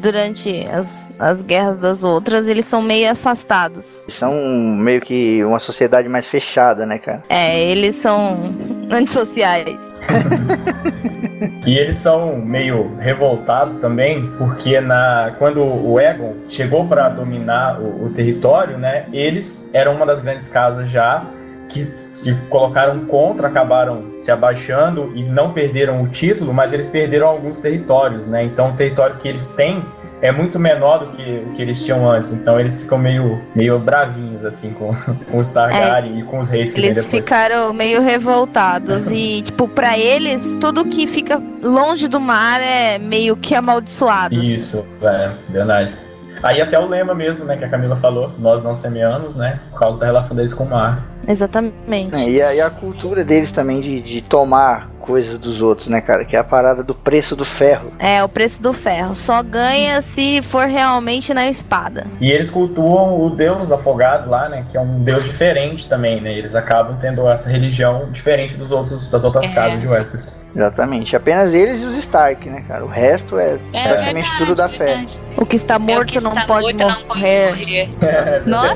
Durante 0.00 0.66
as, 0.72 1.12
as 1.18 1.42
guerras 1.42 1.76
das 1.76 2.02
outras, 2.02 2.48
eles 2.48 2.64
são 2.64 2.80
meio 2.80 3.10
afastados. 3.10 4.02
São 4.08 4.32
meio 4.32 5.00
que 5.00 5.44
uma 5.44 5.58
sociedade 5.58 6.08
mais 6.08 6.26
fechada, 6.26 6.86
né, 6.86 6.98
cara? 6.98 7.22
É, 7.28 7.60
eles 7.60 7.96
são 7.96 8.54
antissociais. 8.90 9.80
E 11.66 11.78
eles 11.78 11.96
são 11.96 12.36
meio 12.36 12.96
revoltados 12.98 13.76
também, 13.76 14.30
porque 14.38 14.80
na 14.80 15.34
quando 15.38 15.62
o 15.62 16.00
Egon 16.00 16.34
chegou 16.48 16.86
para 16.86 17.08
dominar 17.08 17.80
o, 17.80 18.06
o 18.06 18.10
território, 18.10 18.76
né, 18.76 19.06
eles 19.12 19.68
eram 19.72 19.94
uma 19.94 20.04
das 20.04 20.20
grandes 20.20 20.48
casas 20.48 20.90
já 20.90 21.24
que 21.70 21.88
se 22.12 22.34
colocaram 22.48 23.06
contra, 23.06 23.48
acabaram 23.48 24.12
se 24.16 24.30
abaixando 24.30 25.12
e 25.14 25.22
não 25.22 25.52
perderam 25.52 26.02
o 26.02 26.08
título, 26.08 26.52
mas 26.52 26.72
eles 26.72 26.88
perderam 26.88 27.28
alguns 27.28 27.58
territórios, 27.58 28.26
né? 28.26 28.44
Então 28.44 28.70
o 28.70 28.72
território 28.76 29.16
que 29.16 29.28
eles 29.28 29.48
têm 29.48 29.82
é 30.22 30.30
muito 30.30 30.58
menor 30.58 30.98
do 30.98 31.06
que 31.16 31.44
o 31.46 31.52
que 31.54 31.62
eles 31.62 31.82
tinham 31.82 32.06
antes. 32.10 32.30
Então 32.32 32.58
eles 32.60 32.82
ficam 32.82 32.98
meio, 32.98 33.40
meio 33.54 33.78
bravinhos, 33.78 34.44
assim, 34.44 34.70
com, 34.72 34.94
com 35.30 35.38
os 35.38 35.48
Targaryen 35.48 36.20
e 36.20 36.22
com 36.24 36.40
os 36.40 36.48
reis 36.48 36.72
que 36.72 36.80
Eles 36.80 36.96
depois. 36.96 37.22
ficaram 37.22 37.72
meio 37.72 38.02
revoltados 38.02 39.10
e, 39.10 39.40
tipo, 39.42 39.66
pra 39.66 39.98
eles, 39.98 40.56
tudo 40.60 40.84
que 40.84 41.06
fica 41.06 41.40
longe 41.62 42.06
do 42.08 42.20
mar 42.20 42.60
é 42.60 42.98
meio 42.98 43.36
que 43.36 43.54
amaldiçoado. 43.54 44.36
assim. 44.36 44.52
Isso, 44.52 44.84
é, 45.02 45.30
verdade. 45.48 46.09
Aí 46.42 46.60
até 46.60 46.78
o 46.78 46.86
lema 46.86 47.14
mesmo, 47.14 47.44
né, 47.44 47.56
que 47.56 47.64
a 47.64 47.68
Camila 47.68 47.96
falou, 47.96 48.32
nós 48.38 48.62
não 48.62 48.74
semeamos, 48.74 49.36
né, 49.36 49.60
por 49.70 49.78
causa 49.78 49.98
da 49.98 50.06
relação 50.06 50.36
deles 50.36 50.54
com 50.54 50.64
o 50.64 50.70
mar. 50.70 51.04
Exatamente. 51.26 52.16
É, 52.16 52.30
e, 52.30 52.42
a, 52.42 52.54
e 52.54 52.60
a 52.60 52.70
cultura 52.70 53.24
deles 53.24 53.52
também 53.52 53.80
de, 53.80 54.00
de 54.00 54.22
tomar 54.22 54.88
coisas 55.00 55.38
dos 55.38 55.60
outros, 55.62 55.88
né, 55.88 56.00
cara? 56.00 56.24
Que 56.24 56.36
é 56.36 56.38
a 56.38 56.44
parada 56.44 56.82
do 56.84 56.94
preço 56.94 57.34
do 57.34 57.44
ferro. 57.44 57.92
É, 57.98 58.22
o 58.22 58.28
preço 58.28 58.62
do 58.62 58.72
ferro. 58.72 59.14
Só 59.14 59.42
ganha 59.42 60.00
se 60.00 60.40
for 60.42 60.66
realmente 60.66 61.32
na 61.34 61.48
espada. 61.48 62.06
E 62.20 62.30
eles 62.30 62.50
cultuam 62.50 63.20
o 63.20 63.30
deus 63.30 63.72
afogado 63.72 64.28
lá, 64.30 64.48
né, 64.48 64.64
que 64.70 64.76
é 64.76 64.80
um 64.80 65.02
deus 65.02 65.24
diferente 65.24 65.88
também, 65.88 66.20
né, 66.20 66.32
eles 66.32 66.54
acabam 66.54 66.96
tendo 67.00 67.26
essa 67.28 67.48
religião 67.50 68.10
diferente 68.12 68.54
dos 68.54 68.70
outros, 68.70 69.08
das 69.08 69.24
outras 69.24 69.50
É. 69.50 69.54
casas 69.54 69.80
de 69.80 69.88
Westeros. 69.88 70.36
Exatamente. 70.54 71.14
Apenas 71.14 71.54
eles 71.54 71.80
e 71.82 71.86
os 71.86 71.96
Stark, 71.96 72.48
né, 72.50 72.64
cara? 72.66 72.84
O 72.84 72.88
resto 72.88 73.38
é, 73.38 73.58
É 73.72 73.82
praticamente 73.88 74.28
verdade, 74.28 74.38
tudo 74.38 74.54
da 74.56 74.68
fé. 74.68 74.84
verdade. 74.84 75.20
O 75.36 75.46
que 75.46 75.56
está 75.56 75.74
É 75.74 75.76
o 75.76 75.80
morto 75.80 76.12
que 76.12 76.20
não 76.20 76.32
está 76.34 76.44
pode 76.46 76.62
morto 76.74 76.78
não 76.78 77.06
pode 77.06 77.06
morrer. 77.08 77.48
morrer. 77.50 77.90
É, 78.02 78.42
Nossa, 78.46 78.74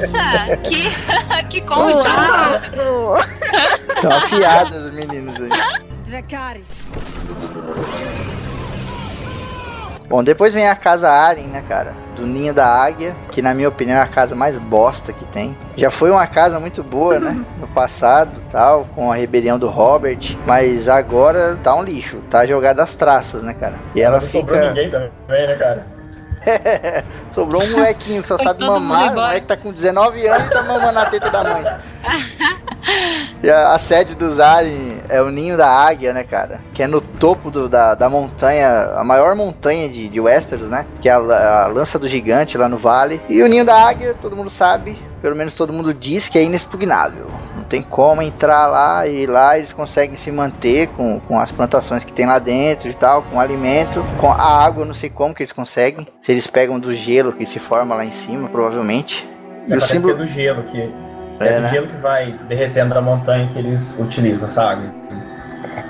que, 0.63 0.91
que 1.51 1.61
conjunto. 1.63 2.07
Estão 3.97 4.11
afiados 4.17 4.77
os 4.77 4.91
meninos 4.93 5.35
aí. 5.41 5.49
Dracarys. 6.15 6.69
Bom, 10.09 10.23
depois 10.23 10.55
vem 10.55 10.69
a 10.69 10.77
casa 10.77 11.11
Aren, 11.11 11.49
né, 11.49 11.65
cara? 11.69 11.93
Do 12.15 12.25
Ninho 12.25 12.55
da 12.55 12.69
Águia, 12.69 13.17
que 13.33 13.43
na 13.43 13.53
minha 13.53 13.69
opinião 13.69 13.97
é 13.97 14.01
a 14.01 14.07
casa 14.07 14.37
mais 14.37 14.57
bosta 14.57 15.13
que 15.13 15.25
tem. 15.25 15.57
Já 15.77 15.91
foi 15.91 16.13
uma 16.13 16.25
casa 16.29 16.61
muito 16.61 16.85
boa, 16.85 17.19
né? 17.19 17.45
No 17.59 17.67
passado, 17.67 18.31
tal, 18.49 18.85
com 18.95 19.11
a 19.11 19.17
rebelião 19.17 19.59
do 19.59 19.69
Robert, 19.69 20.37
mas 20.47 20.89
agora 20.89 21.57
tá 21.57 21.75
um 21.75 21.83
lixo, 21.83 22.19
tá 22.31 22.47
jogada 22.47 22.85
às 22.85 22.95
traças, 22.95 23.43
né, 23.43 23.53
cara? 23.53 23.75
E 23.95 24.01
ela 24.01 24.21
não 24.21 24.29
sobrou 24.29 24.55
fica. 24.57 24.69
ninguém 24.69 24.91
também, 24.91 25.47
né, 25.49 25.57
cara? 25.57 25.94
Sobrou 27.35 27.63
um 27.63 27.71
molequinho 27.73 28.23
que 28.23 28.29
só 28.29 28.37
Foi 28.37 28.47
sabe 28.47 28.59
todo 28.61 28.73
mundo 28.73 28.85
mamar, 28.85 29.13
o 29.13 29.15
moleque 29.15 29.47
tá 29.47 29.57
com 29.57 29.73
19 29.73 30.27
anos 30.27 30.49
e 30.49 30.51
tá 30.53 30.63
mamando 30.63 30.99
a 30.99 31.07
teta 31.07 31.31
da 31.31 31.43
mãe. 31.45 31.65
E 33.43 33.51
a, 33.51 33.73
a 33.73 33.79
sede 33.79 34.15
dos 34.15 34.39
Aren 34.41 34.99
é 35.09 35.21
o 35.21 35.31
Ninho 35.31 35.57
da 35.57 35.69
Águia, 35.69 36.13
né, 36.13 36.23
cara? 36.23 36.61
Que 36.73 36.83
é 36.83 36.87
no 36.87 37.01
topo 37.01 37.51
do- 37.51 37.69
da, 37.69 37.95
da 37.95 38.09
montanha, 38.09 38.69
a 38.97 39.05
maior 39.05 39.35
montanha 39.35 39.89
de, 39.89 40.09
de 40.09 40.21
Westeros, 40.21 40.69
né? 40.69 40.85
Que 41.01 41.09
é 41.09 41.13
a, 41.13 41.65
a 41.65 41.67
Lança 41.69 41.99
do 41.99 42.07
Gigante 42.09 42.57
lá 42.59 42.69
no 42.69 42.77
vale. 42.77 43.21
E 43.29 43.43
o 43.43 43.49
Ninho 43.49 43.65
da 43.65 43.75
Águia, 43.89 44.15
todo 44.15 44.37
mundo 44.37 44.51
sabe, 44.51 44.99
pelo 45.25 45.35
menos 45.37 45.55
todo 45.55 45.73
mundo 45.73 45.95
diz 45.95 46.29
que 46.29 46.37
é 46.39 46.43
inexpugnável. 46.43 47.31
Não 47.57 47.65
tem 47.65 47.81
como 47.81 48.21
entrar 48.21 48.67
lá 48.67 49.07
e 49.07 49.25
lá 49.25 49.57
eles 49.57 49.73
conseguem 49.73 50.19
se 50.19 50.31
manter 50.31 50.89
com, 50.89 51.19
com 51.21 51.39
as 51.41 51.51
plantações 51.51 52.05
que 52.05 52.13
tem 52.13 52.27
lá 52.27 52.39
dentro 52.39 52.91
e 52.91 52.93
tal, 52.93 53.23
com 53.23 53.41
alimento, 53.41 54.05
com 54.19 54.31
a 54.31 54.37
água, 54.67 54.85
não 54.85 54.93
sei 54.93 55.09
como 55.09 55.35
que 55.35 55.43
eles 55.43 55.53
conseguem. 55.53 56.07
Se 56.21 56.31
eles 56.31 56.47
pegam 56.47 56.79
do 56.79 56.95
gelo 56.95 57.33
que 57.33 57.47
se 57.47 57.59
forma 57.59 57.95
lá 57.95 58.05
em 58.05 58.13
cima, 58.13 58.51
provavelmente. 58.51 59.27
E 59.67 59.73
É, 59.73 59.77
o 59.77 59.79
parece 59.79 59.93
símbolo- 59.95 60.15
que 60.15 60.23
é 60.23 60.27
do 60.27 60.31
gelo, 60.31 60.63
que 60.65 60.79
é, 60.83 60.91
É, 61.41 61.53
do 61.55 61.61
né? 61.63 61.69
gelo 61.71 61.87
que 61.87 61.97
vai 61.97 62.39
derretendo 62.47 62.95
na 62.95 63.01
montanha 63.01 63.49
que 63.51 63.59
eles 63.59 63.99
utilizam 63.99 64.45
essa 64.47 64.63
água. 64.63 64.93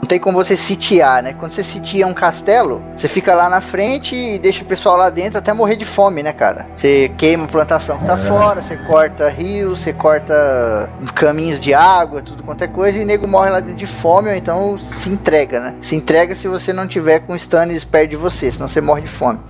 Não 0.05 0.07
tem 0.07 0.21
como 0.21 0.37
você 0.37 0.55
sitiar, 0.55 1.23
né? 1.23 1.33
Quando 1.33 1.53
você 1.53 1.65
sitia 1.65 2.07
um 2.07 2.13
castelo, 2.13 2.83
você 2.95 3.09
fica 3.09 3.35
lá 3.35 3.49
na 3.49 3.63
frente 3.63 4.15
e 4.15 4.39
deixa 4.39 4.63
o 4.63 4.67
pessoal 4.67 4.99
lá 4.99 5.09
dentro 5.09 5.39
até 5.39 5.51
morrer 5.51 5.77
de 5.77 5.87
fome, 5.87 6.23
né, 6.23 6.31
cara? 6.31 6.67
Você 6.77 7.11
queima 7.17 7.45
a 7.45 7.49
plantação 7.49 7.97
que 7.97 8.07
tá 8.07 8.15
fora, 8.19 8.63
você 8.63 8.77
corta 8.77 9.31
rios, 9.31 9.79
você 9.79 9.95
corta 9.95 10.91
caminhos 11.15 11.59
de 11.59 11.73
água, 11.73 12.21
tudo 12.21 12.43
quanto 12.43 12.63
é 12.63 12.67
coisa, 12.67 12.99
e 12.99 13.03
o 13.03 13.07
nego 13.07 13.27
morre 13.27 13.49
lá 13.49 13.61
dentro 13.61 13.77
de 13.77 13.87
fome, 13.87 14.29
ou 14.29 14.35
então 14.35 14.79
se 14.79 15.09
entrega, 15.09 15.59
né? 15.59 15.75
Se 15.81 15.97
entrega 15.97 16.35
se 16.35 16.49
você 16.49 16.71
não 16.71 16.87
tiver 16.87 17.21
com 17.21 17.35
Stannis 17.35 17.83
perto 17.83 18.11
de 18.11 18.17
você, 18.17 18.51
senão 18.51 18.69
você 18.69 18.83
morre 18.83 19.01
de 19.01 19.09
fome. 19.09 19.41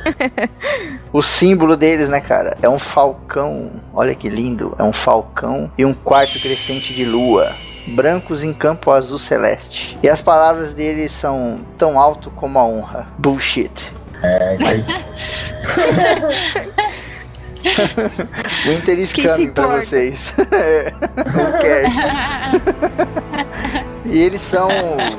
o 1.10 1.22
símbolo 1.22 1.74
deles, 1.74 2.10
né, 2.10 2.20
cara? 2.20 2.58
É 2.60 2.68
um 2.68 2.78
falcão. 2.78 3.80
Olha 3.94 4.14
que 4.14 4.28
lindo. 4.28 4.76
É 4.78 4.82
um 4.82 4.92
falcão 4.92 5.72
e 5.78 5.86
um 5.86 5.94
quarto 5.94 6.38
crescente 6.38 6.92
de 6.92 7.06
lua 7.06 7.50
brancos 7.86 8.42
em 8.42 8.52
campo 8.52 8.90
azul 8.90 9.18
celeste. 9.18 9.98
E 10.02 10.08
as 10.08 10.20
palavras 10.20 10.72
dele 10.72 11.08
são 11.08 11.60
tão 11.78 11.98
alto 11.98 12.30
como 12.30 12.58
a 12.58 12.64
honra. 12.64 13.06
Bullshit. 13.18 13.92
É 14.22 14.54
isso 14.54 14.66
aí. 14.66 14.84
Winter 18.66 18.98
is 18.98 19.12
Que 19.12 19.26
coming 19.26 19.52
pra 19.52 19.66
vocês. 19.66 20.34
É, 20.52 20.92
Who 20.92 21.52
cares? 21.60 21.94
E 24.06 24.22
eles 24.22 24.42
são, 24.42 24.68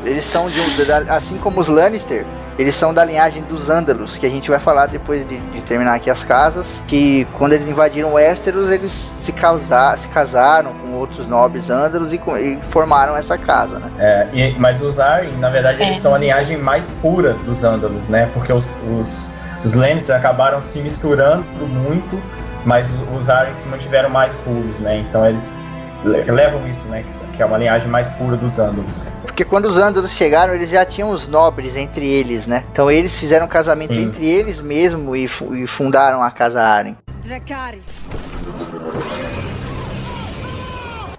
eles 0.05 0.23
são 0.23 0.47
de 0.47 0.61
um, 0.61 0.85
da- 0.85 1.15
assim 1.15 1.37
como 1.37 1.59
os 1.59 1.67
Lannister, 1.67 2.23
eles 2.57 2.75
são 2.75 2.93
da 2.93 3.03
linhagem 3.03 3.41
dos 3.41 3.67
Ândalos, 3.67 4.15
que 4.19 4.27
a 4.27 4.29
gente 4.29 4.47
vai 4.47 4.59
falar 4.59 4.85
depois 4.85 5.27
de, 5.27 5.39
de 5.39 5.61
terminar 5.61 5.95
aqui 5.95 6.07
as 6.07 6.23
casas, 6.23 6.83
que 6.87 7.25
quando 7.35 7.53
eles 7.53 7.67
invadiram 7.67 8.13
Westeros, 8.13 8.69
eles 8.71 8.91
se, 8.91 9.31
causa, 9.33 9.97
se 9.97 10.07
casaram 10.09 10.71
com 10.75 10.93
outros 10.93 11.27
nobres 11.27 11.71
Ândalos 11.71 12.13
e, 12.13 12.17
e 12.39 12.59
formaram 12.61 13.17
essa 13.17 13.39
casa, 13.39 13.79
né? 13.79 13.89
É, 13.97 14.27
e- 14.31 14.55
mas 14.59 14.79
os 14.83 14.99
Arryn, 14.99 15.35
na 15.39 15.49
verdade, 15.49 15.81
eles 15.81 15.97
É. 15.97 15.99
são 15.99 16.13
a 16.13 16.19
linhagem 16.19 16.55
mais 16.55 16.87
pura 17.01 17.33
dos 17.33 17.63
Ândalos, 17.63 18.07
né? 18.07 18.29
Porque 18.35 18.53
os, 18.53 18.79
os, 18.99 19.31
os 19.63 19.73
Lannister 19.73 20.15
acabaram 20.15 20.61
se 20.61 20.77
misturando 20.79 21.43
muito, 21.67 22.21
mas 22.63 22.87
os 23.17 23.31
Arryn 23.31 23.53
se 23.55 23.67
mantiveram 23.67 24.11
mais 24.11 24.35
puros, 24.35 24.77
né? 24.77 24.99
Então 25.09 25.25
eles 25.25 25.73
le- 25.83 25.84
levam 26.05 26.67
isso, 26.69 26.87
né? 26.87 27.03
Que, 27.33 27.41
é 27.41 27.45
uma 27.45 27.57
linhagem 27.57 27.87
mais 27.87 28.09
pura 28.11 28.37
dos 28.37 28.59
Ândalos. 28.59 29.03
Porque 29.23 29.43
quando 29.43 29.65
os 29.65 29.77
Ândalos 29.77 30.11
chegaram, 30.11 30.53
eles 30.53 30.69
já 30.69 30.85
tinham 30.85 31.09
os 31.11 31.27
nobres 31.27 31.75
entre 31.75 32.05
eles, 32.07 32.47
né? 32.47 32.63
Então 32.71 32.89
eles 32.89 33.17
fizeram 33.19 33.45
um 33.45 33.49
casamento 33.49 33.93
Sim. 33.93 34.03
entre 34.03 34.25
eles 34.25 34.61
mesmo 34.61 35.15
e, 35.15 35.27
fu- 35.27 35.55
e 35.55 35.67
fundaram 35.67 36.21
a 36.21 36.31
casa 36.31 36.61
Aren. 36.61 36.95
Dracarys. 37.23 37.83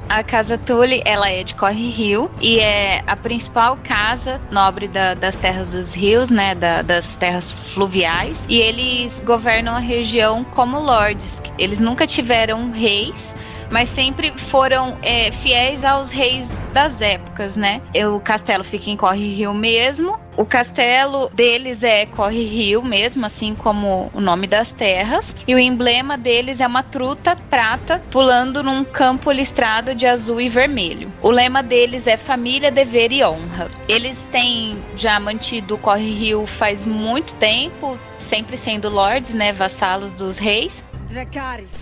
A 0.09 0.23
casa 0.23 0.57
Tully, 0.57 1.03
ela 1.05 1.29
é 1.29 1.43
de 1.43 1.53
Corre 1.57 1.91
Rio 1.91 2.31
e 2.41 2.61
é 2.61 3.03
a 3.09 3.17
principal 3.17 3.77
casa 3.83 4.41
nobre 4.53 4.87
da- 4.87 5.15
das 5.15 5.35
terras 5.35 5.67
dos 5.67 5.93
rios, 5.95 6.31
né, 6.31 6.55
da- 6.55 6.81
das 6.81 7.05
terras 7.17 7.53
fluviais. 7.75 8.39
E 8.49 8.59
eles 8.61 9.21
governam 9.27 9.75
a 9.75 9.81
região 9.81 10.45
como 10.55 10.79
lords. 10.79 11.27
Eles 11.59 11.81
nunca 11.81 12.07
tiveram 12.07 12.71
reis, 12.71 13.35
mas 13.71 13.89
sempre 13.91 14.33
foram 14.39 14.97
é, 15.03 15.31
fiéis 15.33 15.85
aos 15.85 16.11
reis 16.11 16.47
das 16.73 17.01
épocas, 17.01 17.57
né? 17.57 17.81
O 18.15 18.21
castelo 18.21 18.63
fica 18.63 18.91
em 18.91 18.97
Corre 18.97 19.35
Rio 19.35 19.55
mesmo 19.55 20.19
O 20.37 20.45
castelo 20.45 21.31
deles 21.31 21.83
é 21.83 22.05
Corre 22.05 22.45
Rio 22.45 22.83
mesmo, 22.85 23.25
assim 23.25 23.55
como 23.55 24.11
o 24.13 24.21
nome 24.21 24.47
das 24.47 24.71
terras. 24.73 25.35
E 25.49 25.55
o 25.55 25.59
emblema 25.59 26.19
deles 26.19 26.61
é 26.61 26.67
uma 26.67 26.83
truta 26.83 27.35
prata 27.35 28.03
pulando 28.11 28.63
num 28.63 28.85
campo 28.85 29.33
listrado 29.33 29.95
de 29.95 30.07
azul 30.07 30.39
e 30.39 30.51
vermelho. 30.51 31.11
O 31.23 31.31
lema 31.31 31.63
deles 31.63 32.07
é 32.07 32.19
família, 32.19 32.71
dever 32.71 33.11
e 33.11 33.25
honra. 33.25 33.71
Eles 33.89 34.19
têm 34.31 34.77
já 34.95 35.19
mantido 35.19 35.77
o 35.77 35.79
Corre 35.79 36.13
Rio 36.13 36.47
faz 36.47 36.85
muito 36.85 37.33
tempo, 37.37 37.99
sempre 38.21 38.59
sendo 38.59 38.91
lords, 38.91 39.33
né, 39.33 39.55
vassalos 39.55 40.13
dos 40.13 40.37
reis. 40.37 40.85
Dracarys. 41.09 41.73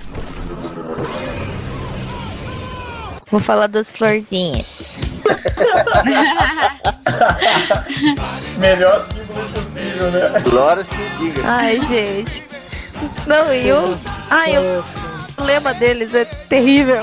Vou 3.34 3.40
falar 3.40 3.66
das 3.66 3.88
florzinhas. 3.88 4.92
Melhor 8.58 9.04
símbolo 9.08 9.48
possível, 9.48 10.12
né? 10.12 10.40
Glórias 10.48 10.88
que 10.88 11.08
diga. 11.18 11.42
Ai, 11.44 11.80
gente. 11.80 12.44
Não, 13.26 13.52
e 13.52 13.72
o. 13.72 13.98
Ai, 14.30 14.56
o 14.56 14.84
o 15.36 15.42
lema 15.42 15.74
deles 15.74 16.14
é 16.14 16.24
terrível. 16.24 17.02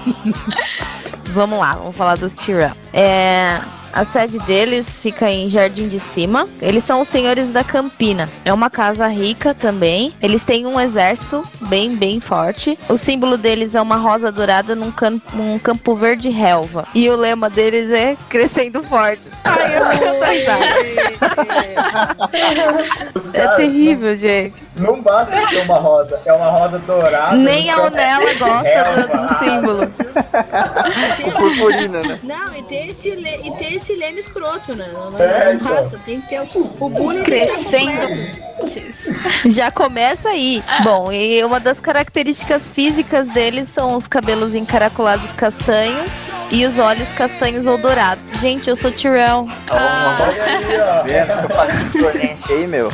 vamos 1.34 1.58
lá, 1.58 1.72
vamos 1.72 1.94
falar 1.94 2.16
dos 2.16 2.32
Tyrell. 2.32 2.72
É. 2.94 3.60
A 3.92 4.04
sede 4.06 4.38
deles 4.40 5.02
fica 5.02 5.30
em 5.30 5.50
Jardim 5.50 5.86
de 5.86 6.00
Cima. 6.00 6.48
Eles 6.60 6.82
são 6.82 7.02
os 7.02 7.08
senhores 7.08 7.52
da 7.52 7.62
Campina. 7.62 8.28
É 8.44 8.52
uma 8.52 8.70
casa 8.70 9.06
rica 9.06 9.54
também. 9.54 10.14
Eles 10.20 10.42
têm 10.42 10.66
um 10.66 10.80
exército 10.80 11.42
bem, 11.68 11.94
bem 11.94 12.18
forte. 12.18 12.78
O 12.88 12.96
símbolo 12.96 13.36
deles 13.36 13.74
é 13.74 13.82
uma 13.82 13.96
rosa 13.96 14.32
dourada 14.32 14.74
num, 14.74 14.90
can 14.90 15.20
num 15.34 15.58
campo 15.58 15.94
verde 15.94 16.30
relva. 16.30 16.86
E 16.94 17.10
o 17.10 17.16
lema 17.16 17.50
deles 17.50 17.90
é 17.90 18.16
crescendo 18.30 18.82
forte. 18.82 19.28
Ai, 19.44 19.76
eu 20.08 20.22
É 23.34 23.48
terrível, 23.56 24.16
gente. 24.16 24.62
Não, 24.76 25.00
basta 25.02 25.48
ser 25.48 25.64
uma 25.64 25.78
roda, 25.78 26.20
é 26.24 26.32
uma 26.32 26.50
roda 26.50 26.78
dourada. 26.78 27.36
Nem 27.36 27.70
a 27.70 27.82
Onela 27.82 28.34
gosta 28.34 28.62
Relva. 28.62 29.02
do, 29.02 29.28
do 29.28 29.38
símbolo. 29.38 29.92
Com 31.22 31.30
purpurina, 31.32 32.02
né? 32.02 32.18
Não, 32.22 32.56
e 32.56 32.62
tem 32.62 32.88
esse, 32.88 33.10
le... 33.10 33.40
e 33.44 33.50
tem 33.52 33.76
esse 33.82 33.94
lema 33.94 34.18
escroto, 34.18 34.74
né? 34.74 34.90
Não, 34.92 35.10
não, 35.10 35.18
É, 35.20 35.54
não 35.54 35.60
basta, 35.60 35.98
tem 36.04 36.20
que 36.20 36.28
ter 36.28 36.40
o, 36.40 36.70
o 36.80 36.88
bullying. 36.88 37.22
Crescendo. 37.24 38.52
Já 39.46 39.70
começa 39.70 40.28
aí. 40.30 40.62
Bom, 40.84 41.10
e 41.12 41.42
uma 41.44 41.58
das 41.58 41.80
características 41.80 42.70
físicas 42.70 43.28
deles 43.28 43.68
são 43.68 43.96
os 43.96 44.06
cabelos 44.06 44.54
encaracolados 44.54 45.32
castanhos 45.32 46.28
e 46.50 46.64
os 46.64 46.78
olhos 46.78 47.10
castanhos 47.12 47.66
ou 47.66 47.76
dourados. 47.78 48.24
Gente, 48.40 48.68
eu 48.70 48.76
sou 48.76 48.90
Tyrell. 48.92 49.48
Ah. 49.70 50.16
Olha 50.20 50.44
aí, 50.44 50.78
ó. 52.48 52.52
Aí, 52.52 52.66
meu. 52.66 52.90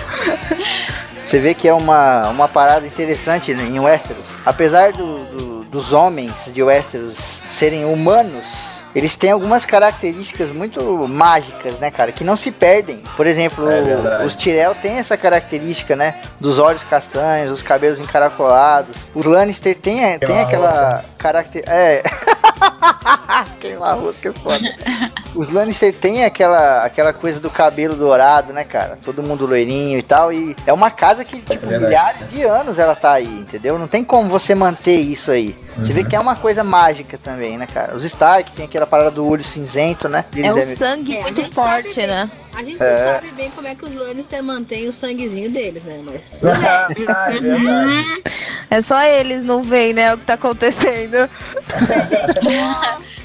Você 1.22 1.38
vê 1.38 1.54
que 1.54 1.68
é 1.68 1.74
uma, 1.74 2.28
uma 2.30 2.48
parada 2.48 2.86
interessante 2.86 3.52
em 3.52 3.78
Westeros. 3.80 4.28
Apesar 4.46 4.92
do- 4.92 5.24
do- 5.24 5.58
dos 5.68 5.92
homens 5.92 6.50
de 6.52 6.62
Westeros 6.62 7.18
serem 7.46 7.84
humanos, 7.84 8.77
eles 8.94 9.16
têm 9.16 9.30
algumas 9.30 9.64
características 9.64 10.50
muito 10.50 11.06
mágicas, 11.08 11.78
né, 11.78 11.90
cara? 11.90 12.12
Que 12.12 12.24
não 12.24 12.36
se 12.36 12.50
perdem. 12.50 13.02
Por 13.16 13.26
exemplo, 13.26 13.68
É 13.68 14.24
os 14.24 14.34
Tyrell 14.34 14.74
têm 14.74 14.98
essa 14.98 15.16
característica, 15.16 15.94
né? 15.94 16.14
Dos 16.40 16.58
olhos 16.58 16.82
castanhos, 16.84 17.52
os 17.52 17.62
cabelos 17.62 17.98
encaracolados. 17.98 18.96
Os 19.14 19.26
Lannister 19.26 19.76
tem, 19.76 20.18
tem 20.18 20.40
aquela 20.40 21.04
característica. 21.18 21.74
É. 21.74 22.02
Queimar 23.60 23.98
rosca 23.98 24.28
é 24.28 24.32
foda. 24.32 24.58
Os 25.34 25.48
Lannister 25.48 25.94
tem 25.94 26.24
aquela, 26.24 26.84
aquela 26.84 27.12
coisa 27.12 27.38
do 27.38 27.50
cabelo 27.50 27.94
dourado, 27.94 28.52
né, 28.52 28.64
cara? 28.64 28.98
Todo 29.04 29.22
mundo 29.22 29.46
loirinho 29.46 29.98
e 29.98 30.02
tal. 30.02 30.32
E 30.32 30.56
é 30.66 30.72
uma 30.72 30.90
casa 30.90 31.24
que, 31.24 31.36
tipo, 31.36 31.54
verdade. 31.54 31.84
milhares 31.84 32.30
de 32.30 32.42
anos 32.42 32.78
ela 32.78 32.96
tá 32.96 33.12
aí, 33.12 33.26
entendeu? 33.26 33.78
Não 33.78 33.86
tem 33.86 34.02
como 34.02 34.28
você 34.28 34.54
manter 34.54 34.96
isso 34.96 35.30
aí. 35.30 35.54
Você 35.78 35.92
vê 35.92 36.00
Uhum. 36.02 36.08
que 36.08 36.16
é 36.16 36.20
uma 36.20 36.34
coisa 36.36 36.64
mágica 36.64 37.16
também, 37.16 37.56
né, 37.56 37.66
cara? 37.66 37.94
Os 37.96 38.02
Stark 38.04 38.50
tem 38.52 38.64
aquela 38.66 38.86
parada 38.86 39.10
do 39.12 39.26
olho 39.26 39.44
cinzento, 39.44 40.08
né? 40.08 40.24
É 40.34 40.38
Eles 40.40 40.50
um 40.52 40.54
devem- 40.56 40.76
sangue 40.76 41.16
É, 41.16 41.22
muito 41.22 41.52
forte, 41.52 41.94
bem. 41.96 42.06
né? 42.08 42.30
A 42.54 42.62
gente 42.64 42.82
É. 42.82 43.04
não 43.04 43.12
sabe 43.14 43.30
bem 43.32 43.50
como 43.52 43.68
é 43.68 43.74
que 43.74 43.84
os 43.84 43.94
Lannister 43.94 44.42
mantêm 44.42 44.88
o 44.88 44.92
sanguezinho 44.92 45.50
deles, 45.50 45.82
né? 45.84 46.00
Mas 46.04 46.30
tudo 46.30 46.42
bem. 46.96 47.06
É 47.36 47.40
verdade. 47.40 48.22
É 48.70 48.80
só 48.80 49.02
eles 49.02 49.44
não 49.44 49.62
veem, 49.62 49.92
né, 49.94 50.12
o 50.14 50.18
que 50.18 50.24
tá 50.26 50.34
acontecendo. 50.34 51.28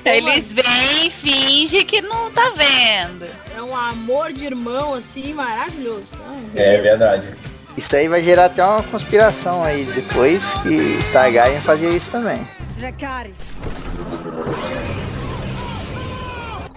Eles 0.06 0.52
vêm 0.52 1.08
e 1.08 1.12
fingem 1.12 1.86
que 1.86 2.02
não 2.02 2.30
tá 2.32 2.52
vendo. 2.56 3.26
É 3.58 3.62
um 3.62 3.76
amor 3.76 4.32
de 4.34 4.46
irmão, 4.46 4.94
assim, 4.94 5.34
maravilhoso. 5.34 6.08
Ah, 6.26 6.36
É 6.56 6.78
verdade. 6.78 7.30
Isso 7.78 7.96
aí 7.96 8.08
vai 8.08 8.22
gerar 8.24 8.46
até 8.46 8.64
uma 8.64 8.84
conspiração 8.84 9.64
aí 9.64 9.84
depois 9.86 10.44
que 10.60 11.00
Targaryen 11.12 11.60
fazia 11.60 11.90
isso 11.90 12.12
também. 12.12 12.48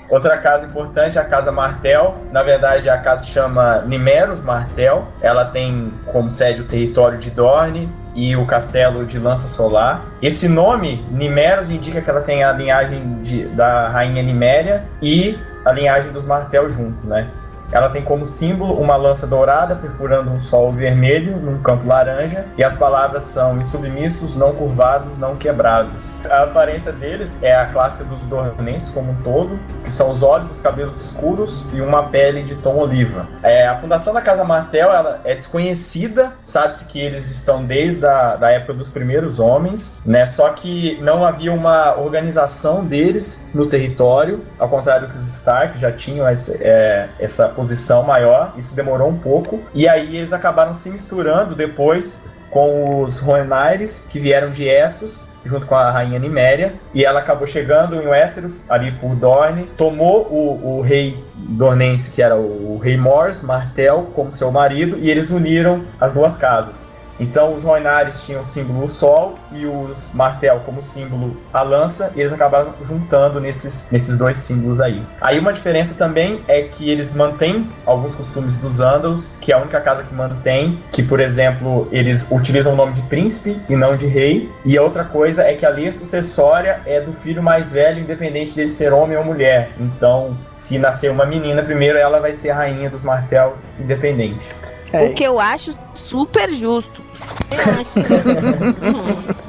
Outra 0.09 0.38
casa 0.38 0.64
importante 0.64 1.18
é 1.18 1.20
a 1.20 1.24
Casa 1.24 1.50
Martel. 1.50 2.14
Na 2.30 2.40
verdade, 2.42 2.88
a 2.88 2.96
casa 2.96 3.24
chama 3.24 3.80
Nimeros 3.87 4.40
Martel. 4.40 5.09
Ela 5.20 5.44
tem 5.46 5.92
como 6.06 6.30
sede 6.30 6.61
o 6.61 6.64
território 6.64 7.18
de 7.18 7.28
Dorne 7.28 7.92
e 8.14 8.37
o 8.37 8.46
castelo 8.46 9.04
de 9.04 9.18
Lança 9.18 9.48
Solar. 9.48 10.04
Esse 10.22 10.48
nome, 10.48 11.04
Nimeros, 11.11 11.70
indica 11.70 12.00
que 12.00 12.09
ela 12.09 12.20
tem 12.20 12.44
a 12.44 12.52
linhagem 12.52 13.20
de- 13.22 13.46
da 13.48 13.88
rainha 13.88 14.22
Niméria 14.22 14.85
e 15.02 15.37
a 15.64 15.72
linhagem 15.72 16.12
dos 16.12 16.24
Martel 16.24 16.70
junto, 16.70 17.04
né? 17.06 17.26
Ela 17.72 17.88
tem 17.90 18.02
como 18.02 18.24
símbolo 18.24 18.81
uma 18.81 18.96
lança 18.96 19.26
dourada 19.26 19.74
perfurando 19.74 20.31
um 20.31 20.40
sol 20.40 20.70
vermelho 20.70 21.37
num 21.37 21.59
campo 21.61 21.87
laranja 21.87 22.44
e 22.57 22.64
as 22.64 22.76
palavras 22.76 23.24
são 23.24 23.59
insubmissos, 23.61 24.37
não 24.37 24.52
curvados, 24.55 25.18
não 25.18 25.37
quebrados. 25.37 26.14
A 26.31 26.44
aparência 26.44 26.92
deles 26.92 27.38
é 27.42 27.55
a 27.55 27.66
clássica 27.66 28.05
dos 28.05 28.20
dornenses 28.22 28.90
como 28.90 29.12
um 29.12 29.16
todo, 29.22 29.59
que 29.85 29.90
são 29.90 30.11
os 30.11 30.22
olhos, 30.22 30.50
os 30.50 30.61
cabelos 30.61 31.00
escuros 31.00 31.64
e 31.72 31.81
uma 31.81 32.05
pele 32.05 32.42
de 32.42 32.55
tom 32.57 32.76
oliva. 32.76 33.26
É, 33.42 33.66
a 33.66 33.76
fundação 33.76 34.14
da 34.14 34.20
Casa 34.20 34.44
Martel 34.44 34.92
ela 34.92 35.20
é 35.24 35.35
desconhecida, 35.35 36.33
sabe-se 36.42 36.87
que 36.87 37.00
eles 37.00 37.31
estão 37.31 37.64
desde 37.64 38.07
a 38.07 38.37
da 38.37 38.50
época 38.50 38.74
dos 38.74 38.88
primeiros 38.88 39.38
homens, 39.38 39.96
né? 40.05 40.26
Só 40.26 40.50
que 40.50 40.98
não 41.00 41.24
havia 41.24 41.52
uma 41.52 41.96
organização 41.98 42.85
deles 42.85 43.46
no 43.55 43.66
território, 43.66 44.44
ao 44.59 44.68
contrário 44.68 45.09
que 45.09 45.18
os 45.18 45.26
Stark 45.29 45.79
já 45.79 45.90
tinham 45.92 46.29
esse- 46.29 46.57
é, 46.62 47.09
essa 47.18 47.48
posição 47.57 48.03
maior. 48.05 48.53
Isso 48.57 48.77
demorou 48.77 49.09
um 49.09 49.19
pouco 49.19 49.61
e 49.75 49.88
aí 49.88 50.16
eles 50.16 50.33
acabaram 50.33 50.75
se 50.75 50.90
misturando 50.90 51.55
depois 51.55 52.23
com 52.51 53.03
os 53.03 53.19
Rhoenaires 53.19 54.07
que 54.09 54.21
vieram 54.21 54.51
de 54.51 54.69
Essos 54.69 55.27
junto 55.47 55.66
com 55.66 55.75
a 55.75 55.90
rainha 55.90 56.19
Niméria, 56.19 56.75
e 56.92 57.05
ela 57.05 57.21
acabou 57.21 57.47
chegando 57.47 57.97
em 58.03 58.07
Westeros, 58.07 58.64
ali 58.69 58.92
por 58.92 59.14
Dorne, 59.14 59.71
tomou 59.77 60.27
o, 60.27 60.79
o 60.79 60.81
rei 60.81 61.23
dornense, 61.35 62.11
que 62.11 62.21
era 62.21 62.37
o, 62.37 62.75
o 62.75 62.79
rei 62.79 62.97
Mors, 62.97 63.42
Martel, 63.42 64.11
como 64.14 64.33
seu 64.33 64.51
marido, 64.51 64.99
e 64.99 65.11
eles 65.11 65.31
uniram 65.31 65.85
as 66.01 66.12
duas 66.12 66.37
casas. 66.37 66.87
Então 67.18 67.55
os 67.55 67.62
Rhoenaires 67.62 68.22
tinham 68.22 68.42
o 68.42 68.44
símbolo 68.44 68.88
sol 68.88 69.38
e 69.52 69.66
os 69.66 70.11
Martel 70.12 70.61
como 70.64 70.83
símbolo 70.83 71.37
a 71.52 71.62
lança, 71.62 72.12
e 72.14 72.20
eles 72.20 72.33
acabaram 72.33 72.74
juntando 72.85 73.40
nesses, 73.40 73.88
nesses 73.90 74.16
dois 74.16 74.37
símbolos 74.37 74.81
aí. 74.81 75.02
Aí 75.20 75.38
uma 75.38 75.52
diferença 75.52 75.94
também 75.94 76.42
é 76.48 76.62
que 76.62 76.90
eles 76.90 77.12
mantêm 77.12 77.68
alguns 77.85 78.14
costumes 78.14 78.55
dos 78.57 78.81
Andals, 78.81 79.31
que 79.40 79.52
é 79.52 79.55
a 79.55 79.59
única 79.59 79.81
casa 79.81 80.02
que 80.02 80.14
mantém, 80.14 80.79
que 80.92 81.02
por 81.02 81.20
exemplo, 81.20 81.88
eles 81.90 82.26
utilizam 82.31 82.72
o 82.72 82.76
nome 82.76 82.92
de 82.92 83.02
príncipe 83.02 83.61
e 83.68 83.76
não 83.76 83.96
de 83.96 84.07
rei. 84.07 84.50
E 84.64 84.76
a 84.76 84.83
outra 84.83 85.05
coisa 85.05 85.42
é 85.42 85.55
que 85.55 85.64
a 85.64 85.70
lei 85.70 85.90
sucessória 85.92 86.81
é 86.87 87.00
do 87.00 87.12
filho 87.14 87.42
mais 87.42 87.70
velho, 87.72 88.00
independente 88.00 88.55
dele 88.55 88.70
ser 88.70 88.92
homem 88.92 89.16
ou 89.16 89.24
mulher. 89.24 89.70
Então, 89.79 90.37
se 90.52 90.79
nascer 90.79 91.11
uma 91.11 91.24
menina, 91.24 91.62
primeiro 91.62 91.98
ela 91.98 92.20
vai 92.20 92.35
ser 92.35 92.50
a 92.50 92.57
rainha 92.57 92.90
dos 92.90 93.02
Martel 93.02 93.57
independente. 93.79 94.46
É, 94.92 95.07
O 95.07 95.14
que 95.14 95.24
eu 95.24 95.40
acho 95.40 95.76
super 95.94 96.52
justo. 96.52 97.02
Eu 97.51 97.73
acho. 97.81 97.93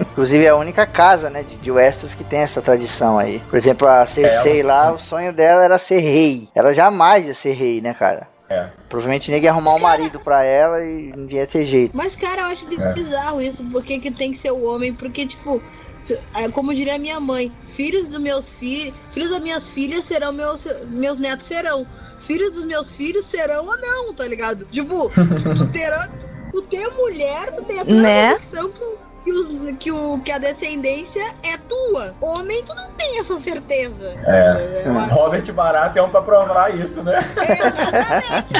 Inclusive 0.11 0.45
é 0.45 0.49
a 0.49 0.55
única 0.55 0.85
casa, 0.85 1.29
né, 1.29 1.43
de, 1.43 1.57
de 1.57 1.71
Westeros 1.71 2.15
que 2.15 2.23
tem 2.23 2.39
essa 2.39 2.61
tradição 2.61 3.17
aí. 3.19 3.39
Por 3.49 3.57
exemplo, 3.57 3.87
a 3.87 4.05
Cersei 4.05 4.61
Ela- 4.61 4.85
lá, 4.85 4.91
o 4.93 4.99
sonho 4.99 5.31
dela 5.31 5.63
era 5.63 5.77
ser 5.79 5.99
rei. 5.99 6.47
Ela 6.55 6.73
jamais 6.73 7.27
ia 7.27 7.33
ser 7.33 7.51
rei, 7.53 7.81
né, 7.81 7.93
cara? 7.93 8.27
É. 8.49 8.69
Provavelmente 8.89 9.29
ninguém 9.29 9.43
ia 9.45 9.51
arrumar 9.51 9.73
um 9.75 9.79
marido 9.79 10.19
pra 10.19 10.43
ela 10.43 10.81
e 10.83 11.11
não 11.15 11.29
ia 11.29 11.45
ter 11.45 11.65
jeito. 11.65 11.95
Mas, 11.95 12.15
cara, 12.15 12.43
eu 12.43 12.45
acho 12.47 12.65
É. 12.81 12.93
bizarro 12.93 13.41
isso, 13.41 13.63
porque 13.71 13.99
que 13.99 14.09
tem 14.09 14.31
que 14.31 14.39
ser 14.39 14.51
o 14.51 14.63
homem, 14.63 14.93
porque, 14.93 15.27
tipo, 15.27 15.61
se- 15.97 16.17
é 16.33 16.47
como 16.49 16.73
diria 16.73 16.97
minha 16.97 17.19
mãe, 17.19 17.51
filhos 17.75 18.07
dos 18.07 18.19
meus 18.21 18.57
filhos, 18.57 18.93
filhos 19.11 19.29
das 19.29 19.41
minhas 19.41 19.69
filhas 19.69 20.05
serão 20.05 20.31
meus, 20.31 20.65
meus 20.89 21.19
netos 21.19 21.45
serão. 21.45 21.85
Filhos 22.19 22.51
dos 22.53 22.65
meus 22.65 22.91
filhos 22.93 23.25
serão 23.25 23.65
ou 23.65 23.77
não, 23.77 24.13
tá 24.13 24.25
ligado? 24.25 24.65
Tipo, 24.71 25.11
tu 25.53 25.67
terá. 25.71 26.07
Tu, 26.51 26.61
ter 26.63 26.87
mulher, 26.89 27.51
tu 27.51 27.63
tem 27.63 27.79
a 27.79 27.85
plena 27.85 28.01
Né? 28.01 28.31
convicção 28.33 28.69
que, 28.69 28.95
que, 29.25 29.31
os, 29.31 29.77
que, 29.79 29.91
o, 29.91 30.19
que 30.19 30.31
a 30.31 30.37
descendência 30.37 31.23
é 31.43 31.57
tua. 31.57 32.15
Homem, 32.21 32.63
tu 32.63 32.73
não 32.73 32.89
tem 32.91 33.19
essa 33.19 33.37
certeza. 33.39 34.13
É. 34.25 34.83
Robert 35.11 35.51
Barato 35.53 35.99
é 35.99 36.01
um 36.01 36.09
pra 36.09 36.21
provar 36.21 36.75
isso, 36.79 37.03
né? 37.03 37.19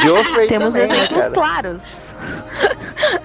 Joffrey 0.04 0.48
Temos 0.48 0.74
também, 0.74 0.88
né, 0.88 0.96
exemplos 0.96 1.20
cara? 1.24 1.34
claros. 1.34 2.16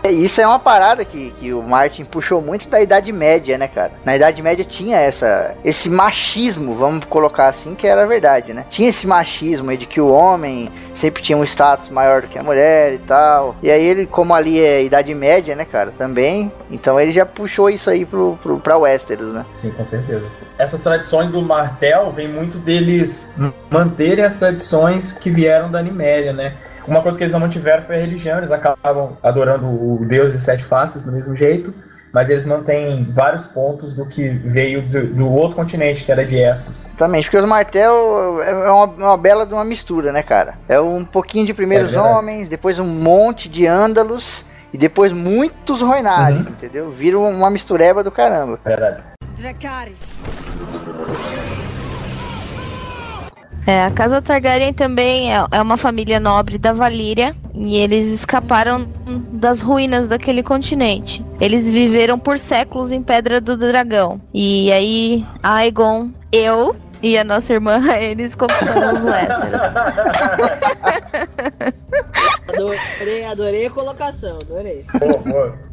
É, 0.02 0.10
Isso 0.10 0.40
é 0.40 0.46
uma 0.46 0.58
parada 0.58 1.04
que, 1.04 1.30
que 1.32 1.52
o 1.52 1.62
Martin 1.62 2.04
puxou 2.04 2.40
muito 2.40 2.68
da 2.68 2.80
Idade 2.80 3.12
Média, 3.12 3.56
né, 3.56 3.68
cara? 3.68 3.92
Na 4.04 4.16
Idade 4.16 4.42
Média 4.42 4.64
tinha 4.64 4.98
essa, 4.98 5.54
esse 5.64 5.88
machismo, 5.88 6.74
vamos 6.74 7.04
colocar 7.06 7.48
assim, 7.48 7.74
que 7.74 7.86
era 7.86 8.06
verdade, 8.06 8.52
né? 8.52 8.66
Tinha 8.68 8.88
esse 8.88 9.06
machismo 9.06 9.74
de 9.76 9.86
que 9.86 10.00
o 10.00 10.08
homem 10.08 10.70
sempre 10.94 11.22
tinha 11.22 11.36
um 11.38 11.44
status 11.44 11.88
maior 11.88 12.22
do 12.22 12.28
que 12.28 12.38
a 12.38 12.42
mulher 12.42 12.94
e 12.94 12.98
tal. 12.98 13.56
E 13.62 13.70
aí 13.70 13.84
ele, 13.84 14.06
como 14.06 14.34
ali 14.34 14.60
é 14.60 14.82
Idade 14.82 15.14
Média, 15.14 15.54
né, 15.56 15.64
cara, 15.64 15.90
também, 15.92 16.52
então 16.70 17.00
ele 17.00 17.12
já 17.12 17.24
puxou 17.24 17.70
isso 17.70 17.88
aí 17.88 18.04
pro, 18.04 18.38
pro, 18.42 18.58
pra 18.58 18.76
Westeros, 18.76 19.32
né? 19.32 19.46
Sim, 19.50 19.70
com 19.70 19.84
certeza. 19.84 20.30
Essas 20.58 20.80
tradições 20.80 21.30
do 21.30 21.40
martel 21.42 22.12
vem 22.12 22.28
muito 22.28 22.58
deles 22.58 23.34
manterem 23.70 24.24
as 24.24 24.38
tradições 24.38 25.12
que 25.12 25.30
vieram 25.30 25.70
da 25.70 25.82
Niméria, 25.82 26.32
né? 26.32 26.54
Uma 26.86 27.02
coisa 27.02 27.16
que 27.16 27.24
eles 27.24 27.32
não 27.32 27.40
mantiveram 27.40 27.84
foi 27.84 27.96
a 27.96 28.00
religião, 28.00 28.38
eles 28.38 28.52
acabam 28.52 29.16
adorando 29.22 29.66
o 29.66 30.04
deus 30.06 30.32
de 30.32 30.38
sete 30.38 30.64
faces 30.64 31.02
do 31.02 31.12
mesmo 31.12 31.36
jeito, 31.36 31.72
mas 32.12 32.28
eles 32.28 32.44
mantêm 32.44 33.10
vários 33.12 33.46
pontos 33.46 33.94
do 33.94 34.04
que 34.06 34.28
veio 34.28 34.82
do, 34.82 35.06
do 35.06 35.28
outro 35.30 35.56
continente, 35.56 36.04
que 36.04 36.12
era 36.12 36.26
de 36.26 36.36
Essos. 36.36 36.84
Exatamente, 36.86 37.24
porque 37.24 37.38
os 37.38 37.46
martel 37.48 38.42
é 38.42 38.70
uma, 38.70 38.84
uma 38.86 39.18
bela 39.18 39.46
de 39.46 39.54
uma 39.54 39.64
mistura, 39.64 40.12
né, 40.12 40.22
cara? 40.22 40.54
É 40.68 40.78
um 40.80 41.04
pouquinho 41.04 41.46
de 41.46 41.54
primeiros 41.54 41.92
É 41.94 41.98
homens, 42.00 42.48
depois 42.48 42.78
um 42.78 42.86
monte 42.86 43.48
de 43.48 43.66
ândalos 43.66 44.44
e 44.72 44.78
depois 44.78 45.12
muitos 45.12 45.80
roinares, 45.80 46.46
Uhum. 46.46 46.52
entendeu? 46.52 46.90
Vira 46.90 47.18
uma 47.18 47.48
mistureba 47.50 48.02
do 48.02 48.10
caramba. 48.10 48.58
Verdade. 48.64 49.02
É, 53.66 53.84
a 53.84 53.90
casa 53.90 54.20
Targaryen 54.20 54.72
também 54.72 55.34
é, 55.34 55.44
é 55.50 55.62
uma 55.62 55.76
família 55.76 56.18
nobre 56.18 56.58
da 56.58 56.72
Valíria 56.72 57.34
e 57.54 57.76
eles 57.76 58.06
escaparam 58.06 58.88
das 59.32 59.60
ruínas 59.60 60.08
daquele 60.08 60.42
continente. 60.42 61.24
Eles 61.40 61.70
viveram 61.70 62.18
por 62.18 62.38
séculos 62.38 62.90
em 62.90 63.02
Pedra 63.02 63.40
do 63.40 63.56
Dragão. 63.56 64.20
E 64.34 64.72
aí, 64.72 65.24
Aegon, 65.42 66.10
eu 66.32 66.74
e 67.02 67.18
a 67.18 67.24
nossa 67.24 67.52
irmã 67.52 67.78
Rhaenys 67.78 68.34
conquistamos 68.34 68.98
os 68.98 69.04
Westeros. 69.04 69.60
Adorei, 72.48 73.24
adorei 73.24 73.66
a 73.66 73.70
colocação, 73.70 74.38
adorei. 74.40 74.84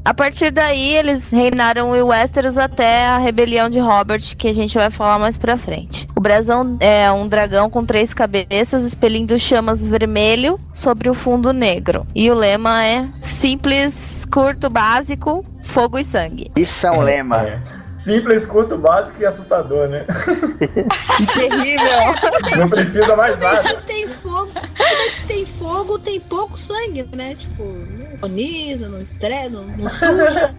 A 0.04 0.13
partir 0.13 0.52
daí, 0.52 0.96
eles 0.96 1.32
reinaram 1.32 1.96
em 1.96 2.02
Westeros 2.02 2.58
até 2.58 3.08
a 3.08 3.18
rebelião 3.18 3.70
de 3.70 3.80
Robert, 3.80 4.22
que 4.38 4.48
a 4.48 4.54
gente 4.54 4.76
vai 4.76 4.89
falar 4.89 5.20
mais 5.20 5.38
pra 5.38 5.58
frente. 5.58 6.08
O 6.15 6.22
brasão 6.22 6.78
é 6.80 7.12
um 7.12 7.28
dragão 7.28 7.70
com 7.70 7.86
três 7.86 8.13
cabeças, 8.13 8.84
expelindo 8.84 9.38
chamas 9.38 9.86
vermelho 9.86 10.60
sobre 10.74 11.10
o 11.10 11.13
fundo 11.13 11.52
negro. 11.52 12.08
E 12.15 12.32
o 12.32 12.34
lema 12.34 12.86
é 12.86 13.08
simples, 13.22 14.26
curto, 14.32 14.70
básico, 14.70 15.46
fogo 15.63 16.00
e 16.00 16.04
sangue. 16.04 16.52
Isso 16.56 16.88
é 16.88 16.92
um 16.92 17.02
lema. 17.02 17.48
É. 17.48 17.62
Simples, 18.00 18.46
curto, 18.46 18.78
básico 18.78 19.22
e 19.22 19.26
assustador, 19.26 19.90
né? 19.90 20.06
Terrível. 21.34 22.58
Não 22.58 22.68
precisa 22.70 23.14
mais 23.16 23.34
Quando 23.36 23.46
a 23.46 23.54
nada. 23.54 23.68
gente 23.68 23.82
tem 23.84 24.08
fogo, 24.08 24.52
quando 24.54 24.82
a 24.82 25.06
gente 25.06 25.26
tem 25.26 25.46
fogo, 25.46 26.00
tem 26.00 26.20
pouco 26.22 26.58
sangue, 26.58 27.10
né? 27.14 27.36
Tipo, 27.36 27.64
não 27.64 28.14
agoniza, 28.14 28.88
não 28.88 29.02
estressa, 29.02 29.50
não, 29.50 29.66
não 29.66 29.90
suja. 29.90 30.56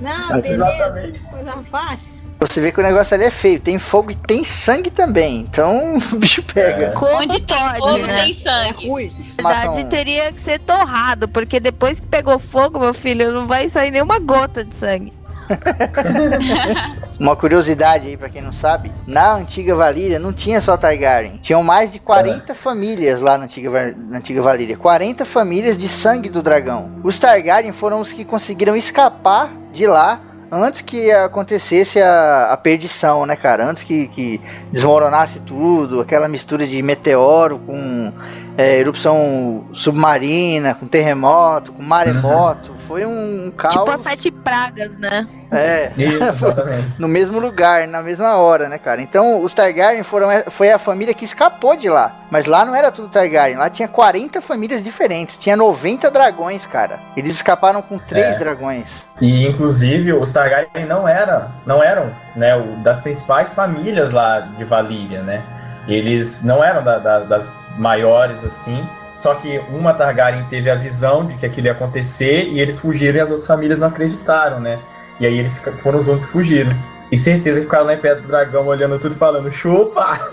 Não, 0.00 0.28
beleza, 0.40 0.64
Exatamente. 0.64 1.18
coisa 1.18 1.64
fácil. 1.70 2.22
Você 2.38 2.60
vê 2.60 2.72
que 2.72 2.80
o 2.80 2.82
negócio 2.82 3.14
ali 3.14 3.24
é 3.24 3.30
feio. 3.30 3.60
Tem 3.60 3.78
fogo 3.78 4.10
e 4.10 4.14
tem 4.16 4.44
sangue 4.44 4.90
também. 4.90 5.40
Então 5.40 5.96
o 6.12 6.16
bicho 6.16 6.42
pega. 6.42 6.86
É. 6.86 6.90
Como 6.90 7.12
Onde 7.12 7.40
tem 7.40 7.46
pode, 7.58 7.78
fogo, 7.78 7.98
né? 8.06 8.22
tem 8.22 8.30
É 8.32 8.42
sangue. 8.42 8.88
ruim. 8.88 9.34
Na 9.40 9.48
verdade, 9.52 9.84
teria 9.90 10.32
que 10.32 10.40
ser 10.40 10.58
torrado, 10.60 11.28
porque 11.28 11.58
depois 11.60 11.98
que 12.00 12.06
pegou 12.06 12.38
fogo, 12.38 12.78
meu 12.78 12.94
filho, 12.94 13.32
não 13.32 13.46
vai 13.46 13.68
sair 13.68 13.90
nenhuma 13.90 14.18
gota 14.20 14.64
de 14.64 14.74
sangue. 14.74 15.12
Uma 17.18 17.36
curiosidade 17.36 18.08
aí 18.08 18.16
pra 18.16 18.28
quem 18.28 18.42
não 18.42 18.52
sabe, 18.52 18.92
na 19.06 19.34
antiga 19.34 19.74
Valíria 19.74 20.18
não 20.18 20.32
tinha 20.32 20.60
só 20.60 20.76
Targaryen, 20.76 21.38
tinham 21.42 21.62
mais 21.62 21.92
de 21.92 21.98
40 21.98 22.54
famílias 22.54 23.22
lá 23.22 23.38
na 23.38 23.44
antiga, 23.44 23.94
na 23.96 24.18
antiga 24.18 24.42
Valíria, 24.42 24.76
40 24.76 25.24
famílias 25.24 25.76
de 25.76 25.88
sangue 25.88 26.28
do 26.28 26.42
dragão. 26.42 26.90
Os 27.04 27.18
Targaryen 27.18 27.72
foram 27.72 28.00
os 28.00 28.12
que 28.12 28.24
conseguiram 28.24 28.74
escapar 28.74 29.52
de 29.72 29.86
lá 29.86 30.20
antes 30.52 30.82
que 30.82 31.10
acontecesse 31.10 32.00
a, 32.02 32.52
a 32.52 32.56
perdição, 32.58 33.24
né, 33.24 33.34
cara? 33.34 33.66
Antes 33.66 33.82
que, 33.82 34.06
que 34.08 34.40
desmoronasse 34.70 35.40
tudo, 35.40 36.02
aquela 36.02 36.28
mistura 36.28 36.66
de 36.66 36.82
meteoro 36.82 37.58
com 37.58 38.12
é, 38.56 38.76
erupção 38.78 39.64
submarina, 39.72 40.74
com 40.74 40.86
terremoto, 40.86 41.72
com 41.72 41.82
maremoto, 41.82 42.74
foi 42.86 43.04
um 43.06 43.50
caos. 43.56 43.74
Tipo 43.74 43.90
as 43.90 44.00
sete 44.00 44.30
pragas, 44.30 44.96
né? 44.98 45.26
É, 45.50 45.92
Isso, 45.98 46.22
exatamente. 46.46 46.94
no 46.98 47.06
mesmo 47.08 47.38
lugar, 47.38 47.86
na 47.86 48.02
mesma 48.02 48.36
hora, 48.36 48.68
né, 48.68 48.78
cara? 48.78 49.02
Então, 49.02 49.42
os 49.42 49.52
Targaryen 49.52 50.02
foram 50.02 50.28
foi 50.48 50.70
a 50.72 50.78
família 50.78 51.12
que 51.12 51.24
escapou 51.26 51.76
de 51.76 51.88
lá. 51.90 52.20
Mas 52.30 52.46
lá 52.46 52.64
não 52.64 52.74
era 52.74 52.90
tudo 52.90 53.08
Targaryen, 53.08 53.56
lá 53.58 53.68
tinha 53.68 53.86
40 53.86 54.40
famílias 54.40 54.82
diferentes, 54.82 55.36
tinha 55.38 55.56
90 55.56 56.10
dragões, 56.10 56.64
cara. 56.66 56.98
Eles 57.16 57.32
escaparam 57.32 57.82
com 57.82 57.98
três 57.98 58.36
É. 58.36 58.38
dragões. 58.38 58.88
E 59.20 59.46
inclusive 59.46 60.12
os 60.14 60.30
Targaryen 60.32 60.86
não 60.86 61.06
eram, 61.06 61.44
não 61.66 61.82
eram, 61.82 62.10
né, 62.34 62.56
o- 62.56 62.76
das 62.82 62.98
principais 62.98 63.52
famílias 63.52 64.10
lá 64.10 64.40
de 64.40 64.64
Valíria, 64.64 65.20
né? 65.22 65.42
Eles 65.88 66.42
não 66.42 66.62
eram 66.62 66.82
da- 66.82 66.98
da- 66.98 67.20
das 67.20 67.52
maiores 67.76 68.44
assim. 68.44 68.86
Só 69.14 69.34
que 69.34 69.58
uma 69.70 69.92
Targaryen 69.92 70.44
teve 70.44 70.70
a 70.70 70.74
visão 70.74 71.26
de 71.26 71.34
que 71.34 71.44
aquilo 71.44 71.66
ia 71.66 71.72
acontecer 71.72 72.44
e 72.48 72.60
eles 72.60 72.78
fugiram 72.78 73.18
e 73.18 73.20
as 73.20 73.28
outras 73.30 73.46
famílias 73.46 73.78
não 73.78 73.88
acreditaram, 73.88 74.60
né? 74.60 74.78
E 75.20 75.26
aí 75.26 75.38
eles 75.38 75.58
foram 75.82 75.98
os 76.00 76.08
outros 76.08 76.26
que 76.26 76.32
fugiram. 76.32 76.72
E 77.10 77.18
certeza 77.18 77.60
que 77.60 77.66
ficaram 77.66 77.86
lá 77.86 77.94
em 77.94 77.98
pé 77.98 78.14
do 78.14 78.26
dragão 78.26 78.66
olhando 78.66 78.98
tudo 78.98 79.14
e 79.14 79.18
falando, 79.18 79.52
chupa! 79.52 80.18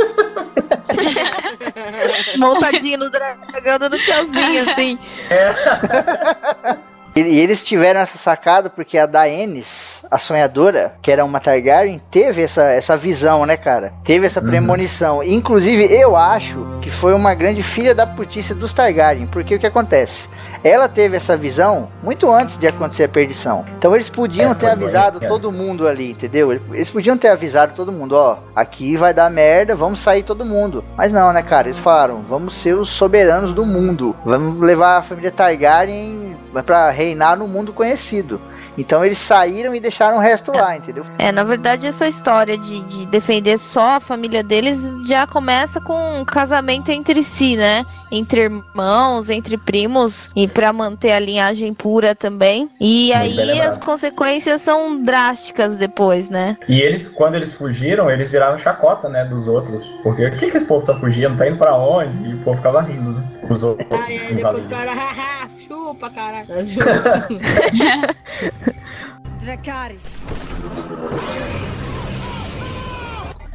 Montadinho 2.38 3.00
no 3.00 3.10
dragão, 3.10 3.78
dando 3.80 3.98
tchauzinho, 4.00 4.70
assim. 4.72 4.98
E, 5.30 6.80
e 7.28 7.40
eles 7.40 7.64
tiveram 7.64 8.00
essa 8.00 8.18
sacada 8.18 8.70
porque 8.70 8.98
a 8.98 9.06
Daenerys, 9.06 10.04
a 10.10 10.18
sonhadora, 10.18 10.94
que 11.02 11.12
era 11.12 11.24
uma 11.26 11.40
Targaryen, 11.40 12.00
teve 12.12 12.42
essa, 12.44 12.64
essa 12.64 12.96
visão, 12.98 13.46
né, 13.46 13.58
cara? 13.58 13.94
Teve 14.04 14.26
essa 14.28 14.40
Uhum. 14.42 14.48
premonição. 14.48 15.24
Inclusive, 15.24 15.86
eu 15.94 16.16
acho 16.16 16.66
que 16.82 16.90
foi 16.90 17.14
uma 17.14 17.34
grande 17.34 17.62
filha 17.64 17.94
da 17.96 18.06
putice 18.08 18.54
dos 18.54 18.74
Targaryen, 18.74 19.28
porque 19.28 19.56
o 19.56 19.60
que 19.60 19.68
acontece? 19.68 20.28
Ela 20.64 20.88
teve 20.90 21.16
essa 21.16 21.38
visão 21.38 21.90
muito 22.04 22.30
antes 22.32 22.58
de 22.58 22.68
acontecer 22.68 23.06
a 23.06 23.10
perdição. 23.10 23.66
Então 23.78 23.96
eles 23.96 24.10
podiam 24.10 24.52
É, 24.52 24.54
ter 24.54 24.68
foi 24.68 24.76
bem 24.76 24.84
avisado 24.86 25.18
antes. 25.18 25.28
todo 25.30 25.52
mundo 25.52 25.88
ali, 25.88 26.12
entendeu? 26.12 26.52
Eles 26.52 26.90
podiam 26.90 27.18
ter 27.18 27.30
avisado 27.30 27.74
todo 27.74 27.92
mundo, 27.92 28.14
ó, 28.14 28.38
aqui 28.56 28.98
vai 28.98 29.14
dar 29.14 29.30
merda, 29.30 29.76
vamos 29.76 30.00
sair 30.00 30.24
todo 30.24 30.44
mundo. 30.44 30.84
Mas 30.98 31.12
não, 31.14 31.32
né, 31.32 31.42
cara? 31.42 31.68
Eles 31.70 31.80
falaram, 31.80 32.24
vamos 32.28 32.54
ser 32.56 32.76
os 32.76 32.90
soberanos 32.90 33.54
do 33.54 33.66
mundo. 33.66 34.16
Vamos 34.26 34.60
levar 34.60 34.98
a 34.98 35.02
família 35.02 35.32
Targaryen 35.32 36.36
pra 36.66 36.90
reinar 36.90 37.38
no 37.38 37.48
mundo 37.48 37.74
conhecido. 37.74 38.42
Então 38.80 39.04
eles 39.04 39.18
saíram 39.18 39.76
e 39.76 39.80
deixaram 39.80 40.18
o 40.18 40.20
resto 40.22 40.52
lá, 40.56 40.78
entendeu? 40.78 41.04
É, 41.18 41.34
na 41.34 41.44
verdade, 41.44 41.86
essa 41.86 42.08
história 42.08 42.58
de, 42.58 42.82
de 42.84 43.06
defender 43.08 43.58
só 43.58 43.98
a 43.98 44.00
família 44.00 44.42
deles 44.42 44.96
já 45.06 45.28
começa 45.28 45.82
com 45.82 46.22
um 46.22 46.24
casamento 46.24 46.90
entre 46.90 47.22
si, 47.22 47.58
né? 47.58 47.86
Entre 48.10 48.44
irmãos, 48.44 49.30
entre 49.30 49.58
primos, 49.58 50.32
e 50.34 50.48
pra 50.48 50.72
manter 50.72 51.12
a 51.12 51.20
linhagem 51.20 51.74
pura 51.74 52.16
também. 52.16 52.70
E 52.80 53.12
aí 53.14 53.60
as 53.60 53.78
consequências 53.78 54.62
são 54.62 55.04
drásticas 55.04 55.78
depois, 55.78 56.30
né? 56.30 56.58
E 56.68 56.80
eles, 56.80 57.08
quando 57.08 57.36
eles 57.36 57.54
fugiram, 57.54 58.10
eles 58.10 58.32
viraram 58.32 58.58
chacota, 58.58 59.10
né, 59.10 59.26
dos 59.26 59.46
outros. 59.48 59.88
Porque 60.02 60.26
o 60.26 60.38
que, 60.38 60.50
que 60.50 60.58
esse 60.58 60.66
povo 60.66 60.86
tá 60.86 60.98
fugindo? 60.98 61.38
Tá 61.38 61.48
indo 61.48 61.58
pra 61.58 61.76
onde? 61.76 62.30
E 62.30 62.34
o 62.34 62.38
povo 62.40 62.58
ficava 62.58 62.82
rindo, 62.82 63.12
né? 63.12 63.24
Os 63.50 63.62
outros. 63.62 63.88
Aí, 63.92 64.18
aí 64.18 64.32
em 64.32 64.36
depois 64.38 64.66
o 64.66 64.70
Valíria. 65.94 66.10
cara, 66.10 66.46
chupa, 66.64 66.90
caralho. 69.64 70.00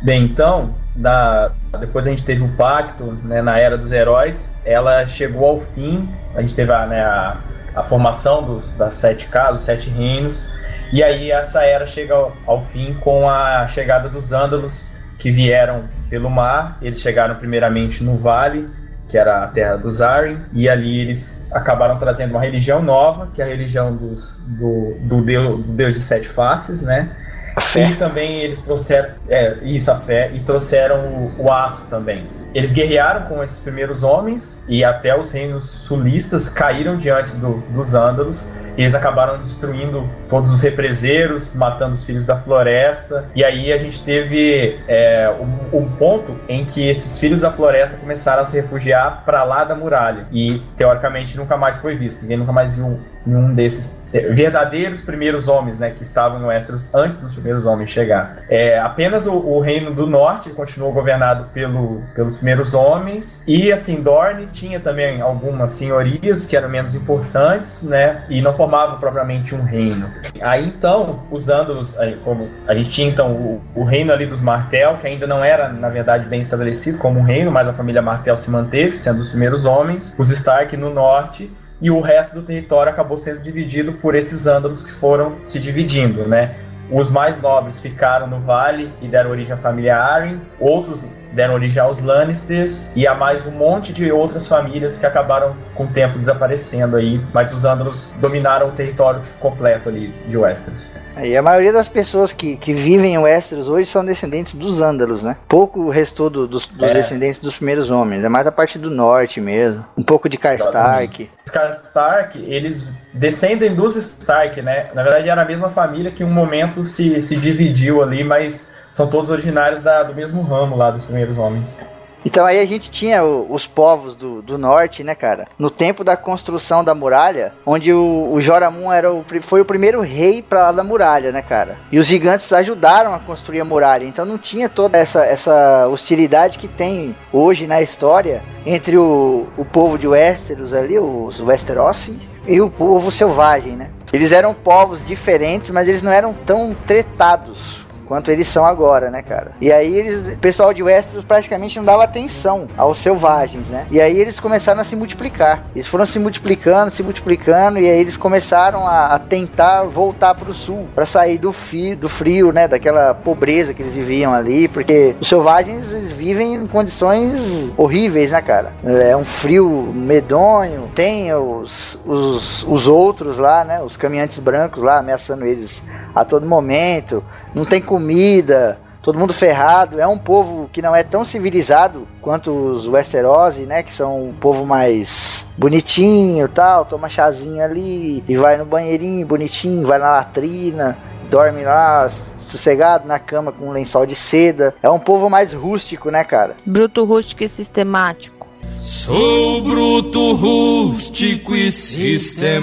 Bem, 0.02 0.24
então, 0.24 0.74
da- 0.94 1.52
depois 1.80 2.06
a 2.06 2.10
gente 2.10 2.24
teve 2.24 2.42
o 2.42 2.48
pacto, 2.56 3.04
né, 3.24 3.40
na 3.40 3.58
Era 3.58 3.78
dos 3.78 3.90
Heróis, 3.92 4.52
ela 4.64 5.06
chegou 5.08 5.46
ao 5.48 5.60
fim, 5.60 6.08
a 6.34 6.40
gente 6.40 6.54
teve 6.54 6.72
a, 6.72 6.86
né, 6.86 7.02
a, 7.02 7.38
a 7.74 7.82
formação 7.84 8.42
dos, 8.42 8.68
das 8.76 8.94
sete 8.94 9.26
casas, 9.28 9.62
sete 9.62 9.88
reinos, 9.88 10.46
e 10.92 11.02
aí 11.02 11.30
essa 11.30 11.64
era 11.64 11.86
chega 11.86 12.14
ao, 12.14 12.32
ao 12.46 12.62
fim 12.64 12.94
com 13.00 13.28
a 13.28 13.66
chegada 13.66 14.08
dos 14.08 14.32
Ândalos, 14.32 14.86
que 15.18 15.30
vieram 15.30 15.84
pelo 16.10 16.28
mar, 16.28 16.76
eles 16.82 17.00
chegaram 17.00 17.36
primeiramente 17.36 18.02
no 18.04 18.16
vale, 18.18 18.68
que 19.08 19.18
era 19.18 19.44
a 19.44 19.48
terra 19.48 19.76
dos 19.76 20.00
Arryn, 20.00 20.38
e 20.52 20.68
ali 20.68 21.00
eles 21.00 21.40
acabaram 21.50 21.98
trazendo 21.98 22.30
uma 22.30 22.40
religião 22.40 22.82
nova, 22.82 23.28
que 23.34 23.40
é 23.40 23.44
a 23.44 23.48
religião 23.48 23.94
dos, 23.94 24.36
do, 24.46 24.94
do, 25.00 25.22
deus, 25.22 25.64
do 25.64 25.72
deus 25.72 25.94
de 25.94 26.00
sete 26.00 26.28
faces, 26.28 26.82
né? 26.82 27.10
A 27.56 27.60
fé. 27.60 27.90
E 27.90 27.96
também 27.96 28.40
eles 28.40 28.62
trouxeram 28.62 29.10
é, 29.28 29.58
isso, 29.62 29.90
a 29.90 29.96
fé, 29.96 30.30
e 30.34 30.40
trouxeram 30.40 31.06
o, 31.06 31.44
o 31.44 31.52
aço 31.52 31.86
também. 31.88 32.26
Eles 32.54 32.72
guerrearam 32.72 33.26
com 33.26 33.42
esses 33.42 33.58
primeiros 33.58 34.04
homens 34.04 34.62
e 34.68 34.84
até 34.84 35.18
os 35.18 35.32
reinos 35.32 35.68
sulistas 35.68 36.48
caíram 36.48 36.96
diante 36.96 37.36
do, 37.36 37.58
dos 37.70 37.94
ândalos. 37.94 38.48
Eles 38.78 38.94
acabaram 38.94 39.40
destruindo 39.42 40.08
todos 40.28 40.52
os 40.52 40.62
represeiros, 40.62 41.52
matando 41.52 41.92
os 41.92 42.04
filhos 42.04 42.24
da 42.24 42.36
floresta. 42.36 43.24
E 43.34 43.44
aí 43.44 43.72
a 43.72 43.78
gente 43.78 44.02
teve 44.04 44.80
é, 44.86 45.32
um, 45.40 45.78
um 45.78 45.88
ponto 45.96 46.36
em 46.48 46.64
que 46.64 46.88
esses 46.88 47.18
filhos 47.18 47.40
da 47.40 47.50
floresta 47.50 47.96
começaram 47.96 48.42
a 48.42 48.46
se 48.46 48.54
refugiar 48.56 49.22
para 49.24 49.42
lá 49.42 49.64
da 49.64 49.74
muralha. 49.74 50.26
E 50.32 50.60
teoricamente 50.76 51.36
nunca 51.36 51.56
mais 51.56 51.78
foi 51.78 51.96
visto. 51.96 52.22
Ninguém 52.22 52.36
nunca 52.38 52.52
mais 52.52 52.72
viu 52.72 53.00
nenhum 53.26 53.52
desses 53.52 54.00
verdadeiros 54.20 55.02
primeiros 55.02 55.48
homens, 55.48 55.78
né, 55.78 55.90
que 55.90 56.02
estavam 56.02 56.40
em 56.40 56.44
Westeros 56.44 56.94
antes 56.94 57.18
dos 57.18 57.32
primeiros 57.32 57.66
homens 57.66 57.90
chegar. 57.90 58.44
É, 58.48 58.78
apenas 58.78 59.26
o, 59.26 59.32
o, 59.32 59.60
reino 59.60 59.92
do 59.92 60.06
norte 60.06 60.50
continuou 60.50 60.92
governado 60.92 61.48
pelo, 61.52 62.02
pelos 62.14 62.36
primeiros 62.36 62.74
homens 62.74 63.42
e 63.46 63.72
assim 63.72 64.02
Dorne 64.02 64.46
tinha 64.52 64.78
também 64.78 65.20
algumas 65.20 65.72
senhorias 65.72 66.46
que 66.46 66.56
eram 66.56 66.68
menos 66.68 66.94
importantes, 66.94 67.82
né, 67.82 68.24
e 68.28 68.40
não 68.40 68.54
formavam 68.54 68.98
propriamente 68.98 69.54
um 69.54 69.62
reino. 69.62 70.08
Aí 70.40 70.66
então, 70.66 71.20
usando-os 71.30 71.96
como 72.24 72.48
a 72.66 72.74
gente 72.74 72.90
tinha 72.90 73.08
então 73.08 73.32
o, 73.32 73.62
o, 73.74 73.84
reino 73.84 74.12
ali 74.12 74.26
dos 74.26 74.40
Martel, 74.40 74.98
que 74.98 75.06
ainda 75.06 75.26
não 75.26 75.44
era 75.44 75.68
na 75.68 75.88
verdade 75.88 76.26
bem 76.26 76.40
estabelecido 76.40 76.98
como 76.98 77.20
um 77.20 77.22
reino, 77.22 77.50
mas 77.50 77.68
a 77.68 77.72
família 77.72 78.02
Martel 78.02 78.36
se 78.36 78.50
manteve, 78.50 78.96
sendo 78.96 79.20
os 79.20 79.30
primeiros 79.30 79.64
homens, 79.64 80.14
os 80.16 80.30
Stark 80.30 80.76
no 80.76 80.92
norte 80.92 81.50
e 81.84 81.90
o 81.90 82.00
resto 82.00 82.36
do 82.36 82.40
território 82.40 82.90
acabou 82.90 83.18
sendo 83.18 83.42
dividido 83.42 83.92
por 83.92 84.16
esses 84.16 84.46
ândalos 84.46 84.80
que 84.80 84.90
foram 84.98 85.36
se 85.44 85.60
dividindo, 85.60 86.26
né? 86.26 86.56
Os 86.90 87.10
mais 87.10 87.38
nobres 87.42 87.78
ficaram 87.78 88.26
no 88.26 88.40
vale 88.40 88.90
e 89.02 89.06
deram 89.06 89.30
origem 89.30 89.52
à 89.52 89.58
família 89.58 89.98
Arryn, 89.98 90.40
outros 90.58 91.06
deram 91.34 91.54
origem 91.54 91.82
aos 91.82 92.00
Lannisters 92.00 92.86
e 92.94 93.06
a 93.06 93.14
mais 93.14 93.46
um 93.46 93.50
monte 93.50 93.92
de 93.92 94.10
outras 94.10 94.46
famílias 94.46 94.98
que 94.98 95.06
acabaram 95.06 95.56
com 95.74 95.84
o 95.84 95.88
tempo 95.88 96.18
desaparecendo 96.18 96.96
aí, 96.96 97.20
mas 97.32 97.52
os 97.52 97.64
Andros 97.64 98.14
dominaram 98.20 98.68
o 98.68 98.72
território 98.72 99.20
completo 99.40 99.88
ali 99.88 100.14
de 100.28 100.36
Westeros. 100.36 100.90
E 101.22 101.36
a 101.36 101.42
maioria 101.42 101.72
das 101.72 101.88
pessoas 101.88 102.32
que, 102.32 102.56
que 102.56 102.72
vivem 102.72 103.14
em 103.14 103.18
Westeros 103.18 103.68
hoje 103.68 103.86
são 103.86 104.04
descendentes 104.04 104.54
dos 104.54 104.80
Ândalos, 104.80 105.22
né? 105.22 105.36
Pouco 105.48 105.90
restou 105.90 106.28
do, 106.28 106.46
dos, 106.46 106.66
dos 106.66 106.90
é. 106.90 106.92
descendentes 106.92 107.40
dos 107.40 107.56
primeiros 107.56 107.90
homens, 107.90 108.24
é 108.24 108.28
mais 108.28 108.46
a 108.46 108.52
parte 108.52 108.78
do 108.78 108.90
norte 108.90 109.40
mesmo. 109.40 109.84
Um 109.96 110.02
pouco 110.02 110.28
de 110.28 110.36
Karstark. 110.36 111.30
Os 111.44 111.52
Karstark, 111.52 112.38
eles 112.38 112.88
descendem 113.12 113.74
dos 113.74 113.96
Stark, 113.96 114.60
né? 114.60 114.88
Na 114.94 115.02
verdade 115.02 115.28
era 115.28 115.42
a 115.42 115.44
mesma 115.44 115.70
família 115.70 116.10
que 116.10 116.22
em 116.22 116.26
um 116.26 116.32
momento 116.32 116.84
se, 116.84 117.20
se 117.22 117.36
dividiu 117.36 118.02
ali, 118.02 118.24
mas 118.24 118.73
são 118.94 119.08
todos 119.08 119.28
originários 119.28 119.82
da, 119.82 120.04
do 120.04 120.14
mesmo 120.14 120.40
ramo 120.42 120.76
lá 120.76 120.92
dos 120.92 121.02
primeiros 121.02 121.36
homens. 121.36 121.76
Então 122.24 122.46
aí 122.46 122.60
a 122.60 122.64
gente 122.64 122.88
tinha 122.88 123.24
o, 123.24 123.52
os 123.52 123.66
povos 123.66 124.14
do, 124.14 124.40
do 124.40 124.56
norte, 124.56 125.02
né, 125.02 125.16
cara? 125.16 125.48
No 125.58 125.68
tempo 125.68 126.04
da 126.04 126.16
construção 126.16 126.84
da 126.84 126.94
muralha, 126.94 127.52
onde 127.66 127.92
o, 127.92 128.30
o 128.32 128.40
Joramun 128.40 128.92
era 128.92 129.12
o, 129.12 129.24
foi 129.42 129.60
o 129.60 129.64
primeiro 129.64 130.00
rei 130.00 130.40
para 130.40 130.66
lá 130.66 130.72
da 130.72 130.84
muralha, 130.84 131.32
né, 131.32 131.42
cara? 131.42 131.76
E 131.90 131.98
os 131.98 132.06
gigantes 132.06 132.50
ajudaram 132.52 133.12
a 133.12 133.18
construir 133.18 133.60
a 133.60 133.64
muralha. 133.64 134.04
Então 134.04 134.24
não 134.24 134.38
tinha 134.38 134.68
toda 134.68 134.96
essa, 134.96 135.24
essa 135.24 135.88
hostilidade 135.88 136.56
que 136.56 136.68
tem 136.68 137.16
hoje 137.32 137.66
na 137.66 137.82
história 137.82 138.44
entre 138.64 138.96
o, 138.96 139.48
o 139.58 139.64
povo 139.64 139.98
de 139.98 140.06
Westeros 140.06 140.72
ali, 140.72 141.00
os 141.00 141.40
Westerosi, 141.40 142.16
e 142.46 142.60
o 142.60 142.70
povo 142.70 143.10
selvagem, 143.10 143.74
né? 143.74 143.90
Eles 144.12 144.30
eram 144.30 144.54
povos 144.54 145.02
diferentes, 145.02 145.70
mas 145.70 145.88
eles 145.88 146.02
não 146.02 146.12
eram 146.12 146.32
tão 146.32 146.72
tretados 146.86 147.83
quanto 148.06 148.30
eles 148.30 148.46
são 148.46 148.64
agora, 148.64 149.10
né, 149.10 149.22
cara? 149.22 149.52
E 149.60 149.72
aí 149.72 149.96
eles, 149.96 150.34
o 150.34 150.38
pessoal 150.38 150.72
de 150.72 150.82
Westeros 150.82 151.24
praticamente 151.24 151.78
não 151.78 151.84
dava 151.84 152.04
atenção 152.04 152.66
aos 152.76 152.98
selvagens, 152.98 153.68
né? 153.70 153.86
E 153.90 154.00
aí 154.00 154.18
eles 154.18 154.38
começaram 154.38 154.80
a 154.80 154.84
se 154.84 154.96
multiplicar. 154.96 155.64
Eles 155.74 155.88
foram 155.88 156.06
se 156.06 156.18
multiplicando, 156.18 156.90
se 156.90 157.02
multiplicando 157.02 157.78
e 157.78 157.88
aí 157.88 158.00
eles 158.00 158.16
começaram 158.16 158.86
a, 158.86 159.14
a 159.14 159.18
tentar 159.18 159.84
voltar 159.84 160.34
para 160.34 160.50
o 160.50 160.54
sul, 160.54 160.86
para 160.94 161.06
sair 161.06 161.38
do 161.38 161.52
frio, 161.52 161.96
do 161.96 162.08
frio, 162.08 162.52
né, 162.52 162.68
daquela 162.68 163.14
pobreza 163.14 163.74
que 163.74 163.82
eles 163.82 163.92
viviam 163.92 164.32
ali, 164.32 164.68
porque 164.68 165.14
os 165.20 165.28
selvagens 165.28 165.90
vivem 166.12 166.54
em 166.54 166.66
condições 166.66 167.72
horríveis, 167.76 168.30
né, 168.30 168.42
cara? 168.42 168.72
É 168.84 169.16
um 169.16 169.24
frio 169.24 169.92
medonho, 169.94 170.90
tem 170.94 171.32
os, 171.32 171.98
os, 172.04 172.62
os 172.64 172.88
outros 172.88 173.38
lá, 173.38 173.64
né, 173.64 173.82
os 173.82 173.96
caminhantes 173.96 174.38
brancos 174.38 174.82
lá 174.82 174.98
ameaçando 174.98 175.44
eles 175.44 175.82
a 176.14 176.24
todo 176.24 176.46
momento 176.46 177.22
não 177.54 177.64
tem 177.64 177.80
comida, 177.80 178.78
todo 179.02 179.18
mundo 179.18 179.32
ferrado. 179.32 180.00
É 180.00 180.06
um 180.06 180.18
povo 180.18 180.68
que 180.72 180.82
não 180.82 180.96
é 180.96 181.02
tão 181.02 181.24
civilizado 181.24 182.08
quanto 182.20 182.50
os 182.50 182.88
Westerosi, 182.88 183.66
né? 183.66 183.82
Que 183.82 183.92
são 183.92 184.28
um 184.28 184.32
povo 184.32 184.64
mais 184.64 185.46
bonitinho 185.56 186.48
tal, 186.48 186.84
toma 186.84 187.08
chazinho 187.08 187.62
ali 187.62 188.24
e 188.28 188.36
vai 188.36 188.56
no 188.56 188.64
banheirinho 188.64 189.24
bonitinho, 189.26 189.86
vai 189.86 189.98
na 189.98 190.10
latrina, 190.10 190.98
dorme 191.30 191.62
lá 191.62 192.08
sossegado 192.08 193.06
na 193.06 193.18
cama 193.18 193.52
com 193.52 193.68
um 193.68 193.72
lençol 193.72 194.06
de 194.06 194.14
seda. 194.14 194.74
É 194.82 194.90
um 194.90 194.98
povo 194.98 195.28
mais 195.30 195.52
rústico, 195.52 196.10
né, 196.10 196.24
cara? 196.24 196.56
Bruto, 196.64 197.04
rústico 197.04 197.44
e 197.44 197.48
sistemático. 197.48 198.48
Sou 198.80 199.62
bruto, 199.62 200.34
rústico 200.34 201.54
e 201.54 201.70
sistemático. 201.72 202.54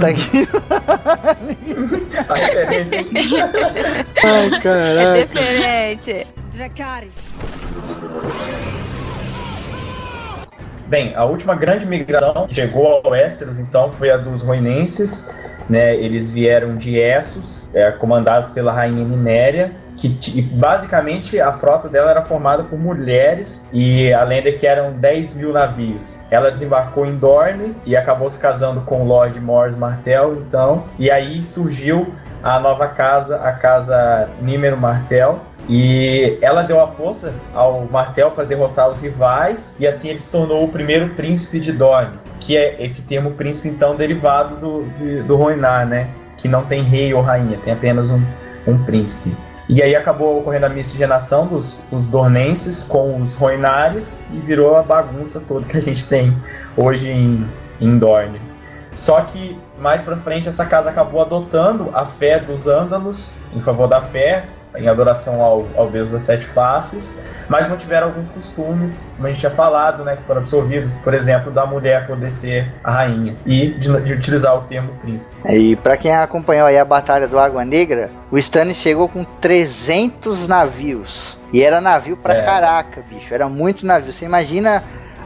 Tá 0.00 0.08
aqui. 0.08 0.48
Ai, 4.24 4.50
caraca. 4.60 5.18
É 5.18 5.24
diferente. 5.24 6.26
Dracarys. 6.52 7.14
Bem, 10.86 11.14
a 11.14 11.24
última 11.24 11.54
grande 11.54 11.86
migração 11.86 12.46
que 12.46 12.54
chegou 12.54 12.86
ao 12.86 13.10
Westeros, 13.10 13.58
então, 13.58 13.92
foi 13.92 14.10
a 14.10 14.16
dos 14.16 14.42
Roinenses. 14.42 15.28
Né? 15.68 15.96
Eles 15.96 16.30
vieram 16.30 16.76
de 16.76 16.96
Essos, 16.96 17.66
é, 17.72 17.90
comandados 17.90 18.50
pela 18.50 18.70
rainha 18.70 19.04
Minéria 19.04 19.72
que 20.10 20.42
basicamente 20.42 21.40
a 21.40 21.52
frota 21.52 21.88
dela 21.88 22.10
era 22.10 22.22
formada 22.22 22.64
por 22.64 22.78
mulheres 22.78 23.64
e 23.72 24.12
a 24.12 24.24
lenda 24.24 24.48
é 24.48 24.52
que 24.52 24.66
eram 24.66 24.92
10 24.92 25.34
mil 25.34 25.52
navios. 25.52 26.18
Ela 26.30 26.50
desembarcou 26.50 27.06
em 27.06 27.16
Dorne 27.16 27.74
e 27.86 27.96
acabou 27.96 28.28
se 28.28 28.38
casando 28.38 28.80
com 28.82 29.04
Lord 29.04 29.38
Morris 29.40 29.76
Martel, 29.76 30.34
então, 30.34 30.84
e 30.98 31.10
aí 31.10 31.42
surgiu 31.42 32.12
a 32.42 32.60
nova 32.60 32.88
casa, 32.88 33.36
a 33.36 33.52
casa 33.52 34.28
Nímero 34.42 34.76
Martel, 34.76 35.40
e 35.68 36.38
ela 36.42 36.62
deu 36.62 36.80
a 36.80 36.88
força 36.88 37.32
ao 37.54 37.86
Martel 37.86 38.30
para 38.32 38.44
derrotar 38.44 38.90
os 38.90 39.00
rivais, 39.00 39.74
e 39.78 39.86
assim 39.86 40.10
ele 40.10 40.18
se 40.18 40.30
tornou 40.30 40.64
o 40.64 40.68
primeiro 40.68 41.10
príncipe 41.14 41.58
de 41.58 41.72
Dorne, 41.72 42.18
que 42.40 42.56
é 42.56 42.82
esse 42.84 43.02
termo 43.02 43.30
príncipe, 43.30 43.68
então, 43.68 43.94
derivado 43.94 44.56
do, 44.56 44.84
de, 44.98 45.22
do 45.22 45.36
Roinar, 45.36 45.86
né? 45.86 46.08
Que 46.36 46.48
não 46.48 46.64
tem 46.66 46.82
rei 46.82 47.14
ou 47.14 47.22
rainha, 47.22 47.58
tem 47.64 47.72
apenas 47.72 48.10
um, 48.10 48.22
um 48.66 48.84
príncipe. 48.84 49.34
E 49.68 49.82
aí 49.82 49.96
acabou 49.96 50.38
ocorrendo 50.38 50.66
a 50.66 50.68
miscigenação 50.68 51.46
dos, 51.46 51.82
dos 51.90 52.06
dornenses 52.06 52.82
com 52.82 53.20
os 53.22 53.34
roinares 53.34 54.20
e 54.30 54.36
virou 54.38 54.76
a 54.76 54.82
bagunça 54.82 55.40
toda 55.40 55.64
que 55.64 55.76
a 55.76 55.80
gente 55.80 56.06
tem 56.06 56.36
hoje 56.76 57.08
em, 57.08 57.48
em 57.80 57.98
Dorne. 57.98 58.40
Só 58.92 59.22
que 59.22 59.58
mais 59.78 60.02
para 60.02 60.16
frente 60.18 60.48
essa 60.48 60.66
casa 60.66 60.90
acabou 60.90 61.20
adotando 61.20 61.90
a 61.94 62.04
fé 62.04 62.38
dos 62.38 62.66
ândalos 62.68 63.32
em 63.54 63.60
favor 63.60 63.88
da 63.88 64.02
fé, 64.02 64.44
em 64.76 64.88
adoração 64.88 65.40
ao, 65.40 65.66
ao 65.76 65.88
Deus 65.88 66.10
das 66.10 66.22
Sete 66.22 66.46
Faces, 66.46 67.22
mas 67.48 67.68
mantiveram 67.68 68.08
alguns 68.08 68.30
costumes, 68.30 69.04
como 69.14 69.28
a 69.28 69.30
gente 69.30 69.40
tinha 69.40 69.50
falado, 69.50 70.04
né, 70.04 70.16
que 70.16 70.22
foram 70.24 70.40
absorvidos, 70.40 70.94
por 70.96 71.14
exemplo, 71.14 71.52
da 71.52 71.64
mulher 71.66 72.06
poder 72.06 72.32
ser 72.32 72.72
a 72.82 72.90
rainha 72.90 73.34
e 73.46 73.70
de, 73.70 74.00
de 74.02 74.12
utilizar 74.12 74.56
o 74.56 74.62
termo 74.62 74.92
príncipe. 75.00 75.32
E 75.48 75.76
para 75.76 75.96
quem 75.96 76.14
acompanhou 76.14 76.66
aí 76.66 76.78
a 76.78 76.84
Batalha 76.84 77.28
do 77.28 77.38
Água 77.38 77.64
Negra, 77.64 78.10
o 78.30 78.38
Stannis 78.38 78.76
chegou 78.78 79.08
com 79.08 79.24
300 79.24 80.48
navios. 80.48 81.38
E 81.52 81.62
era 81.62 81.80
navio 81.80 82.16
pra 82.16 82.34
é. 82.34 82.42
caraca, 82.42 83.00
bicho. 83.08 83.32
Era 83.32 83.48
muito 83.48 83.86
navio. 83.86 84.12
Você 84.12 84.24
imagina 84.24 84.82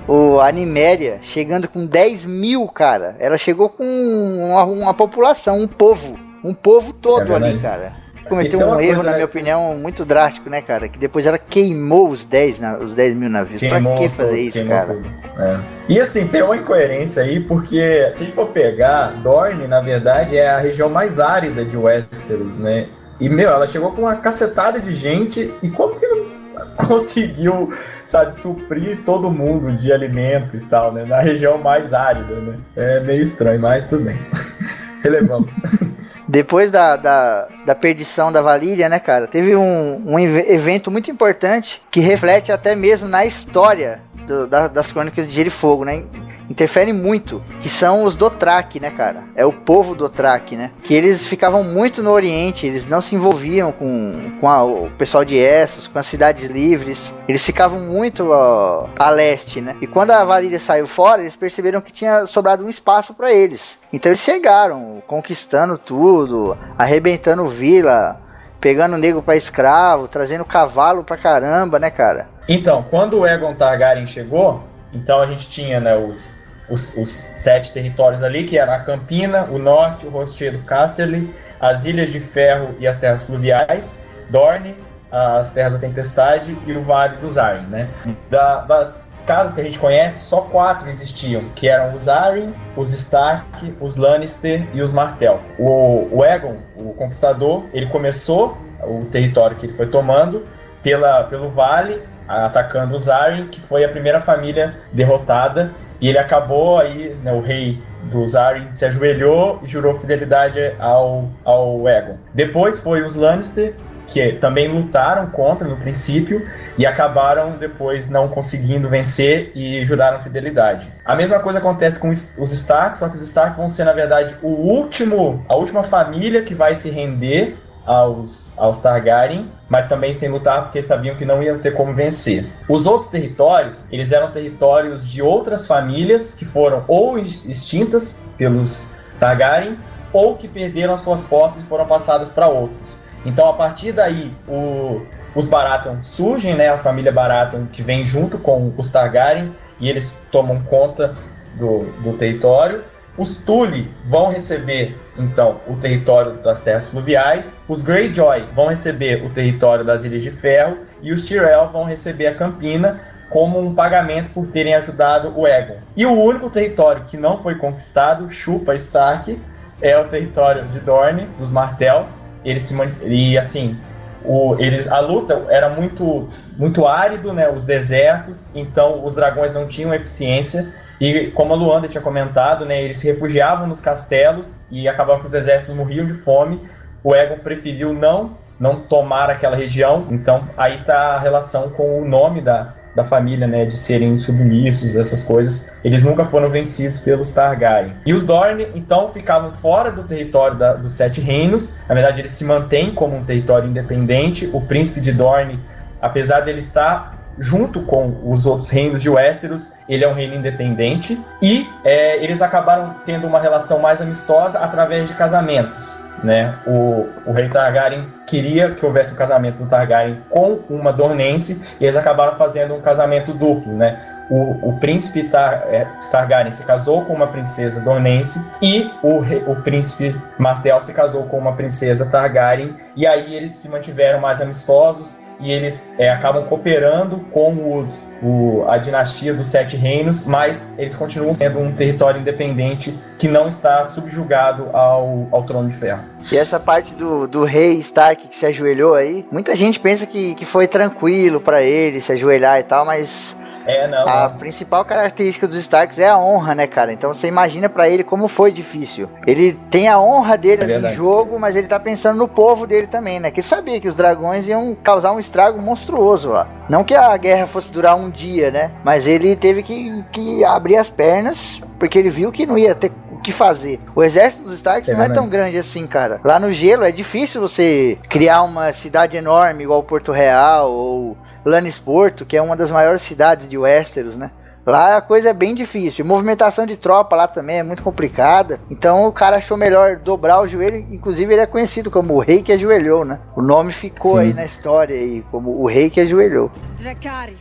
o 0.07 0.41
Animéria 0.41 1.21
chegando 1.23 1.67
com 1.67 1.87
10 1.87 2.27
mil, 2.27 2.67
cara. 2.69 3.17
Ela 3.19 3.39
chegou 3.39 3.71
com 3.71 3.85
uma, 3.85 4.65
uma 4.65 4.95
população, 4.95 5.59
um 5.59 5.67
povo. 5.67 6.19
Um 6.45 6.53
povo 6.53 6.93
todo 6.93 7.33
é 7.33 7.37
ali, 7.37 7.59
cara 7.59 8.08
cometeu 8.29 8.61
então, 8.61 8.77
um 8.77 8.81
erro, 8.81 9.03
na 9.03 9.13
minha 9.13 9.25
opinião, 9.25 9.77
muito 9.77 10.05
drástico, 10.05 10.49
né, 10.49 10.61
cara? 10.61 10.89
Que 10.89 10.99
depois 10.99 11.27
ela 11.27 11.39
queimou 11.39 12.11
os 12.11 12.25
10, 12.25 12.61
os 12.81 12.95
10 12.95 13.15
mil 13.15 13.29
navios. 13.29 13.61
Queimou 13.61 13.95
pra 13.95 14.03
que 14.03 14.09
fazer 14.11 14.41
isso, 14.41 14.65
cara? 14.67 14.99
É. 15.39 15.59
E 15.89 16.01
assim, 16.01 16.27
tem 16.27 16.43
uma 16.43 16.57
incoerência 16.57 17.23
aí, 17.23 17.41
porque 17.41 18.11
se 18.13 18.23
a 18.23 18.27
gente 18.27 18.35
for 18.35 18.49
pegar, 18.49 19.13
Dorne, 19.23 19.67
na 19.67 19.81
verdade, 19.81 20.37
é 20.37 20.49
a 20.49 20.61
região 20.61 20.89
mais 20.89 21.19
árida 21.19 21.65
de 21.65 21.77
Westeros, 21.77 22.59
né? 22.59 22.87
E, 23.21 23.29
meu, 23.29 23.51
ela 23.51 23.67
chegou 23.67 23.93
com 23.93 24.03
uma 24.03 24.17
cacetada 24.17 24.81
de 24.81 24.95
gente. 24.95 25.53
E 25.63 25.71
como 25.71 25.99
que 25.99 26.07
não 26.07 26.29
conseguiu, 26.77 27.73
sabe, 28.07 28.35
suprir 28.35 29.03
todo 29.05 29.31
mundo 29.31 29.73
de 29.77 29.93
alimento 29.93 30.57
e 30.57 30.61
tal, 30.67 30.93
né? 30.93 31.05
Na 31.07 31.21
região 31.21 31.59
mais 31.59 31.93
árida, 31.93 32.35
né? 32.37 32.55
É 32.77 33.01
meio 33.01 33.23
estranho, 33.23 33.61
mas 33.61 33.87
tudo 33.87 34.05
bem. 34.05 34.17
Relevamos. 35.03 35.51
Depois 36.29 36.71
da, 36.71 36.95
da, 36.97 37.49
da, 37.65 37.75
perdição 37.75 38.31
da 38.31 38.43
Valíria, 38.43 38.87
né, 38.87 38.99
cara? 38.99 39.27
Teve 39.27 39.57
um, 39.57 40.03
um 40.05 40.19
evento 40.19 40.91
muito 40.91 41.11
importante 41.11 41.81
que 41.91 42.01
reflete 42.01 42.53
até 42.53 42.77
mesmo 42.77 43.09
na 43.09 43.25
história 43.25 44.03
do, 44.27 44.47
da, 44.47 44.69
das 44.69 44.93
crônicas 44.93 45.27
de 45.27 45.33
Gelo 45.33 45.49
e 45.49 45.51
Fogo, 45.51 45.87
né? 45.87 46.05
Interferem 46.49 46.93
muito, 46.93 47.43
que 47.61 47.69
são 47.69 48.05
os 48.05 48.15
Dothraki, 48.15 48.81
né, 48.81 48.91
cara? 48.91 49.25
É 49.35 49.45
o 49.45 49.53
povo 49.53 49.95
Dothraki, 49.95 50.57
né? 50.57 50.71
Que 50.83 50.95
eles 50.95 51.27
ficavam 51.27 51.63
muito 51.63 52.03
no 52.03 52.11
Oriente, 52.11 52.67
eles 52.67 52.87
não 52.87 53.01
se 53.01 53.15
envolviam 53.15 53.71
com, 53.71 54.33
com 54.41 54.49
a, 54.49 54.65
o 54.65 54.91
pessoal 54.99 55.25
de 55.25 55.37
Essos, 55.37 55.87
com 55.87 55.99
as 55.99 56.07
cidades 56.07 56.49
livres. 56.49 57.15
Eles 57.29 57.45
ficavam 57.45 57.81
muito 57.81 58.31
ó, 58.31 58.89
a 58.99 59.11
leste, 59.11 59.61
né? 59.61 59.77
E 59.81 59.87
quando 59.87 60.11
a 60.13 60.25
Valíria 60.25 60.59
saiu 60.59 60.87
fora, 60.87 61.21
eles 61.21 61.37
perceberam 61.37 61.81
que 61.81 61.93
tinha 61.93 62.27
sobrado 62.27 62.65
um 62.65 62.71
espaço 62.71 63.15
para 63.15 63.33
eles. 63.33 63.79
Então 63.93 64.11
eles 64.11 64.21
chegaram, 64.21 65.03
conquistando 65.07 65.79
tudo, 65.79 66.57
arrebentando 66.79 67.47
vila, 67.47 68.21
pegando 68.61 68.97
nego 68.97 69.23
para 69.23 69.37
escravo, 69.37 70.09
trazendo 70.09 70.45
cavalo 70.45 71.05
pra 71.05 71.17
caramba, 71.17 71.79
né, 71.79 71.91
cara? 71.91 72.29
Então, 72.49 72.85
quando 72.89 73.19
o 73.19 73.27
Egon 73.27 73.55
Targaryen 73.55 74.07
chegou, 74.07 74.63
então 74.93 75.21
a 75.21 75.27
gente 75.27 75.49
tinha 75.49 75.79
né, 75.81 75.97
os, 75.97 76.38
os, 76.69 76.97
os, 76.97 77.11
sete 77.11 77.73
territórios 77.73 78.23
ali, 78.23 78.45
que 78.45 78.59
era 78.59 78.75
a 78.75 78.81
Campina, 78.81 79.45
o 79.45 79.59
Norte, 79.59 80.07
o 80.07 80.11
Rochedo 80.11 80.59
Casterly, 80.61 81.33
as 81.61 81.85
Ilhas 81.85 82.11
de 82.11 82.21
Ferro 82.21 82.75
e 82.79 82.87
as 82.87 82.97
Terras 82.99 83.23
Fluviais, 83.23 83.99
Dorne, 84.31 84.77
as 85.11 85.53
Terras 85.53 85.73
da 85.73 85.79
Tempestade 85.79 86.57
e 86.67 86.73
o 86.73 86.83
Vale 86.83 87.17
dos 87.17 87.39
Arryn, 87.39 87.67
né? 87.67 87.89
Da, 88.31 88.61
das 88.61 89.07
casas 89.27 89.55
que 89.55 89.61
a 89.61 89.65
gente 89.65 89.79
conhece, 89.79 90.25
só 90.25 90.43
quatro 90.43 90.89
existiam, 90.89 91.51
que 91.55 91.69
eram 91.69 91.95
os 91.95 92.09
Arryn, 92.09 92.53
os 92.77 92.93
Stark, 92.93 93.75
os 93.81 93.97
Lannister 93.97 94.67
e 94.73 94.81
os 94.81 94.93
Martell. 94.93 95.41
O, 95.59 96.09
o 96.11 96.23
Aegon, 96.23 96.57
o 96.77 96.95
Conquistador, 96.95 97.65
ele 97.73 97.87
começou 97.87 98.57
o 98.83 99.05
território 99.07 99.57
que 99.57 99.67
ele 99.67 99.75
foi 99.75 99.87
tomando 99.87 100.47
pela, 100.83 101.25
pelo 101.25 101.51
vale, 101.51 102.03
atacando 102.27 102.95
os 102.95 103.09
Arryn, 103.09 103.49
que 103.49 103.61
foi 103.61 103.85
a 103.85 103.89
primeira 103.89 104.21
família 104.21 104.77
derrotada 104.93 105.73
e 106.01 106.09
ele 106.09 106.19
acabou 106.19 106.79
aí, 106.79 107.17
né, 107.23 107.33
o 107.33 107.41
rei 107.41 107.81
dos 108.05 108.37
Arryn 108.37 108.71
se 108.71 108.85
ajoelhou 108.85 109.61
e 109.63 109.69
jurou 109.69 109.95
fidelidade 109.95 110.73
ao, 110.79 111.29
ao 111.45 111.89
Egon. 111.89 112.17
Depois 112.33 112.79
foi 112.79 113.03
os 113.03 113.15
Lannister, 113.15 113.75
que 114.07 114.33
também 114.35 114.69
lutaram 114.69 115.27
contra 115.27 115.69
no 115.69 115.77
princípio 115.77 116.49
e 116.79 116.87
acabaram 116.87 117.59
depois 117.59 118.09
não 118.09 118.27
conseguindo 118.29 118.89
vencer 118.89 119.53
e 119.55 119.85
juraram 119.87 120.21
fidelidade. 120.21 120.91
A 121.05 121.15
mesma 121.15 121.39
coisa 121.41 121.59
acontece 121.59 121.99
com 121.99 122.09
os 122.09 122.53
Stark, 122.53 122.99
só 122.99 123.09
que 123.09 123.17
os 123.17 123.23
Stark 123.23 123.57
vão 123.57 123.69
ser 123.69 123.85
na 123.85 123.93
verdade 123.93 124.35
o 124.43 124.49
último, 124.49 125.45
a 125.47 125.55
última 125.57 125.83
família 125.83 126.43
que 126.43 126.55
vai 126.55 126.75
se 126.75 126.89
render 126.89 127.57
aos, 127.89 128.53
aos 128.55 128.81
Targaryen, 128.81 129.51
mas 129.67 129.89
também 129.89 130.13
sem 130.13 130.29
lutar 130.29 130.65
porque 130.65 130.83
sabiam 130.83 131.17
que 131.17 131.25
não 131.25 131.43
iam 131.43 131.59
ter 131.59 131.73
como 131.73 131.95
vencer. 131.95 132.47
Os 132.69 132.87
outros 132.87 133.09
territórios, 133.09 133.87
eles 133.91 134.13
eram 134.13 134.31
territórios 134.31 135.09
de 135.09 135.23
outras 135.23 135.67
famílias 135.67 136.35
que 136.35 136.45
foram 136.45 136.85
ou 136.87 137.19
extintas 137.19 138.21
pelos 138.37 138.87
Targaryen 139.19 139.79
ou 140.13 140.37
que 140.37 140.47
perderam 140.47 140.93
as 140.93 141.01
suas 141.01 141.23
posses 141.23 141.63
e 141.63 141.67
foram 141.67 141.87
passadas 141.87 142.29
para 142.29 142.47
outros. 142.47 142.95
Então, 143.25 143.49
a 143.49 143.55
partir 143.55 143.93
daí, 143.93 144.35
o, 144.47 145.01
os 145.35 145.49
Baratheon 145.49 146.03
surgem, 146.03 146.55
né, 146.55 146.69
a 146.69 146.79
família 146.79 147.11
Baratheon 147.11 147.67
que 147.73 147.83
vem 147.83 148.05
junto 148.05 148.37
com 148.37 148.71
os 148.77 148.91
Targaryen 148.91 149.55
e 149.81 149.89
eles 149.89 150.23
tomam 150.31 150.61
conta 150.61 151.17
do, 151.55 151.85
do 152.03 152.19
território. 152.19 152.85
Os 153.19 153.39
Tully 153.39 153.91
vão 154.07 154.31
receber, 154.31 154.97
então, 155.19 155.61
o 155.67 155.75
território 155.75 156.35
das 156.35 156.63
terras 156.63 156.87
fluviais. 156.87 157.61
Os 157.69 157.83
Greyjoy 157.83 158.45
vão 158.55 158.69
receber 158.69 159.25
o 159.25 159.31
território 159.31 159.85
das 159.85 160.05
Ilhas 160.05 160.23
de 160.23 160.31
Ferro. 160.31 160.79
E 161.03 161.13
os 161.13 161.27
Tyrell 161.27 161.69
vão 161.73 161.83
receber 161.83 162.29
a 162.29 162.35
Campina 162.35 163.01
como 163.29 163.61
um 163.61 163.75
pagamento 163.75 164.31
por 164.31 164.47
terem 164.47 164.75
ajudado 164.75 165.33
o 165.37 165.47
Egon. 165.47 165.79
E 165.97 166.07
o 166.07 166.13
único 166.13 166.49
território 166.49 167.05
que 167.07 167.17
não 167.17 167.43
foi 167.43 167.57
conquistado, 167.57 168.31
chupa 168.31 168.75
Stark, 168.77 169.39
é 169.83 169.99
o 169.99 170.05
território 170.05 170.65
de 170.69 170.79
Dorne, 170.81 171.29
dos 171.39 171.51
Martell. 171.51 172.07
Eles 172.45 172.63
se 172.63 172.75
e 173.05 173.37
assim, 173.37 173.77
o, 174.25 174.57
eles 174.59 174.91
a 174.91 175.01
luta 175.01 175.45
era 175.49 175.69
muito 175.69 176.29
muito 176.57 176.87
árido, 176.87 177.33
né, 177.33 177.49
os 177.49 177.65
desertos, 177.65 178.49
então 178.53 179.05
os 179.05 179.15
dragões 179.15 179.53
não 179.53 179.69
tinham 179.69 179.95
eficiência 179.95 180.73
e 181.01 181.31
como 181.31 181.55
a 181.55 181.57
Luanda 181.57 181.89
tinha 181.89 182.03
comentado, 182.03 182.65
né, 182.65 182.83
eles 182.83 182.99
se 182.99 183.07
refugiavam 183.07 183.67
nos 183.67 183.81
castelos 183.81 184.61
e 184.71 184.89
acabavam 184.89 185.21
que 185.21 185.29
os 185.29 185.35
exércitos 185.35 185.75
morriam 185.75 186.07
de 186.07 186.15
fome. 186.15 186.61
O 187.03 187.15
Egon 187.15 187.39
preferiu 187.39 187.93
não 187.93 188.37
não 188.59 188.81
tomar 188.81 189.31
aquela 189.31 189.57
região. 189.57 190.07
Então 190.11 190.49
aí 190.57 190.81
está 190.81 191.15
a 191.15 191.21
relação 191.21 191.71
com 191.71 192.03
o 192.03 192.05
nome 192.05 192.41
da, 192.41 192.75
da 192.95 193.05
família, 193.05 193.47
né, 193.47 193.65
de 193.65 193.77
serem 193.77 194.17
submissos, 194.17 194.97
essas 194.97 195.23
coisas. 195.23 195.71
Eles 195.85 196.03
nunca 196.03 196.25
foram 196.25 196.51
vencidos 196.51 196.99
pelos 196.99 197.33
Targaryen. 197.33 197.93
E 198.05 198.13
os 198.13 198.25
Dorne, 198.25 198.67
então, 198.75 199.13
ficavam 199.13 199.53
fora 199.63 199.93
do 199.93 200.03
território 200.03 200.59
da, 200.59 200.75
dos 200.75 200.95
Sete 200.95 201.21
Reinos. 201.21 201.77
Na 201.89 201.95
verdade, 201.95 202.21
eles 202.21 202.33
se 202.33 202.45
mantêm 202.45 202.93
como 202.93 203.17
um 203.17 203.25
território 203.25 203.69
independente. 203.69 204.51
O 204.53 204.61
príncipe 204.61 205.01
de 205.01 205.13
Dorne, 205.13 205.61
apesar 206.01 206.41
dele 206.41 206.59
estar 206.59 207.18
junto 207.39 207.83
com 207.83 208.15
os 208.25 208.47
outros 208.47 208.71
reinos 208.71 209.03
de 209.03 209.09
Westeros, 209.09 209.73
ele 209.89 210.05
é 210.05 210.09
um 210.09 210.15
reino 210.15 210.35
independente 210.35 211.21
e 211.41 211.69
é, 211.85 212.23
eles 212.23 212.43
acabaram 212.43 212.97
tendo 213.07 213.27
uma 213.27 213.41
relação 213.41 213.79
mais 213.79 214.01
amistosa 214.01 214.59
através 214.59 215.09
de 215.09 215.15
casamentos. 215.15 215.99
Né? 216.23 216.55
O, 216.67 217.07
o 217.27 217.33
rei 217.33 217.49
Targaryen 217.49 218.09
queria 218.27 218.73
que 218.73 218.85
houvesse 218.85 219.13
um 219.13 219.17
casamento 219.17 219.59
do 219.59 219.67
Targaryen 219.67 220.21
com 220.29 220.61
uma 220.69 220.93
Dornense 220.93 221.63
e 221.81 221.85
eles 221.85 221.95
acabaram 221.95 222.37
fazendo 222.37 222.75
um 222.75 222.81
casamento 222.81 223.33
duplo, 223.33 223.73
né? 223.73 224.18
O, 224.31 224.71
o 224.71 224.79
príncipe 224.79 225.25
Tar, 225.25 225.65
é, 225.69 225.87
Targaryen 226.11 226.51
se 226.51 226.63
casou 226.63 227.05
com 227.05 227.15
uma 227.15 227.29
princesa 227.29 227.81
Dornense 227.81 228.45
e 228.61 228.91
o, 229.03 229.21
o 229.51 229.63
príncipe 229.63 230.15
Martel 230.39 230.81
se 230.81 230.93
casou 230.93 231.25
com 231.25 231.39
uma 231.39 231.55
princesa 231.55 232.07
Targaryen 232.07 232.75
e 232.95 233.07
aí 233.07 233.35
eles 233.35 233.55
se 233.55 233.69
mantiveram 233.69 234.21
mais 234.21 234.41
amistosos 234.41 235.17
e 235.41 235.53
eles 235.53 235.93
é, 235.99 236.11
acabam 236.11 236.45
cooperando 236.45 237.19
com 237.31 237.79
os, 237.79 238.13
o, 238.23 238.65
a 238.67 238.77
dinastia 238.77 239.33
dos 239.33 239.49
Sete 239.49 239.77
Reinos, 239.77 240.27
mas 240.27 240.67
eles 240.77 240.97
continuam 240.97 241.35
sendo 241.35 241.61
um 241.61 241.73
território 241.73 242.21
independente 242.21 242.99
que 243.19 243.29
não 243.29 243.49
está 243.49 243.85
subjugado 243.85 244.69
ao, 244.73 245.29
ao 245.31 245.45
Trono 245.45 245.69
de 245.69 245.77
Ferro. 245.77 246.03
E 246.31 246.37
essa 246.37 246.59
parte 246.59 246.95
do, 246.95 247.27
do 247.27 247.45
rei 247.45 247.75
Stark 247.79 248.29
que 248.29 248.37
se 248.37 248.47
ajoelhou 248.47 248.95
aí, 248.95 249.27
muita 249.31 249.55
gente 249.55 249.79
pensa 249.81 250.07
que, 250.07 250.35
que 250.35 250.45
foi 250.45 250.67
tranquilo 250.67 251.41
para 251.41 251.63
ele 251.63 252.01
se 252.01 252.13
ajoelhar 252.13 252.59
e 252.59 252.65
tal, 252.65 252.85
mas 252.85 253.35
é, 253.69 253.87
não. 253.87 254.09
A 254.09 254.31
principal 254.31 254.83
característica 254.83 255.47
dos 255.47 255.59
Starks 255.59 255.99
é 255.99 256.09
a 256.09 256.19
honra, 256.19 256.55
né, 256.55 256.67
cara? 256.67 256.91
Então 256.91 257.13
você 257.13 257.29
imagina 257.29 257.69
para 257.69 257.87
ele 257.87 258.03
como 258.03 258.27
foi 258.27 258.51
difícil. 258.51 259.11
Ele 259.27 259.53
tem 259.69 259.89
a 259.89 260.01
honra 260.01 260.39
dele 260.39 260.73
é 260.73 260.79
no 260.79 260.89
jogo, 260.95 261.39
mas 261.39 261.55
ele 261.55 261.67
tá 261.67 261.79
pensando 261.79 262.17
no 262.17 262.27
povo 262.27 262.67
dele 262.67 262.87
também, 262.87 263.21
né? 263.21 263.31
Que 263.31 263.41
ele 263.41 263.47
sabia 263.47 263.79
que 263.79 263.87
os 263.87 263.95
dragões 263.95 264.49
iam 264.49 264.75
causar 264.75 265.13
um 265.13 265.19
estrago 265.19 265.61
monstruoso 265.61 266.31
lá. 266.31 266.49
Não 266.67 266.83
que 266.83 266.95
a 266.95 267.15
guerra 267.19 267.47
fosse 267.47 267.71
durar 267.71 267.95
um 267.95 268.09
dia, 268.09 268.51
né? 268.51 268.71
Mas 268.83 269.07
ele 269.07 269.37
teve 269.37 269.63
que, 269.63 270.03
que 270.13 270.43
abrir 270.47 270.79
as 270.79 270.89
pernas, 270.89 271.61
porque 271.79 271.99
ele 271.99 272.09
viu 272.09 272.33
que 272.33 272.47
não 272.47 272.57
ia 272.57 272.75
ter 272.75 272.91
o 273.19 273.23
que 273.23 273.33
fazer. 273.33 273.81
O 273.95 274.03
exército 274.03 274.45
dos 274.45 274.55
Starks 274.55 274.89
é 274.89 274.95
não 274.95 275.03
é 275.03 275.09
tão 275.09 275.29
grande 275.29 275.59
assim, 275.59 275.87
cara. 275.87 276.21
Lá 276.25 276.39
no 276.39 276.51
gelo 276.51 276.85
é 276.85 276.93
difícil 276.93 277.41
você 277.41 277.99
criar 278.09 278.43
uma 278.43 278.73
cidade 278.73 279.17
enorme 279.17 279.65
igual 279.65 279.83
Porto 279.83 280.13
Real 280.13 280.71
ou 280.71 281.17
Lannisporto, 281.45 282.25
que 282.25 282.37
é 282.37 282.43
uma 282.43 282.57
das 282.57 282.71
maiores 282.71 283.03
cidades 283.03 283.49
de 283.49 283.59
Westeros, 283.59 284.17
né? 284.17 284.31
Lá 284.65 284.99
a 284.99 285.01
coisa 285.01 285.31
é 285.31 285.33
bem 285.33 285.55
difícil. 285.55 286.05
Movimentação 286.05 286.67
de 286.67 286.77
tropa 286.77 287.17
lá 287.17 287.27
também 287.27 287.59
é 287.59 287.63
muito 287.63 287.83
complicada. 287.83 288.61
Então 288.71 289.07
o 289.07 289.13
cara 289.13 289.39
achou 289.39 289.57
melhor 289.57 289.97
dobrar 289.97 290.43
o 290.43 290.47
joelho. 290.47 290.77
Inclusive 290.91 291.33
ele 291.33 291.41
é 291.41 291.47
conhecido 291.47 291.91
como 291.91 292.15
o 292.15 292.21
rei 292.21 292.43
que 292.43 292.53
ajoelhou, 292.53 293.03
né? 293.03 293.19
O 293.35 293.41
nome 293.41 293.73
ficou 293.73 294.17
Sim. 294.17 294.19
aí 294.21 294.35
na 294.35 294.45
história 294.45 294.95
aí, 294.95 295.25
como 295.31 295.59
o 295.59 295.67
rei 295.67 295.89
que 295.89 296.01
ajoelhou. 296.03 296.51
Dracarys. 296.79 297.39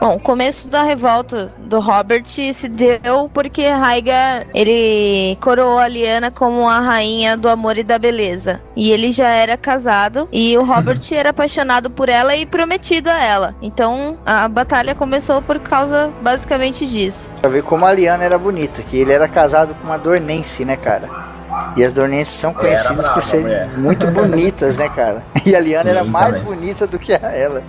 Bom, 0.00 0.16
o 0.16 0.20
começo 0.20 0.66
da 0.66 0.82
revolta 0.82 1.52
do 1.58 1.78
Robert 1.78 2.24
se 2.26 2.68
deu 2.68 3.28
porque 3.34 3.68
Raiga 3.68 4.46
ele 4.54 5.36
coroou 5.42 5.78
a 5.78 5.86
Liana 5.86 6.30
como 6.30 6.66
a 6.66 6.80
rainha 6.80 7.36
do 7.36 7.50
amor 7.50 7.76
e 7.76 7.82
da 7.82 7.98
beleza. 7.98 8.62
E 8.74 8.90
ele 8.90 9.12
já 9.12 9.28
era 9.28 9.58
casado 9.58 10.26
e 10.32 10.56
o 10.56 10.64
Robert 10.64 10.98
uhum. 11.10 11.16
era 11.18 11.30
apaixonado 11.30 11.90
por 11.90 12.08
ela 12.08 12.34
e 12.34 12.46
prometido 12.46 13.10
a 13.10 13.22
ela. 13.22 13.54
Então 13.60 14.18
a 14.24 14.48
batalha 14.48 14.94
começou 14.94 15.42
por 15.42 15.58
causa 15.58 16.10
basicamente 16.22 16.86
disso. 16.86 17.30
Pra 17.42 17.50
ver 17.50 17.62
como 17.62 17.84
a 17.84 17.92
Liana 17.92 18.24
era 18.24 18.38
bonita, 18.38 18.82
que 18.82 18.96
ele 18.96 19.12
era 19.12 19.28
casado 19.28 19.74
com 19.74 19.84
uma 19.84 19.98
Dornense, 19.98 20.64
né, 20.64 20.76
cara? 20.76 21.10
E 21.76 21.84
as 21.84 21.92
Dornenses 21.92 22.34
são 22.34 22.54
conhecidas 22.54 23.04
brava, 23.04 23.12
por 23.12 23.22
serem 23.22 23.44
mulher. 23.44 23.78
muito 23.78 24.06
bonitas, 24.10 24.78
né, 24.78 24.88
cara? 24.88 25.22
E 25.44 25.54
a 25.54 25.60
Liana 25.60 25.84
Sim, 25.84 25.90
era 25.90 26.04
mais 26.04 26.32
também. 26.32 26.44
bonita 26.44 26.86
do 26.86 26.98
que 26.98 27.12
a 27.12 27.30
ela. 27.32 27.62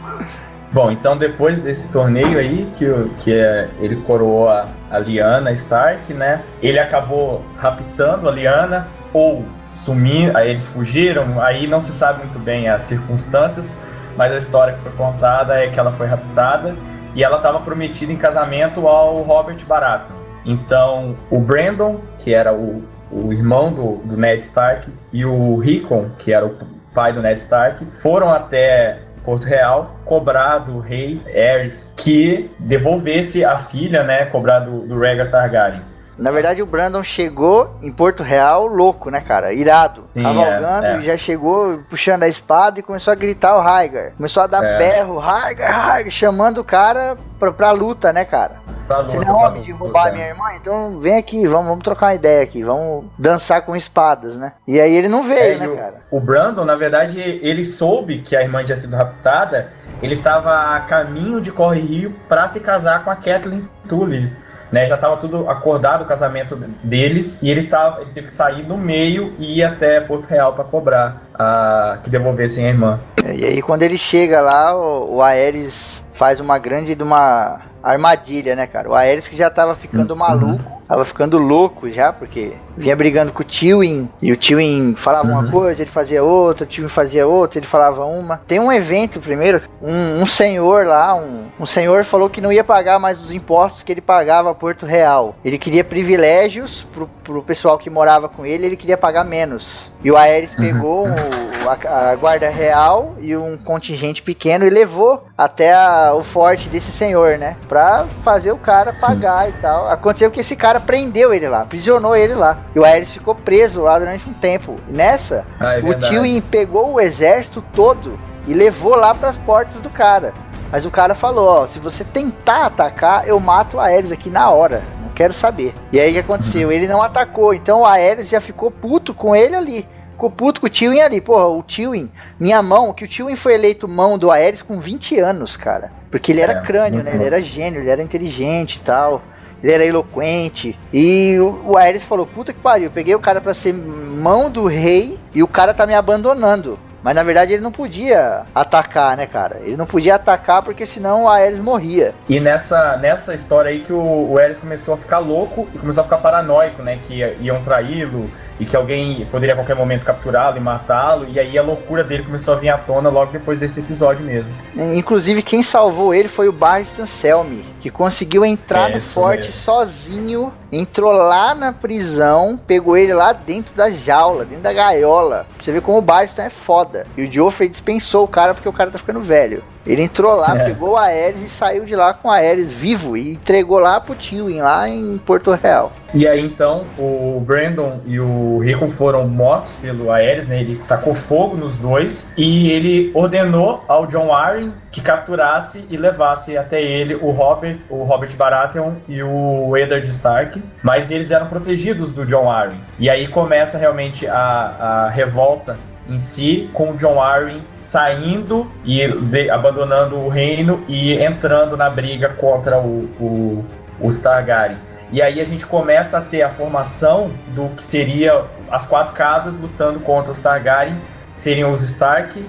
Bom, 0.73 0.89
então 0.89 1.17
depois 1.17 1.59
desse 1.59 1.91
torneio 1.91 2.39
aí, 2.39 2.69
que, 2.73 2.85
que 3.19 3.33
é, 3.33 3.67
ele 3.79 3.97
coroou 3.97 4.47
a, 4.47 4.69
a 4.89 4.99
Lyanna 4.99 5.51
Stark, 5.51 6.13
né? 6.13 6.43
Ele 6.61 6.79
acabou 6.79 7.43
raptando 7.57 8.29
a 8.29 8.31
Lyanna, 8.31 8.87
ou 9.13 9.43
sumindo, 9.69 10.37
aí 10.37 10.49
eles 10.49 10.67
fugiram, 10.67 11.41
aí 11.41 11.67
não 11.67 11.81
se 11.81 11.91
sabe 11.91 12.19
muito 12.19 12.39
bem 12.39 12.69
as 12.69 12.83
circunstâncias, 12.83 13.75
mas 14.15 14.31
a 14.31 14.37
história 14.37 14.73
que 14.73 14.81
foi 14.81 14.91
contada 14.93 15.59
é 15.59 15.67
que 15.67 15.77
ela 15.77 15.91
foi 15.93 16.07
raptada 16.07 16.73
e 17.15 17.23
ela 17.23 17.37
estava 17.37 17.59
prometida 17.59 18.11
em 18.11 18.17
casamento 18.17 18.87
ao 18.87 19.21
Robert 19.23 19.59
Baratheon. 19.67 20.15
Então, 20.45 21.17
o 21.29 21.39
Brandon, 21.39 21.99
que 22.19 22.33
era 22.33 22.53
o, 22.53 22.81
o 23.11 23.33
irmão 23.33 23.73
do, 23.73 23.97
do 23.97 24.17
Ned 24.17 24.39
Stark, 24.39 24.89
e 25.11 25.25
o 25.25 25.57
Rickon, 25.57 26.11
que 26.17 26.33
era 26.33 26.45
o 26.45 26.55
pai 26.93 27.11
do 27.11 27.21
Ned 27.21 27.39
Stark, 27.39 27.85
foram 28.01 28.29
até 28.29 28.99
Porto 29.23 29.45
Real 29.45 29.91
cobrar 30.05 30.59
do 30.59 30.79
rei 30.79 31.21
Aerys 31.27 31.93
que 31.95 32.51
devolvesse 32.59 33.45
a 33.45 33.57
filha, 33.57 34.03
né, 34.03 34.25
cobrar 34.25 34.59
do, 34.59 34.87
do 34.87 34.99
Rhaegar 34.99 35.29
Targaryen. 35.29 35.81
Na 36.17 36.29
verdade, 36.29 36.61
o 36.61 36.65
Brandon 36.67 37.03
chegou 37.03 37.75
em 37.81 37.91
Porto 37.91 38.21
Real 38.21 38.67
louco, 38.67 39.09
né, 39.09 39.21
cara? 39.21 39.53
Irado. 39.53 40.03
Sim, 40.13 40.21
cavalgando 40.21 40.85
é, 40.85 40.93
é. 40.93 40.99
e 40.99 41.03
já 41.03 41.17
chegou 41.17 41.79
puxando 41.89 42.23
a 42.23 42.27
espada 42.27 42.79
e 42.79 42.83
começou 42.83 43.11
a 43.11 43.15
gritar 43.15 43.55
o 43.55 43.61
Raigar. 43.61 44.11
Começou 44.17 44.43
a 44.43 44.47
dar 44.47 44.63
É. 44.63 44.77
berro, 44.77 45.17
Raigar, 45.17 45.71
Raigar, 45.71 46.11
chamando 46.11 46.59
o 46.59 46.63
cara 46.63 47.17
pra, 47.39 47.51
pra 47.51 47.71
luta, 47.71 48.13
né, 48.13 48.23
cara? 48.23 48.55
Pra 48.91 49.03
Você 49.03 49.15
não 49.17 49.23
é 49.23 49.25
pra 49.25 49.49
homem 49.49 49.61
de 49.63 49.71
roubar 49.71 50.07
é. 50.07 50.11
minha 50.11 50.27
irmã? 50.27 50.45
Então 50.55 50.99
vem 50.99 51.17
aqui, 51.17 51.47
vamos, 51.47 51.67
vamos 51.67 51.83
trocar 51.83 52.07
uma 52.07 52.13
ideia 52.15 52.43
aqui, 52.43 52.61
vamos 52.63 53.05
dançar 53.17 53.61
com 53.61 53.75
espadas, 53.75 54.37
né? 54.37 54.53
E 54.67 54.79
aí 54.79 54.95
ele 54.95 55.07
não 55.07 55.21
veio, 55.23 55.55
É, 55.55 55.57
né, 55.57 55.67
o- 55.67 55.75
cara? 55.77 55.93
O 56.11 56.19
Brandon, 56.19 56.65
na 56.65 56.75
verdade, 56.75 57.19
ele 57.21 57.65
soube 57.65 58.21
que 58.21 58.35
a 58.35 58.41
irmã 58.41 58.63
tinha 58.65 58.75
sido 58.75 58.95
raptada. 58.95 59.71
Ele 60.03 60.15
estava 60.15 60.75
a 60.75 60.79
caminho 60.81 61.39
de 61.39 61.51
Corre 61.51 61.79
Rio 61.79 62.15
para 62.27 62.47
se 62.47 62.59
casar 62.59 63.03
com 63.03 63.11
a 63.11 63.15
Kathleen 63.15 63.67
Tully. 63.87 64.31
Né, 64.71 64.87
já 64.87 64.95
estava 64.95 65.17
tudo 65.17 65.49
acordado 65.49 66.03
o 66.03 66.07
casamento 66.07 66.55
deles 66.81 67.41
e 67.43 67.49
ele, 67.49 67.67
tava, 67.67 67.99
ele 68.03 68.11
teve 68.13 68.27
que 68.27 68.33
sair 68.33 68.63
no 68.65 68.77
meio 68.77 69.33
e 69.37 69.59
ir 69.59 69.63
até 69.65 69.99
Porto 69.99 70.27
Real 70.27 70.53
para 70.53 70.63
cobrar 70.63 71.23
a, 71.33 71.97
que 72.01 72.09
devolvessem 72.09 72.65
a 72.65 72.69
irmã. 72.69 72.99
E 73.35 73.43
aí 73.43 73.61
quando 73.61 73.83
ele 73.83 73.97
chega 73.97 74.39
lá, 74.39 74.73
o, 74.73 75.15
o 75.15 75.21
Aerys 75.21 76.01
faz 76.13 76.39
uma 76.39 76.57
grande 76.57 76.95
de 76.95 77.03
uma 77.03 77.59
armadilha, 77.83 78.55
né, 78.55 78.67
cara? 78.67 78.89
O 78.89 78.95
Aerys 78.95 79.27
que 79.27 79.35
já 79.35 79.49
tava 79.49 79.75
ficando 79.75 80.11
Uhum. 80.11 80.19
maluco, 80.19 80.80
tava 80.91 81.05
ficando 81.05 81.37
louco 81.37 81.89
já, 81.89 82.11
porque 82.11 82.51
vinha 82.75 82.93
brigando 82.97 83.31
com 83.31 83.41
o 83.41 83.45
Tywin, 83.45 84.09
e 84.21 84.29
o 84.29 84.35
Tywin 84.35 84.93
falava 84.93 85.25
uma 85.29 85.43
Uhum. 85.43 85.51
coisa, 85.51 85.81
ele 85.81 85.89
fazia 85.89 86.21
outra, 86.21 86.65
o 86.65 86.67
Tywin 86.67 86.89
fazia 86.89 87.25
outra, 87.25 87.59
ele 87.59 87.65
falava 87.65 88.03
uma. 88.03 88.41
Tem 88.45 88.59
um 88.59 88.69
evento 88.71 89.21
primeiro, 89.21 89.61
um, 89.81 90.21
um 90.21 90.25
senhor 90.25 90.85
lá, 90.85 91.15
um, 91.15 91.45
um 91.57 91.65
senhor 91.65 92.03
falou 92.03 92.29
que 92.29 92.41
não 92.41 92.51
ia 92.51 92.63
pagar 92.63 92.99
mais 92.99 93.23
os 93.23 93.31
impostos 93.31 93.83
que 93.83 93.91
ele 93.93 94.01
pagava 94.01 94.51
a 94.51 94.53
Porto 94.53 94.85
Real. 94.85 95.33
Ele 95.45 95.57
queria 95.57 95.83
privilégios 95.83 96.85
pro, 96.93 97.07
pro 97.23 97.41
pessoal 97.41 97.77
que 97.77 97.89
morava 97.89 98.27
com 98.27 98.45
ele, 98.45 98.65
ele 98.65 98.75
queria 98.75 98.97
pagar 98.97 99.23
menos. 99.23 99.89
E 100.03 100.11
o 100.11 100.17
Aerys 100.17 100.51
Uhum. 100.51 100.57
pegou 100.59 101.07
o- 101.07 101.69
a, 101.69 102.09
a 102.11 102.15
guarda 102.15 102.49
real 102.49 103.13
e 103.19 103.37
um 103.37 103.55
contingente 103.55 104.21
pequeno 104.21 104.65
e 104.65 104.69
levou 104.69 105.23
até 105.37 105.73
a- 105.73 106.13
o 106.15 106.21
forte 106.21 106.67
desse 106.67 106.91
senhor, 106.91 107.37
né? 107.37 107.55
Pra 107.69 108.05
fazer 108.23 108.51
o 108.51 108.57
cara 108.57 108.93
Sim. 108.93 108.99
pagar 108.99 109.47
e 109.47 109.53
tal. 109.53 109.87
Aconteceu 109.87 110.29
que 110.31 110.41
esse 110.41 110.55
cara 110.55 110.80
prendeu 110.81 111.33
ele 111.33 111.47
lá, 111.47 111.61
aprisionou 111.61 112.15
ele 112.15 112.33
lá. 112.33 112.59
E 112.75 112.79
o 112.79 112.83
Aerys 112.85 113.13
ficou 113.13 113.33
preso 113.35 113.81
lá 113.81 113.97
durante 113.99 114.27
um 114.29 114.33
tempo. 114.33 114.75
E 114.87 114.91
nessa, 114.91 115.45
Ah, 115.59 115.77
é 115.77 115.81
o. 115.81 115.99
Tywin 115.99 116.41
pegou 116.41 116.93
o 116.93 116.99
exército 116.99 117.63
todo 117.73 118.19
e 118.47 118.53
levou 118.53 118.95
lá 118.95 119.13
pras 119.15 119.35
portas 119.37 119.79
do 119.81 119.89
cara. 119.89 120.33
Mas 120.71 120.85
o 120.85 120.91
cara 120.91 121.13
falou, 121.13 121.47
ó, 121.47 121.67
se 121.67 121.79
você 121.79 122.03
tentar 122.03 122.65
atacar, 122.65 123.27
eu 123.27 123.39
mato 123.39 123.77
o 123.77 123.79
Aerys 123.79 124.11
aqui 124.11 124.29
na 124.29 124.49
hora. 124.49 124.81
Não 125.03 125.09
quero 125.13 125.33
saber. 125.33 125.73
E 125.91 125.99
aí 125.99 126.09
o 126.11 126.13
que 126.13 126.19
aconteceu? 126.19 126.71
Ele 126.71 126.87
não 126.87 127.01
atacou, 127.01 127.53
então 127.53 127.81
o 127.81 127.85
Aerys 127.85 128.29
já 128.29 128.39
ficou 128.39 128.71
puto 128.71 129.13
com 129.13 129.35
ele 129.35 129.55
ali. 129.55 129.85
Ficou 130.11 130.29
puto 130.31 130.61
com 130.61 130.67
o 130.67 130.69
Tywin 130.69 131.01
ali. 131.01 131.19
Porra, 131.19 131.47
o 131.47 131.61
Tywin, 131.63 132.09
minha 132.39 132.61
mão, 132.61 132.93
que 132.93 133.03
o 133.03 133.07
Tywin 133.07 133.35
foi 133.35 133.53
eleito 133.55 133.87
mão 133.87 134.17
do 134.17 134.31
Aerys 134.31 134.61
com 134.61 134.79
20 134.79 135.19
anos, 135.19 135.57
cara. 135.57 135.91
Porque 136.09 136.31
ele 136.31 136.41
era 136.41 136.53
É, 136.53 136.61
crânio, 136.61 137.03
né? 137.03 137.11
bom. 137.11 137.17
Ele 137.17 137.25
era 137.25 137.41
gênio, 137.41 137.81
ele 137.81 137.89
era 137.89 138.01
inteligente 138.03 138.75
e 138.75 138.79
tal. 138.79 139.21
Ele 139.63 139.73
era 139.73 139.85
eloquente. 139.85 140.77
E 140.93 141.37
o, 141.39 141.71
o 141.73 141.99
falou: 141.99 142.25
Puta 142.25 142.53
que 142.53 142.59
pariu, 142.59 142.89
peguei 142.91 143.13
o 143.15 143.19
cara 143.19 143.39
pra 143.41 143.53
ser 143.53 143.73
mão 143.73 144.49
do 144.49 144.65
rei 144.65 145.17
e 145.33 145.41
o 145.43 145.47
cara 145.47 145.73
tá 145.73 145.85
me 145.85 145.93
abandonando. 145.93 146.77
Mas 147.03 147.15
na 147.15 147.23
verdade 147.23 147.53
ele 147.53 147.63
não 147.63 147.71
podia 147.71 148.43
atacar, 148.53 149.17
né, 149.17 149.25
cara? 149.25 149.59
Ele 149.63 149.75
não 149.75 149.87
podia 149.87 150.13
atacar 150.15 150.61
porque 150.61 150.85
senão 150.85 151.23
o 151.23 151.29
Aerys 151.29 151.57
morria. 151.57 152.13
E 152.29 152.39
nessa, 152.39 152.95
nessa 152.97 153.33
história 153.33 153.71
aí 153.71 153.79
que 153.79 153.91
o, 153.91 154.29
o 154.31 154.37
Ares 154.37 154.59
começou 154.59 154.93
a 154.93 154.97
ficar 154.97 155.17
louco 155.17 155.67
e 155.73 155.79
começou 155.79 156.01
a 156.01 156.03
ficar 156.03 156.17
paranoico, 156.17 156.83
né? 156.83 156.99
Que 157.07 157.15
ia- 157.15 157.35
iam 157.41 157.63
traí-lo 157.63 158.29
e 158.61 158.65
que 158.65 158.75
alguém 158.75 159.25
poderia 159.31 159.53
a 159.55 159.57
qualquer 159.57 159.75
momento 159.75 160.05
capturá-lo 160.05 160.55
e 160.55 160.59
matá-lo. 160.59 161.27
E 161.27 161.39
aí 161.39 161.57
a 161.57 161.63
loucura 161.63 162.03
dele 162.03 162.21
começou 162.21 162.53
a 162.53 162.57
vir 162.57 162.69
à 162.69 162.77
tona 162.77 163.09
logo 163.09 163.31
depois 163.31 163.57
desse 163.57 163.79
episódio 163.79 164.23
mesmo. 164.23 164.51
Inclusive, 164.95 165.41
quem 165.41 165.63
salvou 165.63 166.13
ele 166.13 166.27
foi 166.27 166.47
o 166.47 166.51
Barristan 166.51 167.07
Selmy, 167.07 167.65
que 167.79 167.89
conseguiu 167.89 168.45
entrar 168.45 168.91
É, 168.91 168.93
no 168.93 169.01
forte 169.01 169.47
mesmo. 169.47 169.53
sozinho, 169.61 170.53
entrou 170.71 171.11
lá 171.11 171.55
na 171.55 171.73
prisão, 171.73 172.59
pegou 172.67 172.95
ele 172.95 173.15
lá 173.15 173.33
dentro 173.33 173.73
da 173.75 173.89
jaula, 173.89 174.45
dentro 174.45 174.63
da 174.63 174.71
gaiola. 174.71 175.47
Pra 175.55 175.65
você 175.65 175.71
ver 175.71 175.81
como 175.81 175.97
o 175.97 176.01
Barristan 176.01 176.43
é 176.43 176.49
foda. 176.51 177.07
E 177.17 177.25
o 177.25 177.31
Joffrey 177.31 177.67
dispensou 177.67 178.23
o 178.25 178.27
cara 178.27 178.53
porque 178.53 178.69
o 178.69 178.73
cara 178.73 178.91
tá 178.91 178.99
ficando 178.99 179.21
velho. 179.21 179.63
Ele 179.85 180.03
entrou 180.03 180.35
lá, 180.35 180.55
É. 180.57 180.65
pegou 180.65 180.91
o 180.91 180.97
Aerys 180.97 181.41
e 181.41 181.49
saiu 181.49 181.85
de 181.85 181.95
lá 181.95 182.13
com 182.13 182.27
o 182.27 182.31
Aerys 182.31 182.71
vivo 182.71 183.17
e 183.17 183.33
entregou 183.33 183.79
lá 183.79 183.99
pro 183.99 184.15
Tywin, 184.15 184.61
lá 184.61 184.87
em 184.87 185.17
Porto 185.17 185.51
Real. 185.51 185.91
E 186.13 186.27
aí 186.27 186.41
então 186.41 186.83
o 186.99 187.41
Brandon 187.45 188.01
e 188.05 188.19
o 188.19 188.59
Rickon 188.59 188.91
foram 188.91 189.27
mortos 189.27 189.73
pelo 189.75 190.11
Aerys, 190.11 190.45
né? 190.45 190.59
Ele 190.59 190.81
tacou 190.87 191.15
fogo 191.15 191.55
nos 191.55 191.77
dois 191.77 192.31
e 192.37 192.69
ele 192.69 193.11
ordenou 193.13 193.83
ao 193.87 194.05
John 194.07 194.31
Arryn 194.33 194.71
que 194.91 195.01
capturasse 195.01 195.85
e 195.89 195.95
levasse 195.95 196.57
até 196.57 196.81
ele 196.81 197.15
o 197.15 197.31
Robert, 197.31 197.77
o 197.89 198.03
Robert 198.03 198.35
Baratheon 198.35 198.91
e 199.07 199.23
o 199.23 199.75
Eddard 199.77 200.05
Stark, 200.09 200.61
mas 200.83 201.09
eles 201.11 201.31
eram 201.31 201.47
protegidos 201.47 202.11
do 202.11 202.25
John 202.25 202.49
Arryn. 202.51 202.77
E 202.99 203.09
aí 203.09 203.27
começa 203.29 203.77
realmente 203.77 204.27
a, 204.27 204.35
a 204.35 205.09
revolta 205.09 205.77
em 206.09 206.17
si, 206.19 206.69
com 206.73 206.91
o 206.91 206.97
John 206.97 207.21
Arryn 207.21 207.61
saindo 207.79 208.69
e 208.83 209.07
de- 209.07 209.49
abandonando 209.49 210.17
o 210.17 210.29
reino 210.29 210.83
e 210.87 211.13
entrando 211.13 211.77
na 211.77 211.89
briga 211.89 212.29
contra 212.29 212.79
o, 212.79 213.05
o, 213.19 213.65
os 213.99 214.19
Targaryen. 214.19 214.77
E 215.11 215.21
aí 215.21 215.41
a 215.41 215.45
gente 215.45 215.65
começa 215.65 216.17
a 216.17 216.21
ter 216.21 216.41
a 216.41 216.49
formação 216.49 217.31
do 217.49 217.69
que 217.75 217.85
seria 217.85 218.45
as 218.69 218.85
quatro 218.85 219.13
casas 219.13 219.57
lutando 219.59 219.99
contra 219.99 220.31
os 220.31 220.39
Targaryen, 220.39 220.97
que 221.35 221.41
seriam 221.41 221.71
os 221.71 221.83
Stark, 221.83 222.43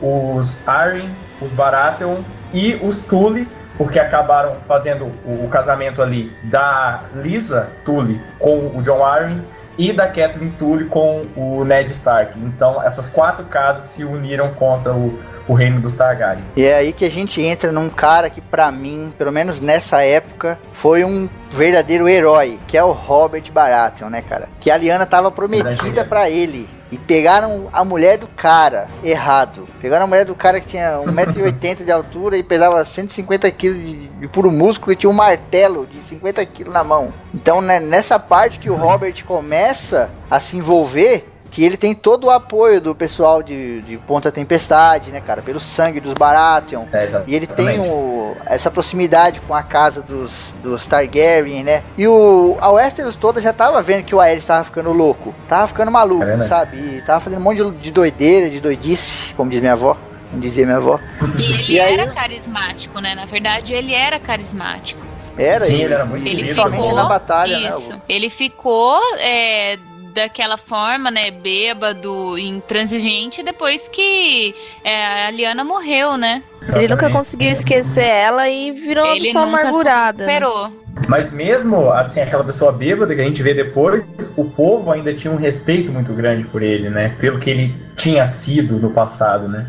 os 0.00 0.66
Arryn, 0.66 1.08
os 1.40 1.52
Baratheon 1.52 2.16
e 2.52 2.74
os 2.82 3.02
Tully, 3.02 3.46
porque 3.76 3.98
acabaram 3.98 4.56
fazendo 4.66 5.04
o, 5.24 5.44
o 5.44 5.48
casamento 5.50 6.00
ali 6.02 6.32
da 6.44 7.02
Lisa 7.14 7.68
Tully 7.84 8.20
com 8.38 8.72
o 8.74 8.82
John 8.82 9.04
Arryn 9.04 9.40
e 9.78 9.92
da 9.92 10.06
Catelyn 10.08 10.50
Tully 10.58 10.86
com 10.86 11.26
o 11.36 11.64
Ned 11.64 11.90
Stark. 11.90 12.38
Então 12.38 12.82
essas 12.82 13.10
quatro 13.10 13.44
casas 13.46 13.84
se 13.84 14.04
uniram 14.04 14.54
contra 14.54 14.94
o, 14.94 15.18
o 15.46 15.54
reino 15.54 15.80
dos 15.80 15.96
Targaryen. 15.96 16.44
E 16.56 16.64
é 16.64 16.74
aí 16.74 16.92
que 16.92 17.04
a 17.04 17.10
gente 17.10 17.40
entra 17.40 17.70
num 17.70 17.88
cara 17.88 18.30
que, 18.30 18.40
pra 18.40 18.70
mim, 18.70 19.12
pelo 19.16 19.32
menos 19.32 19.60
nessa 19.60 20.02
época, 20.02 20.58
foi 20.72 21.04
um 21.04 21.28
verdadeiro 21.50 22.08
herói, 22.08 22.58
que 22.66 22.76
é 22.76 22.82
o 22.82 22.92
Robert 22.92 23.44
Baratheon, 23.52 24.10
né, 24.10 24.22
cara? 24.22 24.48
Que 24.60 24.70
a 24.70 24.76
Lyanna 24.76 25.06
tava 25.06 25.30
prometida 25.30 26.04
pra 26.04 26.30
ele. 26.30 26.68
E 26.96 26.98
pegaram 26.98 27.68
a 27.74 27.84
mulher 27.84 28.16
do 28.16 28.26
cara 28.26 28.88
errado. 29.04 29.68
Pegaram 29.82 30.06
a 30.06 30.08
mulher 30.08 30.24
do 30.24 30.34
cara 30.34 30.58
que 30.58 30.68
tinha 30.68 30.96
1,80m 30.96 31.84
de 31.84 31.92
altura 31.92 32.38
e 32.38 32.42
pesava 32.42 32.82
150kg 32.82 33.52
de, 33.60 34.08
de 34.08 34.28
puro 34.28 34.50
músculo 34.50 34.92
e 34.92 34.96
tinha 34.96 35.10
um 35.10 35.12
martelo 35.12 35.86
de 35.86 35.98
50kg 35.98 36.68
na 36.68 36.82
mão. 36.82 37.12
Então, 37.34 37.60
né, 37.60 37.78
nessa 37.78 38.18
parte 38.18 38.58
que 38.58 38.70
o 38.70 38.74
Robert 38.74 39.22
começa 39.26 40.10
a 40.30 40.40
se 40.40 40.56
envolver, 40.56 41.28
que 41.56 41.64
ele 41.64 41.78
tem 41.78 41.94
todo 41.94 42.24
o 42.24 42.30
apoio 42.30 42.82
do 42.82 42.94
pessoal 42.94 43.42
de, 43.42 43.80
de 43.80 43.96
Ponta 43.96 44.30
Tempestade, 44.30 45.10
né, 45.10 45.22
cara? 45.22 45.40
Pelo 45.40 45.58
sangue 45.58 46.00
dos 46.00 46.12
Baratheon. 46.12 46.84
É. 46.92 47.08
E 47.26 47.34
ele 47.34 47.46
tem 47.46 47.80
o, 47.80 48.36
essa 48.44 48.70
proximidade 48.70 49.40
com 49.40 49.54
a 49.54 49.62
casa 49.62 50.02
dos, 50.02 50.52
dos 50.62 50.86
Targaryen, 50.86 51.64
né? 51.64 51.82
E 51.96 52.06
o, 52.06 52.58
a 52.60 52.70
Westeros 52.72 53.16
toda 53.16 53.40
já 53.40 53.54
tava 53.54 53.80
vendo 53.80 54.04
que 54.04 54.14
o 54.14 54.20
Aerys 54.20 54.44
tava 54.44 54.64
ficando 54.64 54.92
louco. 54.92 55.34
Tava 55.48 55.66
ficando 55.66 55.90
maluco, 55.90 56.24
É 56.24 56.46
sabe? 56.46 56.76
E 56.76 57.00
tava 57.06 57.20
fazendo 57.20 57.38
um 57.40 57.44
monte 57.44 57.64
de, 57.64 57.70
de 57.78 57.90
doideira, 57.90 58.50
de 58.50 58.60
doidice, 58.60 59.32
como 59.32 59.50
diz 59.50 59.60
minha 59.62 59.72
avó. 59.72 59.96
Como 60.28 60.42
dizia 60.42 60.66
minha 60.66 60.76
avó. 60.76 61.00
E 61.38 61.42
ele 61.42 61.72
E 61.72 61.80
aí- 61.80 61.94
era 61.98 62.12
carismático, 62.12 63.00
né? 63.00 63.14
Na 63.14 63.24
verdade, 63.24 63.72
ele 63.72 63.94
era 63.94 64.20
carismático. 64.20 65.00
Era 65.38 65.60
Sim, 65.60 65.74
ele. 65.76 65.84
ele 65.84 65.94
era 65.94 66.04
muito 66.04 66.26
Ele 66.26 66.48
ficou, 66.50 66.94
na 66.94 67.04
batalha, 67.04 67.58
né, 67.58 67.68
isso. 67.70 67.94
o- 67.94 68.02
Ele 68.06 68.28
ficou 68.28 69.00
é, 69.18 69.78
daquela 70.16 70.56
forma, 70.56 71.10
né? 71.10 71.30
Bêbado, 71.30 72.38
intransigente, 72.38 73.42
depois 73.42 73.86
que 73.86 74.54
é, 74.82 75.26
a 75.26 75.30
Liana 75.30 75.62
morreu, 75.62 76.16
né? 76.16 76.42
Ele 76.74 76.88
nunca 76.88 77.10
conseguiu 77.10 77.50
esquecer 77.50 78.04
ela 78.04 78.48
e 78.48 78.72
virou 78.72 79.04
uma 79.04 79.16
pessoa 79.16 79.44
amargurada. 79.44 80.24
Superou. 80.24 80.72
Mas 81.06 81.30
mesmo 81.30 81.90
assim, 81.92 82.22
aquela 82.22 82.42
pessoa 82.42 82.72
bêbada 82.72 83.14
que 83.14 83.20
a 83.20 83.24
gente 83.24 83.42
vê 83.42 83.52
depois, 83.52 84.04
o 84.34 84.44
povo 84.44 84.90
ainda 84.90 85.12
tinha 85.14 85.32
um 85.32 85.36
respeito 85.36 85.92
muito 85.92 86.12
grande 86.14 86.44
por 86.44 86.62
ele, 86.62 86.88
né? 86.88 87.14
Pelo 87.20 87.38
que 87.38 87.50
ele 87.50 87.74
tinha 87.94 88.24
sido 88.24 88.78
no 88.78 88.90
passado, 88.90 89.46
né? 89.46 89.66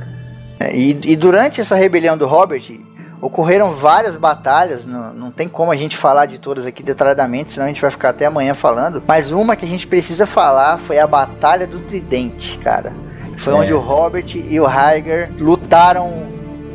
É, 0.59 0.75
E, 0.75 0.97
e 1.03 1.15
durante 1.17 1.59
essa 1.59 1.75
rebelião 1.75 2.17
do 2.17 2.25
Robert, 2.25 2.63
ocorreram 3.21 3.71
várias 3.71 4.15
batalhas. 4.15 4.85
Não, 4.85 5.13
não 5.13 5.31
tem 5.31 5.47
como 5.47 5.71
a 5.71 5.75
gente 5.75 5.97
falar 5.97 6.25
de 6.25 6.37
todas 6.37 6.65
aqui 6.65 6.83
detalhadamente, 6.83 7.51
senão 7.51 7.65
a 7.65 7.69
gente 7.69 7.81
vai 7.81 7.91
ficar 7.91 8.09
até 8.09 8.25
amanhã 8.25 8.53
falando. 8.53 9.01
Mas 9.05 9.31
uma 9.31 9.55
que 9.55 9.65
a 9.65 9.67
gente 9.67 9.87
precisa 9.87 10.25
falar 10.25 10.77
foi 10.77 10.99
a 10.99 11.07
Batalha 11.07 11.65
do 11.67 11.79
Tridente, 11.79 12.57
cara. 12.59 12.93
Foi 13.37 13.53
É. 13.53 13.55
onde 13.55 13.73
o 13.73 13.79
Robert 13.79 14.25
e 14.35 14.59
o 14.59 14.65
Heiger 14.67 15.31
lutaram 15.37 16.27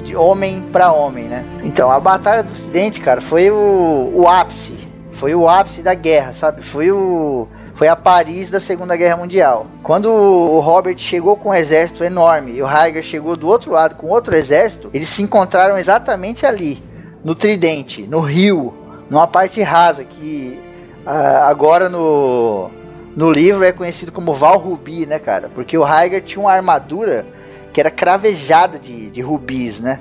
de 0.04 0.16
homem 0.16 0.60
para 0.72 0.92
homem, 0.92 1.24
né? 1.24 1.44
Então, 1.62 1.90
a 1.90 1.98
Batalha 2.00 2.42
do 2.42 2.52
Tridente, 2.52 3.00
cara, 3.00 3.20
foi 3.20 3.50
o, 3.50 4.12
o 4.14 4.28
ápice. 4.28 4.76
Foi 5.12 5.34
o 5.34 5.48
ápice 5.48 5.82
da 5.82 5.94
guerra, 5.94 6.32
sabe? 6.32 6.62
Foi 6.62 6.90
o. 6.90 7.46
Foi 7.74 7.88
a 7.88 7.96
Paris 7.96 8.50
da 8.50 8.60
Segunda 8.60 8.96
Guerra 8.96 9.16
Mundial. 9.16 9.66
Quando 9.82 10.06
o 10.06 10.60
Robert 10.60 10.98
chegou 10.98 11.36
com 11.36 11.50
um 11.50 11.54
exército 11.54 12.04
enorme 12.04 12.52
e 12.52 12.62
o 12.62 12.68
Heiger 12.68 13.02
chegou 13.02 13.36
do 13.36 13.48
outro 13.48 13.72
lado 13.72 13.94
com 13.94 14.08
outro 14.08 14.34
exército, 14.34 14.90
eles 14.92 15.08
se 15.08 15.22
encontraram 15.22 15.76
exatamente 15.78 16.44
ali, 16.44 16.82
no 17.24 17.34
Tridente, 17.34 18.02
no 18.02 18.20
rio, 18.20 18.74
numa 19.08 19.26
parte 19.26 19.62
rasa 19.62 20.04
que 20.04 20.60
ah, 21.06 21.48
agora 21.48 21.88
no, 21.88 22.70
no 23.16 23.30
livro 23.30 23.64
é 23.64 23.72
conhecido 23.72 24.12
como 24.12 24.34
Val 24.34 24.58
Rubi, 24.58 25.06
né, 25.06 25.18
cara? 25.18 25.50
Porque 25.54 25.76
o 25.76 25.86
Heiger 25.86 26.22
tinha 26.22 26.40
uma 26.40 26.52
armadura 26.52 27.26
que 27.72 27.80
era 27.80 27.90
cravejada 27.90 28.78
de, 28.78 29.10
de 29.10 29.20
rubis, 29.22 29.80
né? 29.80 30.00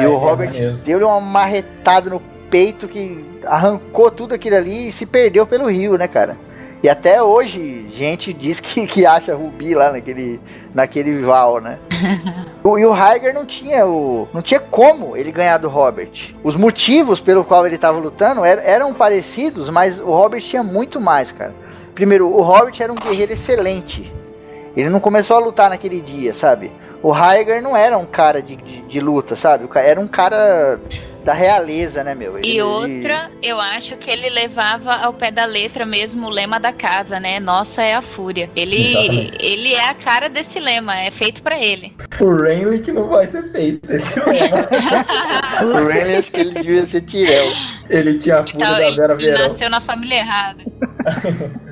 e 0.00 0.06
o 0.06 0.16
Robert 0.16 0.52
deu-lhe 0.84 1.04
uma 1.04 1.20
marretada 1.20 2.08
no 2.08 2.22
peito 2.48 2.86
que 2.86 3.24
arrancou 3.44 4.10
tudo 4.10 4.34
aquilo 4.34 4.56
ali 4.56 4.88
e 4.88 4.92
se 4.92 5.04
perdeu 5.06 5.46
pelo 5.46 5.68
rio, 5.68 5.96
né, 5.96 6.06
cara? 6.06 6.36
E 6.82 6.88
até 6.88 7.22
hoje, 7.22 7.86
gente 7.90 8.32
diz 8.32 8.58
que, 8.58 8.86
que 8.88 9.06
acha 9.06 9.34
rubi 9.36 9.74
lá 9.74 9.92
naquele, 9.92 10.40
naquele 10.74 11.20
val, 11.20 11.60
né? 11.60 11.78
O- 12.64 12.78
e 12.78 12.86
o 12.86 12.94
Heiger 12.94 13.34
não 13.34 13.44
tinha 13.44 13.84
o. 13.86 14.28
não 14.32 14.40
tinha 14.40 14.60
como 14.60 15.16
ele 15.16 15.32
ganhar 15.32 15.58
do 15.58 15.68
Robert. 15.68 16.32
Os 16.44 16.54
motivos 16.54 17.18
pelo 17.18 17.44
qual 17.44 17.66
ele 17.66 17.74
estava 17.74 17.98
lutando 17.98 18.44
eram, 18.44 18.62
eram 18.62 18.94
parecidos, 18.94 19.68
mas 19.68 19.98
o 19.98 20.04
Robert 20.06 20.40
tinha 20.40 20.62
muito 20.62 21.00
mais, 21.00 21.32
cara. 21.32 21.52
Primeiro, 21.92 22.28
o 22.28 22.40
Robert 22.40 22.74
era 22.78 22.92
um 22.92 22.96
guerreiro 22.96 23.32
excelente. 23.32 24.12
Ele 24.76 24.88
não 24.88 25.00
começou 25.00 25.36
a 25.36 25.40
lutar 25.40 25.68
naquele 25.70 26.00
dia, 26.00 26.32
sabe? 26.32 26.70
O 27.02 27.12
Heiger 27.12 27.60
não 27.60 27.76
era 27.76 27.98
um 27.98 28.06
cara 28.06 28.40
de, 28.40 28.54
de, 28.54 28.82
de 28.82 29.00
luta, 29.00 29.34
sabe? 29.34 29.68
Era 29.74 30.00
um 30.00 30.06
cara 30.06 30.80
da 31.24 31.32
realeza, 31.34 32.02
né, 32.02 32.14
meu? 32.14 32.38
E 32.38 32.50
Ele- 32.50 32.62
outra, 32.62 33.30
eu 33.42 33.60
acho 33.60 33.96
que 33.96 34.10
ele 34.10 34.28
levava 34.28 34.94
ao 34.94 35.12
pé 35.12 35.30
da 35.30 35.44
letra 35.44 35.86
mesmo 35.86 36.26
o 36.26 36.30
lema 36.30 36.58
da 36.58 36.72
casa, 36.72 37.20
né? 37.20 37.38
Nossa 37.38 37.82
é 37.82 37.94
a 37.94 38.02
fúria. 38.02 38.50
Ele, 38.56 38.86
Exatamente. 38.86 39.38
ele 39.40 39.72
é 39.74 39.88
a 39.88 39.94
cara 39.94 40.28
desse 40.28 40.58
lema, 40.58 40.98
é 40.98 41.10
feito 41.10 41.42
pra 41.42 41.58
ele. 41.58 41.92
O 42.20 42.34
Renly 42.34 42.80
que 42.80 42.90
não 42.92 43.08
vai 43.08 43.26
ser 43.28 43.50
feito 43.52 43.90
esse 43.92 44.18
lema. 44.20 44.56
O 45.62 45.86
Renly, 45.86 46.16
acho 46.16 46.32
que 46.32 46.40
ele 46.40 46.54
devia 46.60 46.84
ser 46.86 47.02
Tirel. 47.02 47.50
Ele 47.88 48.18
tinha 48.18 48.38
a 48.40 48.46
fúria 48.46 48.56
Então, 48.64 48.72
da 48.72 48.90
Vera 48.96 49.12
ele 49.14 49.22
Verão. 49.32 49.48
nasceu 49.48 49.70
na 49.70 49.80
família 49.80 50.16
errada. 50.18 50.62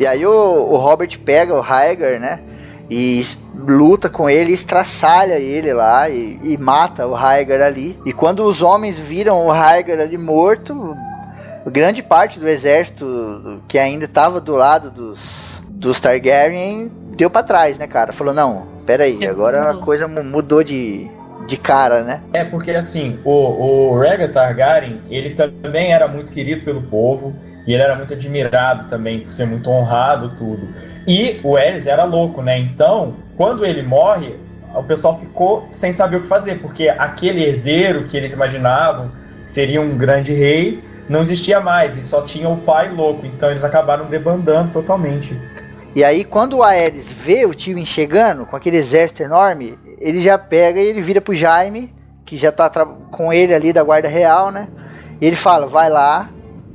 E 0.00 0.06
aí 0.06 0.24
o, 0.24 0.30
o 0.32 0.76
Robert 0.76 1.18
pega 1.20 1.52
o 1.54 1.60
Heiger, 1.62 2.18
né? 2.20 2.40
E 2.88 3.24
luta 3.56 4.08
com 4.08 4.30
ele, 4.30 4.52
estraçalha 4.52 5.38
ele 5.38 5.72
lá 5.72 6.08
e, 6.08 6.38
e 6.42 6.56
mata 6.56 7.06
o 7.06 7.14
Heiger 7.16 7.60
ali. 7.62 7.98
E 8.06 8.12
quando 8.12 8.44
os 8.44 8.62
homens 8.62 8.96
viram 8.96 9.46
o 9.46 9.52
Heiger 9.52 10.00
ali 10.00 10.16
morto, 10.16 10.96
grande 11.66 12.02
parte 12.02 12.38
do 12.38 12.48
exército 12.48 13.60
que 13.66 13.78
ainda 13.78 14.04
estava 14.04 14.40
do 14.40 14.52
lado 14.54 14.90
dos, 14.90 15.20
dos 15.68 15.98
Targaryen 16.00 16.90
deu 17.16 17.28
pra 17.30 17.42
trás, 17.42 17.78
né, 17.78 17.86
cara? 17.86 18.12
Falou, 18.12 18.32
não, 18.34 18.66
peraí, 18.84 19.26
agora 19.26 19.70
a 19.70 19.74
coisa 19.78 20.06
mu- 20.06 20.22
mudou 20.22 20.62
de, 20.62 21.10
de 21.48 21.56
cara, 21.56 22.02
né? 22.02 22.20
É 22.34 22.44
porque 22.44 22.70
assim, 22.70 23.18
o, 23.24 23.30
o 23.90 23.98
Rhaegar 23.98 24.32
Targaryen, 24.32 25.00
ele 25.10 25.30
também 25.34 25.92
era 25.92 26.06
muito 26.06 26.30
querido 26.30 26.62
pelo 26.64 26.82
povo 26.82 27.34
e 27.66 27.72
ele 27.72 27.82
era 27.82 27.96
muito 27.96 28.14
admirado 28.14 28.88
também 28.88 29.20
por 29.20 29.32
ser 29.32 29.46
muito 29.46 29.68
honrado 29.68 30.32
tudo. 30.38 30.68
E 31.06 31.40
o 31.42 31.56
Aerys 31.56 31.86
era 31.86 32.04
louco, 32.04 32.42
né? 32.42 32.58
Então, 32.58 33.16
quando 33.36 33.64
ele 33.64 33.82
morre, 33.82 34.36
o 34.74 34.82
pessoal 34.82 35.18
ficou 35.18 35.66
sem 35.70 35.92
saber 35.92 36.16
o 36.16 36.22
que 36.22 36.28
fazer, 36.28 36.60
porque 36.60 36.88
aquele 36.88 37.44
herdeiro 37.44 38.04
que 38.04 38.16
eles 38.16 38.32
imaginavam 38.32 39.10
seria 39.46 39.80
um 39.80 39.96
grande 39.96 40.32
rei 40.32 40.82
não 41.08 41.22
existia 41.22 41.60
mais 41.60 41.96
e 41.96 42.02
só 42.02 42.22
tinha 42.22 42.48
o 42.48 42.56
pai 42.56 42.90
louco. 42.90 43.24
Então 43.26 43.50
eles 43.50 43.64
acabaram 43.64 44.06
debandando 44.06 44.72
totalmente. 44.72 45.38
E 45.94 46.04
aí, 46.04 46.24
quando 46.24 46.58
o 46.58 46.62
Aerys 46.62 47.08
vê 47.08 47.46
o 47.46 47.54
time 47.54 47.86
chegando, 47.86 48.44
com 48.44 48.54
aquele 48.54 48.76
exército 48.76 49.22
enorme, 49.22 49.78
ele 49.98 50.20
já 50.20 50.36
pega 50.36 50.80
e 50.80 50.86
ele 50.86 51.00
vira 51.00 51.22
pro 51.22 51.34
Jaime, 51.34 51.94
que 52.26 52.36
já 52.36 52.52
tá 52.52 52.68
com 53.10 53.32
ele 53.32 53.54
ali 53.54 53.72
da 53.72 53.82
Guarda 53.82 54.08
Real, 54.08 54.50
né? 54.50 54.68
E 55.20 55.26
ele 55.26 55.36
fala: 55.36 55.66
vai 55.66 55.88
lá, 55.88 56.28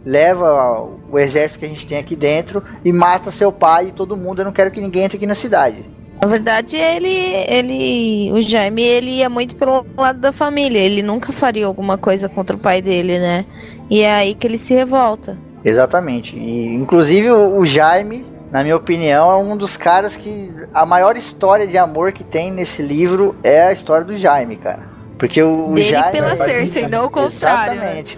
leva 0.06 0.88
o 1.12 1.20
exército 1.20 1.60
que 1.60 1.66
a 1.66 1.70
gente 1.70 1.86
tem 1.86 1.98
aqui 1.98 2.16
dentro 2.16 2.64
e 2.84 2.92
mata 2.92 3.32
seu 3.32 3.52
pai 3.52 3.88
e 3.88 3.92
todo 3.92 4.18
mundo. 4.18 4.40
Eu 4.40 4.46
não 4.46 4.52
quero 4.52 4.72
que 4.72 4.82
ninguém 4.82 5.04
entre 5.04 5.18
aqui 5.18 5.26
na 5.26 5.36
cidade. 5.36 5.86
Na 6.22 6.30
verdade, 6.30 6.78
ele, 6.78 7.10
ele, 7.10 8.32
o 8.32 8.40
Jaime, 8.42 8.84
ele 8.84 9.10
ia 9.18 9.30
muito 9.30 9.56
pelo 9.56 9.84
lado 9.98 10.20
da 10.20 10.32
família. 10.32 10.78
Ele 10.78 11.02
nunca 11.02 11.34
faria 11.34 11.66
alguma 11.66 11.98
coisa 11.98 12.30
contra 12.30 12.56
o 12.56 12.60
pai 12.60 12.80
dele, 12.80 13.18
né? 13.18 13.44
E 13.90 14.02
é 14.02 14.14
aí 14.14 14.36
que 14.36 14.46
ele 14.46 14.58
se 14.58 14.74
revolta. 14.74 15.36
Exatamente. 15.66 16.36
E, 16.38 16.76
inclusive, 16.76 17.32
o, 17.32 17.58
o 17.58 17.66
Jaime, 17.66 18.24
na 18.52 18.62
minha 18.62 18.76
opinião, 18.76 19.32
é 19.32 19.36
um 19.36 19.58
dos 19.58 19.76
caras 19.76 20.16
que. 20.16 20.54
A 20.72 20.86
maior 20.86 21.18
história 21.18 21.66
de 21.66 21.78
amor 21.78 22.12
que 22.12 22.24
tem 22.24 22.52
nesse 22.52 22.84
livro 22.84 23.36
é 23.44 23.64
a 23.64 23.72
história 23.72 24.06
do 24.06 24.16
Jaime, 24.16 24.58
cara. 24.58 24.92
Porque 25.18 25.42
o, 25.42 25.70
o 25.70 25.74
Dele 25.74 25.90
Jaime. 25.90 26.12
pela 26.12 26.36
Cersei, 26.36 26.88
não 26.88 27.06
o 27.06 27.10
contrário. 27.10 27.80
né? 27.80 28.00
Exatamente, 28.00 28.18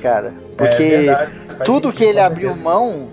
cara. 0.58 0.70
É 0.70 0.74
Porque 0.76 0.90
verdade, 0.90 1.32
tudo 1.66 1.88
sentido, 1.88 1.94
que 1.94 2.04
ele 2.04 2.20
abriu 2.20 2.56
mão 2.56 3.08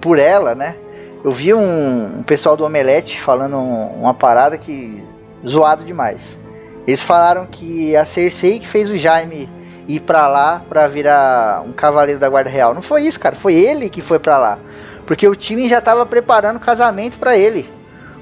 por 0.00 0.18
ela, 0.18 0.54
né? 0.54 0.76
Eu 1.24 1.32
vi 1.32 1.52
um, 1.52 2.18
um 2.18 2.22
pessoal 2.22 2.56
do 2.56 2.64
Omelete 2.64 3.20
falando 3.20 3.56
um- 3.56 4.00
uma 4.00 4.14
parada 4.14 4.56
que. 4.56 5.02
zoado 5.46 5.84
demais. 5.84 6.38
Eles 6.86 7.02
falaram 7.02 7.46
que 7.46 7.94
a 7.96 8.04
Cersei 8.04 8.58
que 8.58 8.66
fez 8.66 8.88
o 8.90 8.96
Jaime 8.96 9.48
ir 9.86 10.00
pra 10.00 10.26
lá 10.28 10.62
pra 10.68 10.88
virar 10.88 11.62
um 11.66 11.72
cavaleiro 11.72 12.20
da 12.20 12.28
Guarda 12.28 12.48
Real. 12.50 12.74
Não 12.74 12.82
foi 12.82 13.02
isso, 13.04 13.18
cara. 13.20 13.34
Foi 13.34 13.54
ele 13.54 13.88
que 13.90 14.00
foi 14.00 14.18
pra 14.18 14.38
lá. 14.38 14.58
Porque 15.06 15.26
o 15.28 15.34
time 15.36 15.68
já 15.68 15.80
tava 15.80 16.04
preparando 16.06 16.56
o 16.56 16.60
casamento 16.60 17.18
pra 17.18 17.36
ele. 17.36 17.70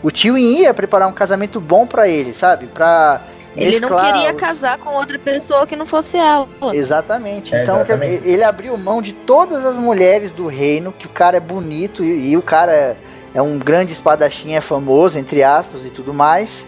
O 0.03 0.11
tio 0.11 0.37
ia 0.39 0.73
preparar 0.75 1.09
um 1.09 1.13
casamento 1.13 1.61
bom 1.61 1.87
pra 1.87 2.09
ele, 2.09 2.33
sabe? 2.33 2.67
Pra 2.67 3.21
Ele 3.57 3.81
não 3.81 3.89
queria 3.89 4.35
casar 4.35 4.79
com 4.79 4.95
outra 4.95 5.19
pessoa 5.19 5.67
que 5.67 5.75
não 5.75 5.87
fosse 5.87 6.17
ela. 6.17 6.47
Exatamente. 6.73 7.55
É, 7.55 7.63
então 7.63 7.77
exatamente. 7.77 8.29
ele 8.29 8.45
abriu 8.45 8.77
mão 8.77 9.01
de 9.01 9.13
todas 9.13 9.65
as 9.65 9.77
mulheres 9.77 10.31
do 10.33 10.47
reino, 10.47 10.93
que 10.93 11.07
o 11.07 11.11
cara 11.11 11.39
é 11.39 11.41
bonito 11.41 12.05
e, 12.05 12.31
e 12.31 12.37
o 12.37 12.43
cara 12.43 12.73
é, 12.73 12.97
é 13.35 13.41
um 13.41 13.59
grande 13.59 13.93
espadachim, 13.93 14.55
é 14.55 14.61
famoso, 14.61 15.19
entre 15.19 15.43
aspas 15.43 15.85
e 15.85 15.91
tudo 15.91 16.13
mais. 16.13 16.67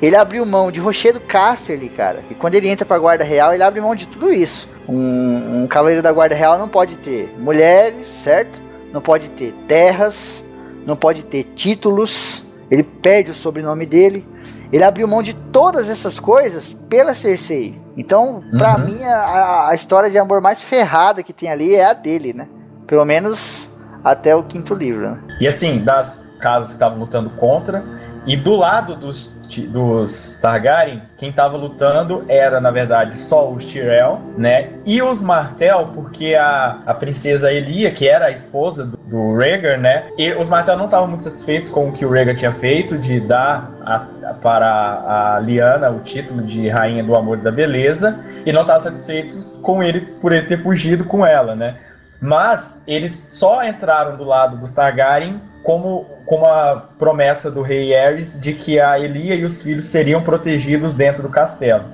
Ele 0.00 0.14
abriu 0.14 0.46
mão 0.46 0.70
de 0.70 0.78
Rochedo 0.78 1.18
Casterly, 1.18 1.88
cara. 1.88 2.20
E 2.30 2.34
quando 2.34 2.54
ele 2.54 2.68
entra 2.68 2.86
pra 2.86 2.98
Guarda 2.98 3.24
Real, 3.24 3.52
ele 3.52 3.62
abre 3.62 3.80
mão 3.80 3.94
de 3.94 4.06
tudo 4.06 4.32
isso. 4.32 4.68
Um, 4.88 5.64
um 5.64 5.66
cavaleiro 5.66 6.02
da 6.02 6.12
Guarda 6.12 6.34
Real 6.34 6.58
não 6.58 6.68
pode 6.68 6.96
ter 6.96 7.34
mulheres, 7.36 8.06
certo? 8.06 8.62
Não 8.92 9.00
pode 9.00 9.28
ter 9.30 9.52
terras, 9.66 10.44
não 10.86 10.96
pode 10.96 11.24
ter 11.24 11.44
títulos. 11.54 12.42
Ele 12.70 12.82
perde 12.82 13.32
o 13.32 13.34
sobrenome 13.34 13.84
dele. 13.84 14.24
Ele 14.72 14.84
abriu 14.84 15.08
mão 15.08 15.22
de 15.22 15.32
todas 15.34 15.88
essas 15.88 16.18
coisas 16.20 16.70
pela 16.88 17.14
Cersei. 17.14 17.78
Então, 17.96 18.42
pra 18.56 18.76
Uhum. 18.76 18.84
mim, 18.84 19.04
a, 19.04 19.68
a 19.70 19.74
história 19.74 20.10
de 20.10 20.18
amor 20.18 20.40
mais 20.40 20.62
ferrada 20.62 21.22
que 21.22 21.32
tem 21.32 21.50
ali 21.50 21.74
é 21.74 21.86
a 21.86 21.92
dele, 21.94 22.32
né? 22.32 22.46
Pelo 22.86 23.04
menos 23.04 23.68
até 24.04 24.34
o 24.36 24.42
quinto 24.42 24.74
livro, 24.74 25.10
né? 25.10 25.20
E 25.40 25.46
assim, 25.46 25.82
das 25.84 26.22
casas 26.40 26.68
que 26.70 26.74
estavam 26.74 26.98
lutando 26.98 27.30
contra, 27.30 27.82
e 28.26 28.36
do 28.36 28.54
lado 28.56 28.94
dos, 28.96 29.32
dos 29.68 30.34
Targaryen, 30.42 31.02
quem 31.16 31.30
estava 31.30 31.56
lutando 31.56 32.24
era, 32.28 32.60
na 32.60 32.70
verdade, 32.70 33.16
só 33.16 33.50
os 33.50 33.64
Tyrell, 33.64 34.18
né? 34.36 34.70
E 34.84 35.00
os 35.00 35.22
Martell, 35.22 35.88
porque 35.94 36.34
a, 36.34 36.78
a 36.86 36.94
princesa 36.94 37.50
Elia, 37.52 37.90
que 37.90 38.06
era 38.06 38.26
a 38.26 38.30
esposa 38.30 38.84
do, 38.84 38.96
do 38.98 39.36
Rhaegar, 39.36 39.78
né? 39.80 40.08
E 40.18 40.32
os 40.34 40.48
Martell 40.48 40.76
não 40.76 40.84
estavam 40.84 41.08
muito 41.08 41.24
satisfeitos 41.24 41.68
com 41.70 41.88
o 41.88 41.92
que 41.92 42.04
o 42.04 42.10
Rhaegar 42.10 42.36
tinha 42.36 42.52
feito, 42.52 42.98
de 42.98 43.20
dar 43.20 43.70
a- 43.84 44.06
a- 44.24 44.34
para 44.34 45.36
a 45.36 45.38
Lyanna 45.40 45.90
o 45.90 46.00
título 46.00 46.42
de 46.42 46.68
Rainha 46.68 47.02
do 47.02 47.14
Amor 47.16 47.38
e 47.38 47.42
da 47.42 47.50
Beleza, 47.50 48.18
e 48.44 48.52
não 48.52 48.62
estavam 48.62 48.82
satisfeitos 48.82 49.52
com 49.62 49.82
ele, 49.82 50.00
por 50.00 50.32
ele 50.32 50.46
ter 50.46 50.62
fugido 50.62 51.04
com 51.04 51.24
ela, 51.24 51.54
né? 51.56 51.76
Mas 52.20 52.82
eles 52.86 53.12
só 53.30 53.62
entraram 53.64 54.16
do 54.16 54.24
lado 54.24 54.56
dos 54.56 54.72
Targaryen 54.72 55.40
como, 55.62 56.06
como 56.24 56.46
a 56.46 56.88
promessa 56.98 57.50
do 57.50 57.62
rei 57.62 57.94
Aerys 57.94 58.38
de 58.40 58.52
que 58.52 58.80
a 58.80 58.98
Elia 58.98 59.34
e 59.34 59.44
os 59.44 59.62
filhos 59.62 59.86
seriam 59.86 60.22
protegidos 60.22 60.94
dentro 60.94 61.22
do 61.22 61.28
castelo. 61.28 61.84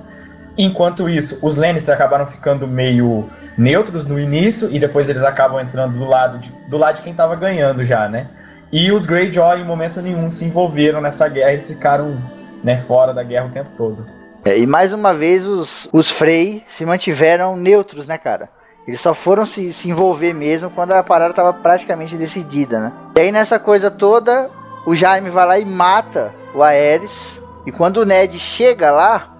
Enquanto 0.57 1.09
isso, 1.09 1.37
os 1.41 1.55
Lannister 1.55 1.93
acabaram 1.93 2.27
ficando 2.27 2.67
meio 2.67 3.29
neutros 3.57 4.05
no 4.05 4.19
início 4.19 4.69
e 4.71 4.79
depois 4.79 5.09
eles 5.09 5.23
acabam 5.23 5.59
entrando 5.59 5.97
do 5.97 6.05
lado 6.05 6.39
de, 6.39 6.51
do 6.69 6.77
lado 6.77 6.97
de 6.97 7.01
quem 7.01 7.11
estava 7.11 7.35
ganhando 7.35 7.85
já, 7.85 8.07
né? 8.07 8.27
E 8.71 8.91
os 8.91 9.05
Greyjoy 9.05 9.61
em 9.61 9.65
momento 9.65 10.01
nenhum 10.01 10.29
se 10.29 10.45
envolveram 10.45 11.01
nessa 11.01 11.27
guerra, 11.27 11.53
eles 11.53 11.67
ficaram 11.67 12.21
né, 12.63 12.81
fora 12.81 13.13
da 13.13 13.23
guerra 13.23 13.45
o 13.45 13.51
tempo 13.51 13.69
todo. 13.77 14.05
É, 14.43 14.57
e 14.57 14.67
mais 14.67 14.93
uma 14.93 15.13
vez 15.13 15.45
os, 15.45 15.87
os 15.91 16.11
Frey 16.11 16.63
se 16.67 16.85
mantiveram 16.85 17.55
neutros, 17.55 18.05
né, 18.05 18.17
cara? 18.17 18.49
Eles 18.87 19.01
só 19.01 19.13
foram 19.13 19.45
se, 19.45 19.73
se 19.73 19.89
envolver 19.89 20.33
mesmo 20.33 20.69
quando 20.69 20.91
a 20.91 21.03
parada 21.03 21.31
estava 21.31 21.51
praticamente 21.51 22.15
decidida, 22.15 22.79
né? 22.79 22.93
E 23.15 23.19
aí 23.19 23.31
nessa 23.31 23.57
coisa 23.57 23.89
toda, 23.89 24.49
o 24.85 24.93
Jaime 24.93 25.29
vai 25.29 25.45
lá 25.45 25.59
e 25.59 25.65
mata 25.65 26.33
o 26.53 26.61
Aerys. 26.61 27.41
E 27.65 27.71
quando 27.71 27.97
o 27.97 28.05
Ned 28.05 28.37
chega 28.37 28.91
lá, 28.91 29.33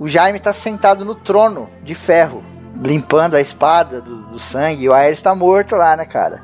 o 0.00 0.08
Jaime 0.08 0.40
tá 0.40 0.52
sentado 0.52 1.04
no 1.04 1.14
trono 1.14 1.70
de 1.82 1.94
ferro, 1.94 2.42
limpando 2.76 3.36
a 3.36 3.40
espada 3.40 4.00
do, 4.00 4.22
do 4.22 4.38
sangue. 4.38 4.84
E 4.84 4.88
o 4.88 4.92
Aerys 4.92 5.22
tá 5.22 5.34
morto 5.34 5.76
lá, 5.76 5.96
né, 5.96 6.04
cara? 6.04 6.42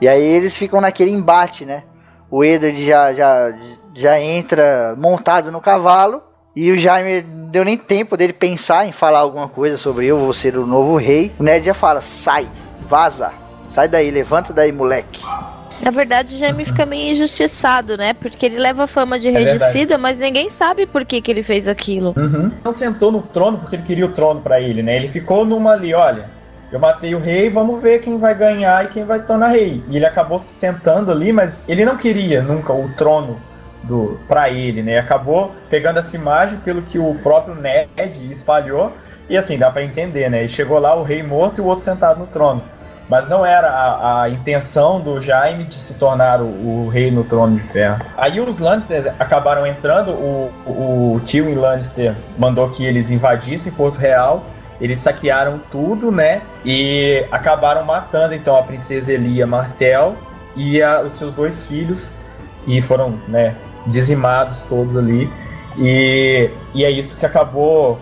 E 0.00 0.08
aí 0.08 0.22
eles 0.22 0.56
ficam 0.56 0.80
naquele 0.80 1.12
embate, 1.12 1.64
né? 1.64 1.84
O 2.28 2.44
Eddard 2.44 2.84
já, 2.84 3.14
já, 3.14 3.54
já 3.94 4.20
entra 4.20 4.94
montado 4.98 5.52
no 5.52 5.60
cavalo. 5.60 6.22
E 6.56 6.72
o 6.72 6.78
Jaime 6.78 7.20
deu 7.20 7.66
nem 7.66 7.76
tempo 7.76 8.16
dele 8.16 8.32
pensar 8.32 8.86
em 8.86 8.92
falar 8.92 9.18
alguma 9.18 9.46
coisa 9.46 9.76
sobre 9.76 10.06
eu 10.06 10.18
vou 10.18 10.32
ser 10.32 10.56
o 10.56 10.66
novo 10.66 10.96
rei. 10.96 11.30
O 11.38 11.42
Ned 11.42 11.66
já 11.66 11.74
fala: 11.74 12.00
sai, 12.00 12.48
vaza, 12.88 13.30
sai 13.70 13.86
daí, 13.86 14.10
levanta 14.10 14.54
daí, 14.54 14.72
moleque. 14.72 15.22
Na 15.82 15.90
verdade, 15.90 16.34
o 16.34 16.38
Jaime 16.38 16.64
fica 16.64 16.86
meio 16.86 17.12
injustiçado, 17.12 17.98
né? 17.98 18.14
Porque 18.14 18.46
ele 18.46 18.58
leva 18.58 18.86
fama 18.86 19.18
de 19.20 19.28
É 19.28 19.32
regicida, 19.32 19.70
verdade. 19.70 20.00
mas 20.00 20.18
ninguém 20.18 20.48
sabe 20.48 20.86
por 20.86 21.04
que, 21.04 21.20
que 21.20 21.30
ele 21.30 21.42
fez 21.42 21.68
aquilo. 21.68 22.14
Uhum. 22.16 22.50
Não 22.64 22.72
sentou 22.72 23.12
no 23.12 23.20
trono 23.20 23.58
porque 23.58 23.76
ele 23.76 23.82
queria 23.82 24.06
o 24.06 24.12
trono 24.12 24.40
pra 24.40 24.58
ele, 24.58 24.82
né? 24.82 24.96
Ele 24.96 25.08
ficou 25.08 25.44
numa 25.44 25.72
ali, 25.72 25.92
olha, 25.92 26.30
eu 26.72 26.78
matei 26.78 27.14
o 27.14 27.18
rei, 27.18 27.50
vamos 27.50 27.82
ver 27.82 28.00
quem 28.00 28.16
vai 28.16 28.34
ganhar 28.34 28.86
e 28.86 28.88
quem 28.88 29.04
vai 29.04 29.20
tornar 29.20 29.48
rei. 29.48 29.82
E 29.90 29.96
ele 29.96 30.06
acabou 30.06 30.38
se 30.38 30.46
sentando 30.54 31.12
ali, 31.12 31.30
mas 31.34 31.68
ele 31.68 31.84
não 31.84 31.98
queria 31.98 32.40
nunca 32.40 32.72
o 32.72 32.88
trono 32.96 33.38
do 33.86 34.18
para 34.28 34.50
ele, 34.50 34.82
né? 34.82 34.98
Acabou 34.98 35.52
pegando 35.70 35.98
essa 35.98 36.16
imagem 36.16 36.58
pelo 36.58 36.82
que 36.82 36.98
o 36.98 37.14
próprio 37.22 37.54
Ned 37.54 38.30
espalhou 38.30 38.92
e 39.28 39.36
assim 39.36 39.58
dá 39.58 39.70
pra 39.70 39.82
entender, 39.82 40.30
né? 40.30 40.44
E 40.44 40.48
chegou 40.48 40.78
lá 40.78 40.94
o 40.94 41.02
rei 41.02 41.22
morto 41.22 41.58
e 41.58 41.60
o 41.60 41.66
outro 41.66 41.84
sentado 41.84 42.18
no 42.20 42.26
trono. 42.26 42.62
Mas 43.08 43.28
não 43.28 43.46
era 43.46 43.68
a, 43.68 44.22
a 44.22 44.28
intenção 44.28 45.00
do 45.00 45.20
Jaime 45.22 45.64
de 45.64 45.76
se 45.76 45.94
tornar 45.94 46.40
o, 46.40 46.46
o 46.46 46.88
rei 46.88 47.08
no 47.08 47.22
trono 47.22 47.56
de 47.56 47.62
ferro. 47.68 48.04
Aí 48.16 48.40
os 48.40 48.58
Lannisters 48.58 49.06
acabaram 49.06 49.64
entrando, 49.64 50.10
o, 50.10 50.50
o, 50.66 51.14
o 51.14 51.20
Tywin 51.24 51.54
Lannister 51.54 52.14
mandou 52.36 52.68
que 52.70 52.84
eles 52.84 53.12
invadissem 53.12 53.72
Porto 53.72 53.96
Real. 53.96 54.44
Eles 54.80 54.98
saquearam 54.98 55.60
tudo, 55.70 56.10
né? 56.10 56.42
E 56.64 57.24
acabaram 57.30 57.84
matando 57.84 58.34
então 58.34 58.56
a 58.58 58.62
princesa 58.62 59.12
Elia 59.12 59.46
Martel 59.46 60.16
e 60.56 60.82
a- 60.82 61.00
os 61.02 61.14
seus 61.14 61.32
dois 61.32 61.64
filhos. 61.64 62.12
E 62.66 62.82
foram, 62.82 63.14
né, 63.28 63.54
dizimados 63.86 64.64
todos 64.64 64.96
ali. 64.96 65.30
E, 65.78 66.50
e 66.74 66.84
é 66.84 66.90
isso 66.90 67.16
que 67.16 67.26
acabou 67.26 67.98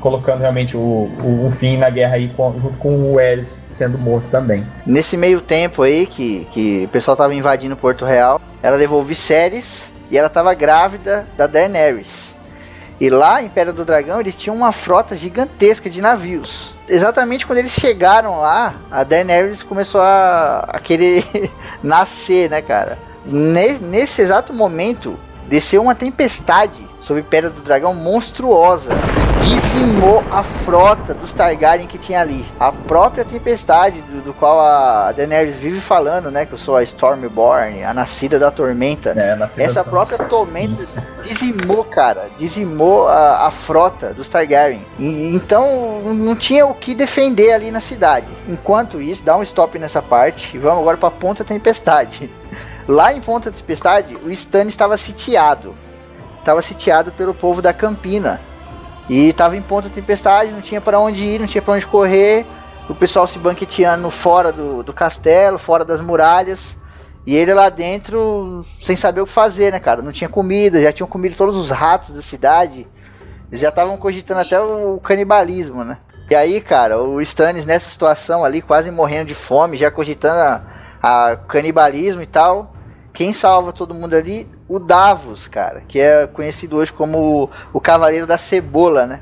colocando 0.00 0.40
realmente 0.40 0.76
o, 0.76 0.80
o, 0.80 1.46
um 1.46 1.50
fim 1.50 1.76
na 1.76 1.90
guerra 1.90 2.14
aí 2.16 2.28
com- 2.36 2.52
junto 2.60 2.76
com 2.78 3.12
o 3.12 3.20
Eris 3.20 3.62
sendo 3.70 3.98
morto 3.98 4.28
também. 4.30 4.64
Nesse 4.86 5.16
meio 5.16 5.40
tempo 5.40 5.82
aí 5.82 6.06
que, 6.06 6.46
que 6.50 6.84
o 6.84 6.88
pessoal 6.88 7.16
tava 7.16 7.34
invadindo 7.34 7.76
Porto 7.76 8.04
Real, 8.04 8.40
ela 8.62 8.76
levou 8.76 9.02
Viserys 9.02 9.92
e 10.10 10.16
ela 10.18 10.28
tava 10.28 10.54
grávida 10.54 11.26
da 11.36 11.46
Daenerys. 11.46 12.34
E 13.00 13.10
lá 13.10 13.42
em 13.42 13.48
Pedra 13.48 13.72
do 13.72 13.84
Dragão 13.84 14.20
eles 14.20 14.34
tinham 14.36 14.56
uma 14.56 14.72
frota 14.72 15.14
gigantesca 15.14 15.90
de 15.90 16.00
navios. 16.00 16.74
Exatamente 16.88 17.44
quando 17.46 17.58
eles 17.58 17.72
chegaram 17.72 18.38
lá, 18.38 18.76
a 18.90 19.04
Daenerys 19.04 19.62
começou 19.62 20.00
a, 20.00 20.60
a 20.68 20.78
querer 20.78 21.24
nascer, 21.82 22.48
né, 22.48 22.62
cara? 22.62 22.98
Ne- 23.26 23.78
nesse 23.80 24.20
exato 24.22 24.52
momento, 24.52 25.18
desceu 25.48 25.82
uma 25.82 25.94
tempestade 25.94 26.86
sobre 27.02 27.22
Pedra 27.22 27.50
do 27.50 27.60
Dragão 27.62 27.94
monstruosa 27.94 28.92
e 29.40 29.44
dizimou 29.46 30.24
a 30.28 30.42
frota 30.42 31.14
dos 31.14 31.32
Targaryen 31.32 31.86
que 31.86 31.98
tinha 31.98 32.20
ali. 32.20 32.44
A 32.58 32.72
própria 32.72 33.24
tempestade 33.24 34.00
do, 34.02 34.20
do 34.22 34.34
qual 34.34 34.58
a 34.58 35.12
Daenerys 35.12 35.54
vive 35.54 35.78
falando, 35.78 36.32
né, 36.32 36.44
que 36.46 36.52
eu 36.54 36.58
sou 36.58 36.74
a 36.74 36.82
Stormborn, 36.82 37.84
a 37.84 37.94
nascida 37.94 38.40
da 38.40 38.50
tormenta. 38.50 39.10
É, 39.10 39.36
nascida 39.36 39.62
Essa 39.62 39.84
da- 39.84 39.90
própria 39.90 40.18
tormenta 40.18 40.82
Isso. 40.82 41.00
dizimou, 41.22 41.84
cara, 41.84 42.28
dizimou 42.36 43.06
a, 43.06 43.46
a 43.46 43.50
frota 43.52 44.12
dos 44.12 44.28
Targaryen. 44.28 44.84
E, 44.98 45.32
então 45.32 46.02
não 46.12 46.34
tinha 46.34 46.66
o 46.66 46.74
que 46.74 46.92
defender 46.92 47.52
ali 47.52 47.70
na 47.70 47.80
cidade. 47.80 48.26
Enquanto 48.48 49.00
isso, 49.00 49.22
dá 49.22 49.36
um 49.36 49.44
stop 49.44 49.78
nessa 49.78 50.02
parte 50.02 50.56
e 50.56 50.58
vamos 50.58 50.80
agora 50.80 50.96
pra 50.96 51.10
Ponta 51.10 51.44
Tempestade. 51.44 52.28
Lá 52.88 53.12
em 53.12 53.20
Ponta 53.20 53.50
Tempestade, 53.50 54.16
o 54.16 54.30
Stannis 54.30 54.72
estava 54.72 54.96
sitiado. 54.96 55.74
Estava 56.38 56.62
sitiado 56.62 57.10
pelo 57.12 57.34
povo 57.34 57.60
da 57.60 57.72
Campina. 57.72 58.40
E 59.08 59.28
estava 59.28 59.56
em 59.56 59.62
Ponta 59.62 59.88
Tempestade, 59.88 60.52
não 60.52 60.60
tinha 60.60 60.80
para 60.80 60.98
onde 61.00 61.24
ir, 61.24 61.40
não 61.40 61.46
tinha 61.46 61.62
para 61.62 61.74
onde 61.74 61.86
correr. 61.86 62.46
O 62.88 62.94
pessoal 62.94 63.26
se 63.26 63.38
banqueteando 63.38 64.08
fora 64.10 64.52
do, 64.52 64.82
do 64.82 64.92
castelo, 64.92 65.58
fora 65.58 65.84
das 65.84 66.00
muralhas. 66.00 66.76
E 67.26 67.34
ele 67.34 67.52
lá 67.52 67.68
dentro, 67.68 68.64
sem 68.80 68.94
saber 68.94 69.20
o 69.20 69.26
que 69.26 69.32
fazer, 69.32 69.72
né, 69.72 69.80
cara? 69.80 70.00
Não 70.00 70.12
tinha 70.12 70.28
comida, 70.28 70.80
já 70.80 70.92
tinham 70.92 71.08
comido 71.08 71.34
todos 71.34 71.56
os 71.56 71.70
ratos 71.70 72.14
da 72.14 72.22
cidade. 72.22 72.86
Eles 73.48 73.60
já 73.60 73.70
estavam 73.70 73.96
cogitando 73.96 74.40
até 74.40 74.60
o 74.60 75.00
canibalismo, 75.00 75.82
né? 75.84 75.98
E 76.30 76.34
aí, 76.36 76.60
cara, 76.60 77.00
o 77.02 77.20
Stannis 77.20 77.66
nessa 77.66 77.88
situação 77.88 78.44
ali, 78.44 78.62
quase 78.62 78.92
morrendo 78.92 79.26
de 79.26 79.34
fome, 79.34 79.76
já 79.76 79.90
cogitando 79.90 80.38
a, 80.38 80.62
a 81.02 81.36
canibalismo 81.36 82.22
e 82.22 82.26
tal. 82.26 82.75
Quem 83.16 83.32
salva 83.32 83.72
todo 83.72 83.94
mundo 83.94 84.14
ali? 84.14 84.46
O 84.68 84.78
Davos, 84.78 85.48
cara, 85.48 85.82
que 85.88 85.98
é 85.98 86.26
conhecido 86.26 86.76
hoje 86.76 86.92
como 86.92 87.18
o, 87.18 87.50
o 87.72 87.80
Cavaleiro 87.80 88.26
da 88.26 88.36
Cebola, 88.36 89.06
né? 89.06 89.20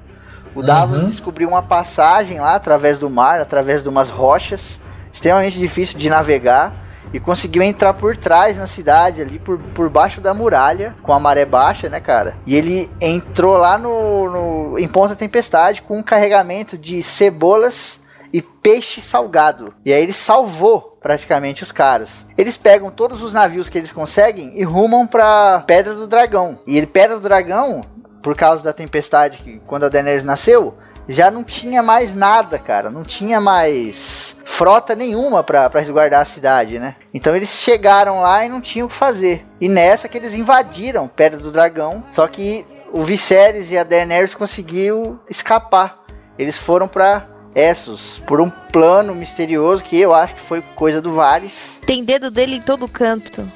O 0.53 0.65
Davos 0.65 1.01
Uhum. 1.01 1.07
descobriu 1.07 1.49
uma 1.49 1.63
passagem 1.63 2.41
lá 2.41 2.57
através 2.57 2.99
do 2.99 3.09
mar, 3.09 3.41
através 3.41 3.85
de 3.85 3.89
umas 3.89 4.11
rochas, 4.11 4.81
extremamente 5.13 5.57
difícil 5.57 5.97
de 5.97 6.11
navegar, 6.11 6.73
e 7.13 7.21
conseguiu 7.21 7.63
entrar 7.63 7.95
por 7.95 8.17
trás 8.17 8.59
na 8.59 8.67
cidade, 8.67 9.23
ali 9.23 9.39
por, 9.39 9.59
por 9.59 9.89
baixo 9.89 10.21
da 10.21 10.35
muralha, 10.35 10.97
com 11.01 11.13
a 11.13 11.21
maré 11.21 11.45
baixa, 11.45 11.89
né, 11.89 12.01
cara? 12.01 12.35
E 12.45 12.57
ele 12.57 12.91
entrou 13.01 13.57
lá 13.57 13.79
no, 13.79 14.29
no 14.29 14.79
em 14.79 14.89
Ponta 14.89 15.15
Tempestade 15.15 15.83
com 15.83 15.99
um 15.99 16.03
carregamento 16.03 16.77
de 16.77 17.01
cebolas 17.01 18.01
e 18.35 18.43
peixe 18.43 19.01
salgado. 19.01 19.73
E 19.85 19.93
aí 19.93 20.03
ele 20.03 20.13
salvou 20.13 20.99
praticamente 21.01 21.63
os 21.63 21.71
caras. 21.71 22.27
Eles 22.37 22.57
pegam 22.57 22.91
todos 22.91 23.23
os 23.23 23.33
navios 23.33 23.69
que 23.69 23.79
eles 23.79 23.93
conseguem 23.93 24.59
e 24.59 24.65
rumam 24.65 25.07
pra 25.07 25.63
Pedra 25.65 25.95
do 25.95 26.09
Dragão. 26.09 26.59
E 26.67 26.77
ele, 26.77 26.89
Pedra 26.89 27.15
do 27.15 27.23
Dragão, 27.23 27.83
por 28.21 28.37
causa 28.37 28.65
da 28.65 28.73
tempestade 28.73 29.39
que 29.39 29.61
quando 29.69 29.85
a 29.85 29.89
Daenerys 29.89 30.25
nasceu, 30.25 30.75
já 31.09 31.31
não 31.31 31.45
tinha 31.45 31.81
mais 31.81 32.17
nada, 32.17 32.59
cara. 32.59 32.91
Não 32.91 33.05
tinha 33.05 33.41
mais 33.41 34.35
frota 34.45 34.97
nenhuma 34.97 35.45
pra 35.45 35.71
resguardar 35.73 36.23
a 36.23 36.25
cidade, 36.25 36.81
né? 36.81 36.97
Então 37.15 37.37
eles 37.37 37.51
chegaram 37.51 38.21
lá 38.21 38.45
e 38.45 38.49
não 38.49 38.61
tinham 38.61 38.87
o 38.87 38.91
que 38.91 38.97
fazer. 38.97 39.47
E 39.61 39.69
nessa 39.69 40.09
que 40.09 40.19
eles 40.19 40.35
invadiram 40.35 41.07
Pedra 41.07 41.39
do 41.39 41.53
Dragão, 41.53 42.03
só 42.11 42.27
que 42.27 42.67
o 42.93 43.03
Viserys 43.03 43.71
e 43.71 43.79
a 43.79 43.85
Daenerys 43.85 44.35
conseguiu 44.35 45.21
escapar. 45.31 46.03
Eles 46.37 46.59
foram 46.59 46.89
pra 46.89 47.29
Essos 47.55 48.19
por 48.27 48.41
um 48.41 48.51
plano 48.51 49.15
misterioso 49.15 49.85
que 49.85 50.01
eu 50.01 50.13
acho 50.15 50.35
que 50.35 50.41
foi 50.41 50.61
coisa 50.75 51.01
do 51.01 51.15
Varys. 51.15 51.81
Tem 51.87 52.03
dedo 52.05 52.31
dele 52.31 52.57
em 52.57 52.61
todo 52.61 52.89
canto. 52.89 53.51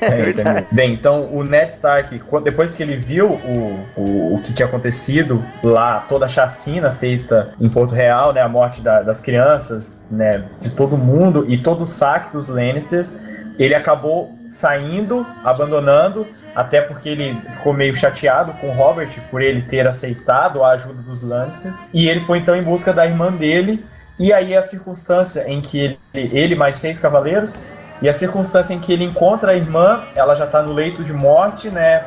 É, 0.00 0.30
entendi. 0.30 0.66
Bem, 0.70 0.92
então 0.92 1.28
o 1.32 1.42
Ned 1.42 1.72
Stark, 1.72 2.18
quando- 2.20 2.44
depois 2.44 2.74
que 2.74 2.82
ele 2.82 2.96
viu 2.96 3.26
o, 3.26 3.86
o, 3.96 4.34
o 4.36 4.42
que 4.42 4.52
tinha 4.52 4.66
acontecido 4.66 5.44
lá, 5.62 6.00
toda 6.08 6.26
a 6.26 6.28
chacina 6.28 6.92
feita 6.92 7.52
em 7.60 7.68
Porto 7.68 7.92
Real, 7.94 8.32
né, 8.32 8.40
a 8.40 8.48
morte 8.48 8.80
da- 8.80 9.02
das 9.02 9.20
crianças, 9.20 10.00
né, 10.10 10.44
de 10.60 10.70
todo 10.70 10.96
mundo 10.96 11.44
e 11.48 11.58
todo 11.58 11.82
o 11.82 11.86
saque 11.86 12.32
dos 12.32 12.48
Lannisters, 12.48 13.12
ele 13.58 13.74
acabou 13.74 14.32
saindo, 14.48 15.26
abandonando, 15.44 16.26
até 16.54 16.82
porque 16.82 17.08
ele 17.08 17.40
ficou 17.52 17.72
meio 17.72 17.94
chateado 17.96 18.52
com 18.54 18.70
Robert 18.72 19.10
por 19.30 19.40
ele 19.40 19.62
ter 19.62 19.86
aceitado 19.86 20.62
a 20.62 20.72
ajuda 20.72 21.02
dos 21.02 21.22
Lannisters, 21.22 21.76
e 21.92 22.08
ele 22.08 22.20
foi 22.20 22.38
então 22.38 22.54
em 22.56 22.62
busca 22.62 22.92
da 22.92 23.06
irmã 23.06 23.32
dele, 23.32 23.84
e 24.18 24.32
aí 24.32 24.54
a 24.54 24.62
circunstância 24.62 25.48
em 25.48 25.60
que 25.60 25.78
ele, 25.78 25.98
ele 26.12 26.54
mais 26.54 26.76
seis 26.76 27.00
cavaleiros 27.00 27.64
e 28.02 28.08
a 28.08 28.12
circunstância 28.12 28.74
em 28.74 28.80
que 28.80 28.92
ele 28.92 29.04
encontra 29.04 29.52
a 29.52 29.54
irmã, 29.54 30.02
ela 30.16 30.34
já 30.34 30.44
tá 30.44 30.60
no 30.60 30.72
leito 30.72 31.04
de 31.04 31.12
morte, 31.12 31.70
né? 31.70 32.04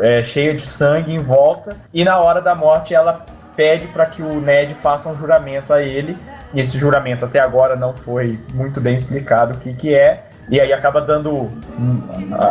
é, 0.00 0.22
cheia 0.22 0.54
de 0.54 0.66
sangue 0.66 1.14
em 1.14 1.18
volta. 1.18 1.78
E 1.94 2.04
na 2.04 2.18
hora 2.18 2.42
da 2.42 2.54
morte 2.54 2.94
ela 2.94 3.24
pede 3.56 3.86
para 3.86 4.04
que 4.04 4.22
o 4.22 4.38
Ned 4.38 4.74
faça 4.74 5.08
um 5.08 5.16
juramento 5.16 5.72
a 5.72 5.82
ele 5.82 6.14
Esse 6.54 6.78
juramento 6.78 7.24
até 7.24 7.38
agora 7.38 7.76
não 7.76 7.94
foi 7.94 8.38
muito 8.52 8.80
bem 8.80 8.94
explicado 8.94 9.54
o 9.54 9.58
que, 9.58 9.72
que 9.72 9.94
é. 9.94 10.24
E 10.48 10.60
aí 10.60 10.72
acaba 10.72 11.00
dando 11.00 11.50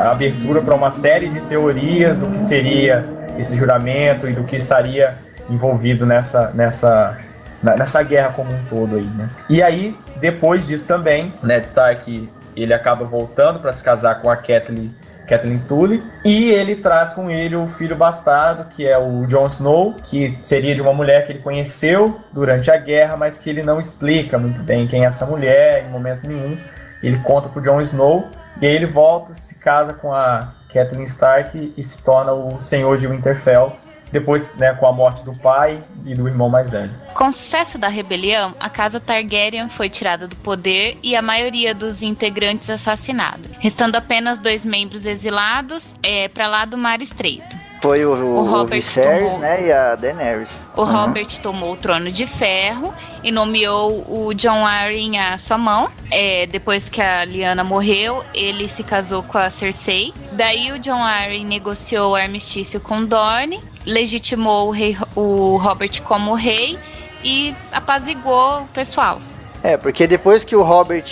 abertura 0.09 0.61
para 0.61 0.73
uma 0.73 0.89
série 0.89 1.27
de 1.27 1.41
teorias 1.41 2.17
do 2.17 2.27
que 2.27 2.41
seria 2.41 3.01
esse 3.37 3.55
juramento 3.57 4.29
e 4.29 4.33
do 4.33 4.43
que 4.43 4.55
estaria 4.55 5.15
envolvido 5.49 6.05
nessa, 6.05 6.51
nessa, 6.53 7.17
nessa 7.61 8.01
guerra 8.03 8.31
como 8.33 8.51
um 8.53 8.63
todo 8.69 8.95
aí, 8.95 9.05
né? 9.05 9.27
E 9.49 9.61
aí, 9.61 9.97
depois 10.17 10.65
disso 10.65 10.87
também, 10.87 11.33
Ned 11.43 11.65
Stark 11.65 12.29
ele 12.55 12.73
acaba 12.73 13.05
voltando 13.05 13.59
para 13.59 13.71
se 13.71 13.83
casar 13.83 14.21
com 14.21 14.29
a 14.29 14.35
Kathleen 14.35 14.93
Kathleen 15.29 15.59
Tully, 15.59 16.03
e 16.25 16.49
ele 16.49 16.75
traz 16.75 17.13
com 17.13 17.29
ele 17.29 17.55
o 17.55 17.67
filho 17.67 17.95
bastardo, 17.95 18.65
que 18.65 18.87
é 18.87 18.97
o 18.97 19.27
Jon 19.27 19.45
Snow, 19.45 19.93
que 20.03 20.37
seria 20.41 20.73
de 20.73 20.81
uma 20.81 20.93
mulher 20.93 21.25
que 21.25 21.31
ele 21.31 21.39
conheceu 21.39 22.19
durante 22.33 22.71
a 22.71 22.77
guerra, 22.77 23.15
mas 23.15 23.37
que 23.37 23.49
ele 23.49 23.61
não 23.61 23.79
explica 23.79 24.39
muito 24.39 24.61
bem 24.63 24.87
quem 24.87 25.03
é 25.03 25.05
essa 25.05 25.25
mulher 25.25 25.85
em 25.85 25.89
momento 25.89 26.27
nenhum. 26.27 26.57
Ele 27.03 27.19
conta 27.19 27.47
pro 27.47 27.61
Jon 27.61 27.79
Snow, 27.81 28.27
e 28.59 28.65
aí 28.65 28.75
ele 28.75 28.87
volta, 28.87 29.33
se 29.33 29.55
casa 29.55 29.93
com 29.93 30.11
a 30.11 30.53
Kathleen 30.73 31.03
Stark 31.03 31.73
e 31.77 31.83
se 31.83 32.01
torna 32.03 32.33
o 32.33 32.59
senhor 32.59 32.97
de 32.97 33.07
Winterfell, 33.07 33.75
depois, 34.11 34.55
né, 34.55 34.73
com 34.73 34.87
a 34.87 34.91
morte 34.91 35.23
do 35.23 35.33
pai 35.33 35.83
e 36.05 36.13
do 36.13 36.27
irmão 36.27 36.49
mais 36.49 36.69
velho. 36.69 36.91
Com 37.13 37.29
o 37.29 37.31
sucesso 37.31 37.77
da 37.77 37.87
rebelião, 37.87 38.55
a 38.59 38.69
casa 38.69 38.99
Targaryen 38.99 39.69
foi 39.69 39.89
tirada 39.89 40.27
do 40.27 40.35
poder 40.37 40.97
e 41.03 41.15
a 41.15 41.21
maioria 41.21 41.73
dos 41.73 42.01
integrantes 42.01 42.69
assassinada, 42.69 43.49
restando 43.59 43.97
apenas 43.97 44.39
dois 44.39 44.65
membros 44.65 45.05
exilados 45.05 45.95
é, 46.03 46.27
para 46.27 46.47
lá 46.47 46.65
do 46.65 46.77
Mar 46.77 47.01
Estreito. 47.01 47.57
Foi 47.81 48.05
o, 48.05 48.13
o, 48.13 48.61
o 48.61 48.65
Viserys, 48.65 49.23
tomou... 49.23 49.39
né, 49.39 49.67
e 49.67 49.71
a 49.71 49.95
Daenerys. 49.95 50.51
O 50.75 50.81
uhum. 50.81 50.91
Robert 50.91 51.39
tomou 51.41 51.73
o 51.73 51.77
trono 51.77 52.11
de 52.11 52.27
ferro 52.27 52.93
e 53.23 53.31
nomeou 53.31 54.05
o 54.07 54.33
John 54.33 54.65
Arryn 54.65 55.17
à 55.17 55.37
sua 55.37 55.57
mão. 55.57 55.89
É, 56.11 56.45
depois 56.45 56.89
que 56.89 57.01
a 57.01 57.23
Lyanna 57.23 57.63
morreu, 57.63 58.23
ele 58.33 58.67
se 58.67 58.83
casou 58.83 59.23
com 59.23 59.37
a 59.37 59.49
Cersei. 59.49 60.13
Daí 60.39 60.71
o 60.71 60.79
John 60.79 61.03
Arryn 61.03 61.43
negociou 61.43 62.11
o 62.11 62.15
armistício 62.15 62.79
com 62.79 63.03
Dorne 63.03 63.61
legitimou 63.85 64.69
o, 64.69 64.71
rei, 64.71 64.97
o 65.13 65.57
Robert 65.57 66.01
como 66.03 66.33
rei 66.33 66.79
e 67.21 67.53
apaziguou 67.73 68.61
o 68.61 68.67
pessoal. 68.69 69.19
É, 69.61 69.75
porque 69.75 70.07
depois 70.07 70.45
que 70.45 70.55
o 70.55 70.63
Robert 70.63 71.03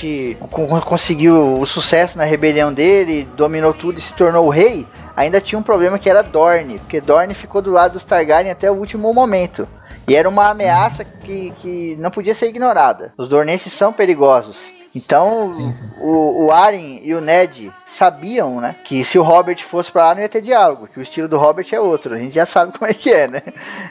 conseguiu 0.86 1.60
o 1.60 1.66
sucesso 1.66 2.18
na 2.18 2.24
rebelião 2.24 2.74
dele, 2.74 3.28
dominou 3.36 3.74
tudo 3.74 4.00
e 4.00 4.02
se 4.02 4.14
tornou 4.14 4.46
o 4.46 4.50
rei, 4.50 4.88
ainda 5.14 5.42
tinha 5.42 5.60
um 5.60 5.64
problema 5.64 6.00
que 6.00 6.10
era 6.10 6.24
Dorne, 6.24 6.80
porque 6.80 7.02
Dorne 7.02 7.34
ficou 7.34 7.62
do 7.62 7.72
lado 7.72 7.94
dos 7.94 8.06
Targaryen 8.06 8.54
até 8.54 8.72
o 8.72 8.76
último 8.76 9.14
momento. 9.14 9.68
E 10.08 10.16
era 10.16 10.30
uma 10.30 10.48
ameaça 10.48 11.04
que, 11.04 11.52
que 11.58 11.98
não 12.00 12.10
podia 12.10 12.34
ser 12.34 12.48
ignorada. 12.48 13.14
Os 13.18 13.28
Dornenses 13.28 13.74
são 13.74 13.92
perigosos. 13.92 14.77
Então, 14.96 15.52
sim, 15.52 15.74
sim. 15.74 15.90
O, 16.00 16.46
o 16.46 16.52
Aren 16.52 17.00
e 17.04 17.14
o 17.14 17.22
Ned 17.22 17.72
sabiam, 17.86 18.60
né, 18.60 18.76
que 18.84 19.04
se 19.04 19.20
o 19.20 19.24
Robert 19.24 19.64
fosse 19.64 19.92
para 19.92 20.06
lá 20.06 20.16
não 20.16 20.22
ia 20.22 20.30
ter 20.30 20.42
diálogo, 20.42 20.88
que 20.88 21.00
o 21.00 21.04
estilo 21.04 21.28
do 21.28 21.38
Robert 21.38 21.68
é 21.72 21.80
outro. 21.80 22.16
A 22.16 22.18
gente 22.18 22.36
já 22.36 22.46
sabe 22.46 22.72
como 22.78 22.90
é 22.90 22.94
que 22.94 23.12
é, 23.12 23.28
né? 23.28 23.42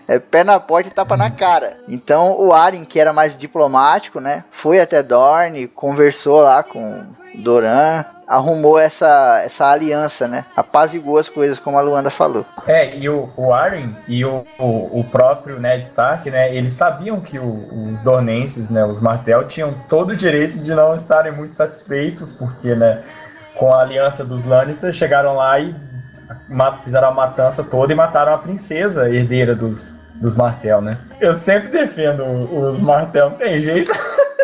É 0.09 0.18
pé 0.18 0.42
na 0.42 0.59
porta 0.59 0.88
e 0.88 0.92
tapa 0.92 1.16
na 1.16 1.30
cara. 1.30 1.78
Então, 1.88 2.36
o 2.38 2.53
Aren, 2.53 2.84
que 2.84 2.99
era 2.99 3.12
mais 3.12 3.36
diplomático, 3.36 4.20
né, 4.20 4.44
foi 4.51 4.80
até 4.80 5.03
Dorne, 5.03 5.68
conversou 5.68 6.40
lá 6.40 6.62
com 6.62 7.05
Doran, 7.34 8.05
arrumou 8.27 8.79
essa, 8.79 9.43
essa 9.45 9.70
aliança, 9.70 10.27
né? 10.27 10.45
Apaziguou 10.57 11.18
as 11.18 11.29
coisas, 11.29 11.59
como 11.59 11.79
a 11.79 11.81
Luanda 11.81 12.11
falou. 12.11 12.45
É, 12.66 12.97
e 12.97 13.09
o, 13.09 13.31
o 13.37 13.53
Arryn 13.53 13.95
e 14.09 14.24
o, 14.24 14.45
o, 14.59 15.01
o, 15.01 15.05
próprio 15.05 15.61
Ned 15.61 15.85
Stark, 15.85 16.29
né? 16.31 16.55
Eles 16.55 16.74
sabiam 16.74 17.20
que 17.20 17.39
o, 17.39 17.91
os 17.91 18.03
Dornenses, 18.03 18.68
né? 18.68 18.85
Os 18.85 19.01
Martel, 19.01 19.47
tinham 19.47 19.74
todo 19.89 20.11
o 20.11 20.16
direito 20.16 20.59
de 20.59 20.74
não 20.74 20.93
estarem 20.93 21.33
muito 21.33 21.55
satisfeitos, 21.55 22.33
porque, 22.33 22.74
né? 22.74 23.03
Com 23.57 23.72
a 23.72 23.83
aliança 23.83 24.24
dos 24.24 24.45
Lannister, 24.45 24.93
chegaram 24.93 25.37
lá 25.37 25.59
e 25.61 25.74
fizeram 26.83 27.09
a 27.09 27.12
matança 27.12 27.62
toda 27.62 27.93
e 27.93 27.97
mataram 27.97 28.35
a 28.35 28.39
princesa 28.39 29.09
herdeira 29.09 29.55
dos, 29.55 29.95
dos 30.16 30.37
Martel, 30.37 30.81
né? 30.83 30.99
Eu 31.20 31.33
sempre 31.33 31.68
defendo 31.68 32.22
os 32.24 32.83
Martel, 32.83 33.31
não 33.31 33.37
tem 33.39 33.62
jeito. 33.62 33.93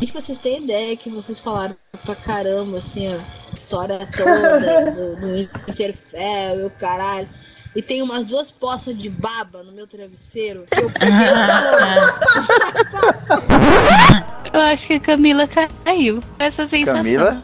Gente, 0.00 0.12
vocês 0.12 0.38
têm 0.38 0.64
ideia 0.64 0.96
que 0.96 1.10
vocês 1.10 1.38
falaram 1.38 1.76
pra 2.04 2.14
caramba, 2.16 2.78
assim, 2.78 3.12
a 3.12 3.20
história 3.52 4.08
toda 4.16 4.90
do, 4.90 5.16
do 5.16 5.38
Interfell 5.68 6.60
e 6.60 6.64
o 6.64 6.70
caralho. 6.70 7.28
E 7.74 7.82
tem 7.82 8.02
umas 8.02 8.24
duas 8.24 8.52
poças 8.52 8.96
de 8.96 9.08
baba 9.10 9.64
no 9.64 9.72
meu 9.72 9.86
travesseiro 9.86 10.64
que 10.70 10.80
eu 10.80 10.90
peguei 10.92 11.08
Eu 14.52 14.60
acho 14.60 14.86
que 14.86 14.94
a 14.94 15.00
Camila 15.00 15.48
caiu. 15.48 16.20
Essa 16.38 16.68
sensação. 16.68 16.94
Camila? 16.94 17.42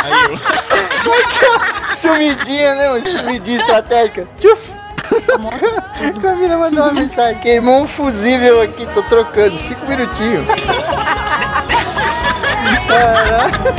Caiu. 0.00 0.40
Sumidinha, 1.94 2.74
né? 2.74 3.00
Sumidinha 3.00 3.58
estratégica. 3.58 4.26
Tchuf! 4.40 4.71
Camila 6.20 6.56
mandou 6.58 6.84
uma 6.84 6.92
mensagem. 6.92 7.40
Queimou 7.40 7.82
um 7.82 7.86
fusível 7.86 8.60
aqui, 8.62 8.86
tô 8.94 9.02
trocando. 9.04 9.58
Cinco 9.58 9.86
minutinhos. 9.86 10.46
Caraca. 12.88 13.74